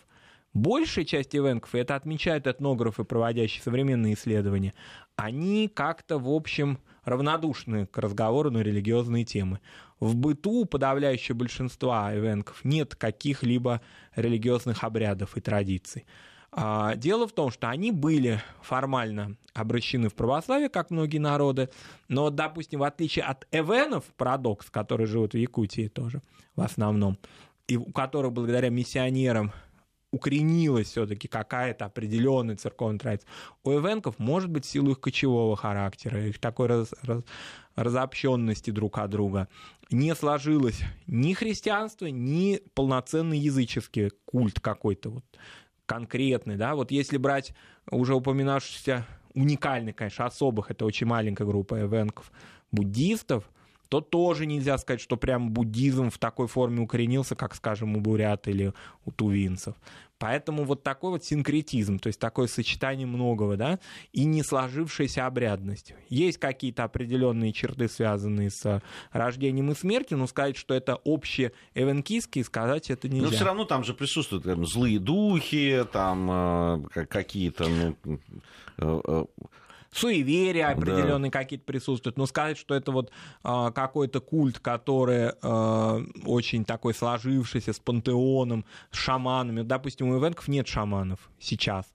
Большая 0.57 1.05
часть 1.05 1.35
ивенков, 1.35 1.75
и 1.75 1.77
это 1.77 1.95
отмечают 1.95 2.47
этнографы, 2.47 3.03
проводящие 3.03 3.61
современные 3.61 4.15
исследования, 4.15 4.73
они 5.15 5.67
как-то, 5.67 6.17
в 6.17 6.27
общем, 6.27 6.79
равнодушны 7.03 7.85
к 7.85 7.95
разговору 7.99 8.49
на 8.49 8.57
религиозные 8.63 9.23
темы. 9.23 9.59
В 9.99 10.15
быту 10.15 10.65
подавляющее 10.65 11.35
большинство 11.35 11.93
ивенков 12.11 12.65
нет 12.65 12.95
каких-либо 12.95 13.81
религиозных 14.15 14.83
обрядов 14.83 15.37
и 15.37 15.41
традиций. 15.41 16.07
А, 16.51 16.95
дело 16.95 17.27
в 17.27 17.33
том, 17.33 17.51
что 17.51 17.69
они 17.69 17.91
были 17.91 18.41
формально 18.63 19.37
обращены 19.53 20.09
в 20.09 20.15
православие, 20.15 20.69
как 20.69 20.89
многие 20.89 21.19
народы, 21.19 21.69
но, 22.07 22.31
допустим, 22.31 22.79
в 22.79 22.83
отличие 22.83 23.25
от 23.25 23.47
эвенов, 23.51 24.05
парадокс, 24.17 24.71
которые 24.71 25.05
живут 25.05 25.33
в 25.33 25.37
Якутии 25.37 25.87
тоже 25.87 26.23
в 26.55 26.61
основном, 26.61 27.19
и 27.67 27.77
у 27.77 27.91
которых 27.91 28.33
благодаря 28.33 28.69
миссионерам 28.69 29.51
укоренилась 30.17 30.87
все-таки 30.87 31.27
какая-то 31.27 31.85
определенная 31.85 32.55
церковная 32.55 32.99
традиция. 32.99 33.29
У 33.63 33.71
эвенков 33.71 34.19
может 34.19 34.49
быть 34.49 34.65
в 34.65 34.69
силу 34.69 34.91
их 34.91 34.99
кочевого 34.99 35.55
характера, 35.55 36.27
их 36.27 36.39
такой 36.39 36.67
раз, 36.67 36.93
раз, 37.03 37.23
разобщенности 37.75 38.71
друг 38.71 38.97
от 38.97 39.11
друга, 39.11 39.47
не 39.91 40.13
сложилось 40.15 40.81
ни 41.05 41.33
христианство, 41.33 42.07
ни 42.07 42.61
полноценный 42.73 43.37
языческий 43.37 44.11
культ 44.25 44.59
какой-то 44.59 45.09
вот 45.09 45.25
конкретный, 45.85 46.57
да, 46.57 46.75
вот 46.75 46.91
если 46.91 47.17
брать 47.17 47.53
уже 47.89 48.13
упоминавшийся 48.13 49.05
уникальный, 49.33 49.93
конечно, 49.93 50.25
особых, 50.25 50.71
это 50.71 50.83
очень 50.83 51.07
маленькая 51.07 51.45
группа 51.45 51.79
эвенков, 51.79 52.31
буддистов, 52.71 53.49
то 53.89 54.01
тоже 54.01 54.45
нельзя 54.45 54.77
сказать, 54.77 55.01
что 55.01 55.17
прям 55.17 55.51
буддизм 55.51 56.09
в 56.09 56.17
такой 56.17 56.47
форме 56.47 56.81
укоренился, 56.81 57.35
как, 57.35 57.55
скажем, 57.55 57.95
у 57.95 58.01
бурят 58.01 58.47
или 58.47 58.73
у 59.05 59.11
тувинцев. 59.11 59.75
Поэтому 60.19 60.63
вот 60.63 60.81
такой 60.81 61.11
вот 61.11 61.23
синкретизм, 61.23 61.99
то 61.99 62.07
есть 62.07 62.19
такое 62.19 62.47
сочетание 62.47 63.05
многого, 63.05 63.55
да, 63.55 63.79
и 64.13 64.25
не 64.25 64.41
сложившаяся 64.41 65.27
обрядность. 65.27 65.93
Есть 66.09 66.39
какие-то 66.39 66.83
определенные 66.83 67.53
черты, 67.53 67.87
связанные 67.87 68.49
с 68.49 68.81
рождением 69.11 69.71
и 69.71 69.75
смертью, 69.75 70.17
но 70.17 70.25
сказать, 70.25 70.57
что 70.57 70.73
это 70.73 70.95
общие 70.95 71.51
эвенкийские, 71.75 72.43
сказать 72.43 72.89
это 72.89 73.07
нельзя. 73.07 73.27
Но 73.27 73.31
все 73.31 73.45
равно 73.45 73.65
там 73.65 73.83
же 73.83 73.93
присутствуют 73.93 74.45
там, 74.45 74.65
злые 74.65 74.99
духи, 74.99 75.85
там 75.91 76.29
э, 76.95 77.05
какие-то 77.05 77.67
ну, 77.67 77.95
э, 78.77 79.01
э, 79.05 79.25
суеверия 79.97 80.69
определенные 80.69 81.31
да. 81.31 81.39
какие-то 81.39 81.65
присутствуют, 81.65 82.17
но 82.17 82.25
сказать, 82.25 82.57
что 82.57 82.75
это 82.75 82.91
вот 82.91 83.11
э, 83.43 83.71
какой-то 83.73 84.19
культ, 84.19 84.59
который 84.59 85.33
э, 85.41 86.05
очень 86.25 86.65
такой 86.65 86.93
сложившийся 86.93 87.73
с 87.73 87.79
пантеоном, 87.79 88.65
с 88.91 88.97
шаманами. 88.97 89.61
Допустим, 89.61 90.09
у 90.09 90.19
ивенков 90.19 90.47
нет 90.47 90.67
шаманов 90.67 91.19
сейчас 91.39 91.85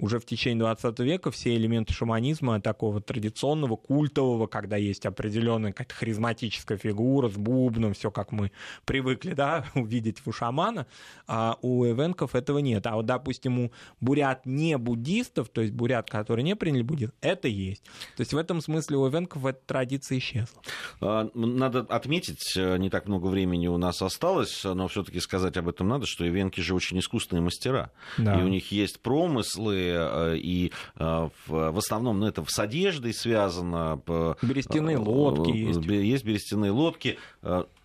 уже 0.00 0.18
в 0.18 0.24
течение 0.24 0.60
20 0.60 0.98
века 1.00 1.30
все 1.30 1.54
элементы 1.54 1.92
шаманизма, 1.92 2.60
такого 2.60 3.00
традиционного, 3.00 3.76
культового, 3.76 4.46
когда 4.46 4.76
есть 4.76 5.06
определенная 5.06 5.72
какая-то 5.72 5.94
харизматическая 5.94 6.78
фигура 6.78 7.28
с 7.28 7.34
бубном, 7.34 7.92
все 7.92 8.10
как 8.10 8.32
мы 8.32 8.50
привыкли 8.84 9.34
да, 9.34 9.64
увидеть 9.74 10.18
у 10.24 10.32
шамана, 10.32 10.86
а 11.26 11.58
у 11.60 11.84
эвенков 11.84 12.34
этого 12.34 12.58
нет. 12.58 12.86
А 12.86 12.96
вот, 12.96 13.06
допустим, 13.06 13.58
у 13.58 13.72
бурят 14.00 14.46
не 14.46 14.78
буддистов, 14.78 15.50
то 15.50 15.60
есть 15.60 15.74
бурят, 15.74 16.10
которые 16.10 16.44
не 16.44 16.56
приняли 16.56 16.82
буддизм, 16.82 17.12
это 17.20 17.48
есть. 17.48 17.82
То 18.16 18.22
есть 18.22 18.32
в 18.32 18.38
этом 18.38 18.60
смысле 18.60 18.96
у 18.96 19.08
эвенков 19.08 19.44
эта 19.44 19.60
традиция 19.66 20.18
исчезла. 20.18 20.62
А, 21.00 21.28
надо 21.34 21.80
отметить, 21.80 22.54
э, 22.56 22.78
не 22.78 22.88
так 22.88 23.06
много 23.06 23.26
времени 23.26 23.66
у 23.66 23.76
нас 23.76 24.00
осталось, 24.00 24.64
но 24.64 24.88
все-таки 24.88 25.20
сказать 25.20 25.56
об 25.58 25.68
этом 25.68 25.88
надо, 25.88 26.06
что 26.06 26.26
эвенки 26.26 26.60
же 26.60 26.74
очень 26.74 26.98
искусственные 26.98 27.42
мастера. 27.42 27.90
Да. 28.16 28.40
И 28.40 28.42
у 28.42 28.48
них 28.48 28.72
есть 28.72 29.00
промыслы, 29.00 29.89
Э, 29.90 30.36
и 30.36 30.72
э, 30.96 31.28
в 31.46 31.78
основном 31.78 32.20
ну, 32.20 32.26
это 32.26 32.44
с 32.46 32.58
одеждой 32.58 33.14
связано. 33.14 34.00
Берестяные 34.42 34.96
э, 34.96 35.00
лодки 35.00 35.50
есть. 35.50 35.80
Есть 35.84 36.24
берестяные 36.24 36.70
лодки, 36.70 37.18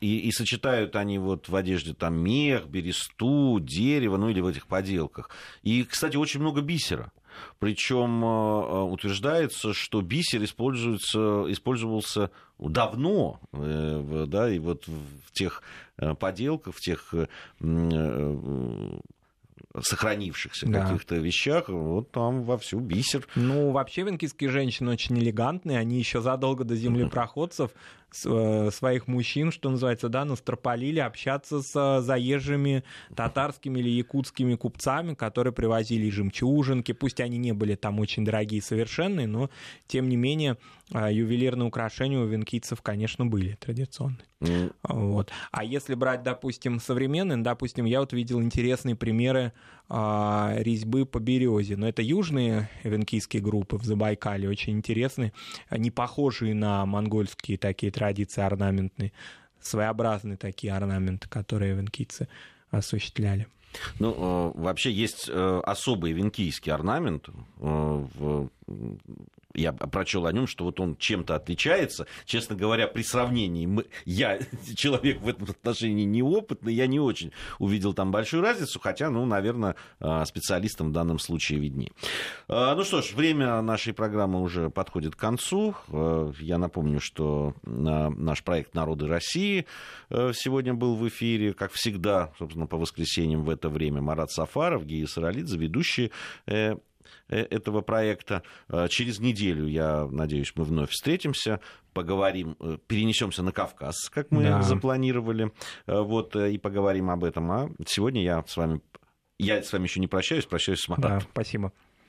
и, 0.02 0.20
и 0.20 0.32
сочетают 0.32 0.96
они 0.96 1.20
вот 1.20 1.50
в 1.50 1.56
одежде 1.56 1.94
там 1.94 2.16
мех, 2.16 2.68
бересту, 2.68 3.60
дерево, 3.60 4.18
ну 4.18 4.30
или 4.30 4.42
в 4.42 4.48
этих 4.48 4.68
поделках. 4.68 5.30
И, 5.64 5.84
кстати, 5.84 6.18
очень 6.18 6.40
много 6.40 6.62
бисера. 6.62 7.12
Причем 7.60 8.24
утверждается, 8.24 9.74
что 9.74 10.02
бисер 10.02 10.42
используется, 10.44 11.46
использовался 11.50 12.32
давно, 12.58 13.42
да, 13.52 14.50
и 14.50 14.58
вот 14.60 14.88
в 14.88 15.32
тех 15.34 15.62
поделках, 16.18 16.76
в 16.76 16.80
тех 16.80 17.14
сохранившихся 19.82 20.68
да. 20.68 20.86
каких-то 20.86 21.16
вещах, 21.16 21.70
вот 21.70 22.12
там 22.12 22.44
вовсю 22.44 22.80
бисер. 22.80 23.28
Ну, 23.36 23.72
вообще 23.72 24.04
венкийские 24.04 24.50
женщины 24.50 24.92
очень 24.92 25.18
элегантные, 25.20 25.80
они 25.80 25.98
еще 25.98 26.22
задолго 26.22 26.64
до 26.64 26.76
землепроходцев 26.76 27.72
Э, 28.24 28.70
своих 28.72 29.08
мужчин, 29.08 29.52
что 29.52 29.70
называется, 29.70 30.08
да, 30.08 30.24
настропалили 30.26 31.00
общаться 31.00 31.62
с 31.62 32.02
заезжими 32.02 32.84
татарскими 33.14 33.80
или 33.80 33.90
якутскими 33.90 34.56
купцами, 34.56 35.16
которые 35.16 35.52
привозили 35.52 36.10
жемчужинки, 36.10 36.94
пусть 36.94 37.20
они 37.20 37.38
не 37.38 37.52
были 37.52 37.76
там 37.76 38.00
очень 38.00 38.24
дорогие 38.24 38.60
и 38.60 38.62
совершенные, 38.62 39.28
но 39.28 39.50
тем 39.88 40.08
не 40.08 40.16
менее 40.16 40.58
э, 40.94 41.12
ювелирные 41.12 41.68
украшения 41.68 42.20
у 42.20 42.26
венкийцев, 42.26 42.82
конечно, 42.82 43.26
были 43.26 43.58
традиционные. 43.60 44.26
Mm. 44.42 44.74
Вот. 44.84 45.32
А 45.52 45.64
если 45.64 45.96
брать, 45.96 46.24
допустим, 46.24 46.80
современные, 46.80 47.38
допустим, 47.38 47.86
я 47.86 48.00
вот 48.00 48.14
видел 48.14 48.42
интересные 48.42 48.96
примеры 48.96 49.52
резьбы 49.88 51.06
по 51.06 51.20
березе. 51.20 51.78
Но 51.78 51.88
это 51.88 52.02
южные 52.02 52.70
венкийские 52.84 53.44
группы 53.44 53.78
в 53.78 53.84
Забайкале, 53.84 54.50
очень 54.50 54.74
интересные, 54.74 55.32
не 55.70 55.92
похожие 55.92 56.56
на 56.56 56.88
монгольские 56.88 57.60
такие 57.60 57.92
традиции 57.92 58.42
орнаментные, 58.42 59.12
своеобразные 59.62 60.38
такие 60.38 60.74
орнаменты, 60.74 61.30
которые 61.30 61.76
венкийцы 61.76 62.28
осуществляли. 62.72 63.48
Ну, 64.00 64.54
э, 64.56 64.60
вообще 64.60 64.92
есть 64.92 65.30
э, 65.30 65.62
особый 65.64 66.14
венкийский 66.14 66.72
орнамент 66.72 67.30
э, 67.60 68.48
я 69.56 69.74
прочел 69.74 70.26
о 70.26 70.32
нем, 70.32 70.48
что 70.48 70.66
вот 70.66 70.80
он 70.80 70.96
чем-то 70.98 71.36
отличается. 71.36 72.08
Честно 72.26 72.56
говоря, 72.56 72.88
при 72.88 73.04
сравнении, 73.04 73.66
мы, 73.66 73.86
я 74.06 74.40
человек 74.76 75.22
в 75.22 75.28
этом 75.28 75.50
отношении 75.50 76.06
неопытный, 76.06 76.74
я 76.74 76.88
не 76.88 77.00
очень 77.00 77.32
увидел 77.60 77.94
там 77.94 78.12
большую 78.12 78.44
разницу, 78.44 78.80
хотя, 78.80 79.10
ну, 79.10 79.26
наверное, 79.26 79.76
а, 80.00 80.26
специалистам 80.26 80.90
в 80.90 80.92
данном 80.92 81.20
случае 81.20 81.60
виднее. 81.60 81.92
А, 82.48 82.76
ну 82.76 82.84
что 82.84 83.02
ж, 83.02 83.14
время 83.14 83.62
нашей 83.62 83.94
программы 83.94 84.42
уже 84.42 84.70
подходит 84.70 85.16
к 85.16 85.20
концу. 85.20 85.76
А, 85.90 86.32
я 86.40 86.58
напомню, 86.58 87.00
что 87.00 87.54
наш 87.64 88.44
проект 88.44 88.74
«Народы 88.74 89.08
России» 89.08 89.66
сегодня 90.10 90.74
был 90.74 90.96
в 90.96 91.08
эфире, 91.08 91.54
как 91.54 91.72
всегда, 91.72 92.32
собственно, 92.38 92.68
по 92.68 92.78
воскресеньям 92.78 93.44
в 93.44 93.50
это 93.50 93.70
время. 93.70 94.02
Марат 94.02 94.32
Сафаров, 94.32 94.86
Гия 94.86 95.08
Саралидзе, 95.08 95.58
ведущие 95.58 96.12
Э, 96.48 96.76
этого 97.28 97.82
проекта. 97.82 98.44
Э, 98.70 98.88
через 98.90 99.20
неделю, 99.20 99.68
я 99.68 100.08
надеюсь, 100.08 100.54
мы 100.56 100.64
вновь 100.64 100.92
встретимся, 100.92 101.60
поговорим, 101.94 102.56
э, 102.60 102.78
перенесемся 102.88 103.44
на 103.44 103.52
Кавказ, 103.52 104.10
как 104.10 104.32
мы 104.32 104.44
да. 104.44 104.62
запланировали, 104.62 105.52
вот, 105.88 106.36
и 106.36 106.58
поговорим 106.58 107.10
об 107.10 107.24
этом. 107.24 107.52
А 107.52 107.70
сегодня 107.88 108.24
я 108.24 108.44
с 108.46 108.58
вами, 108.58 108.82
я 109.40 109.62
с 109.64 109.72
вами 109.72 109.84
еще 109.84 110.00
не 110.00 110.08
прощаюсь, 110.08 110.46
прощаюсь 110.46 110.82
с 110.82 110.88
Маратом. 110.88 111.20
Да, 111.20 111.26
спасибо. 111.32 111.72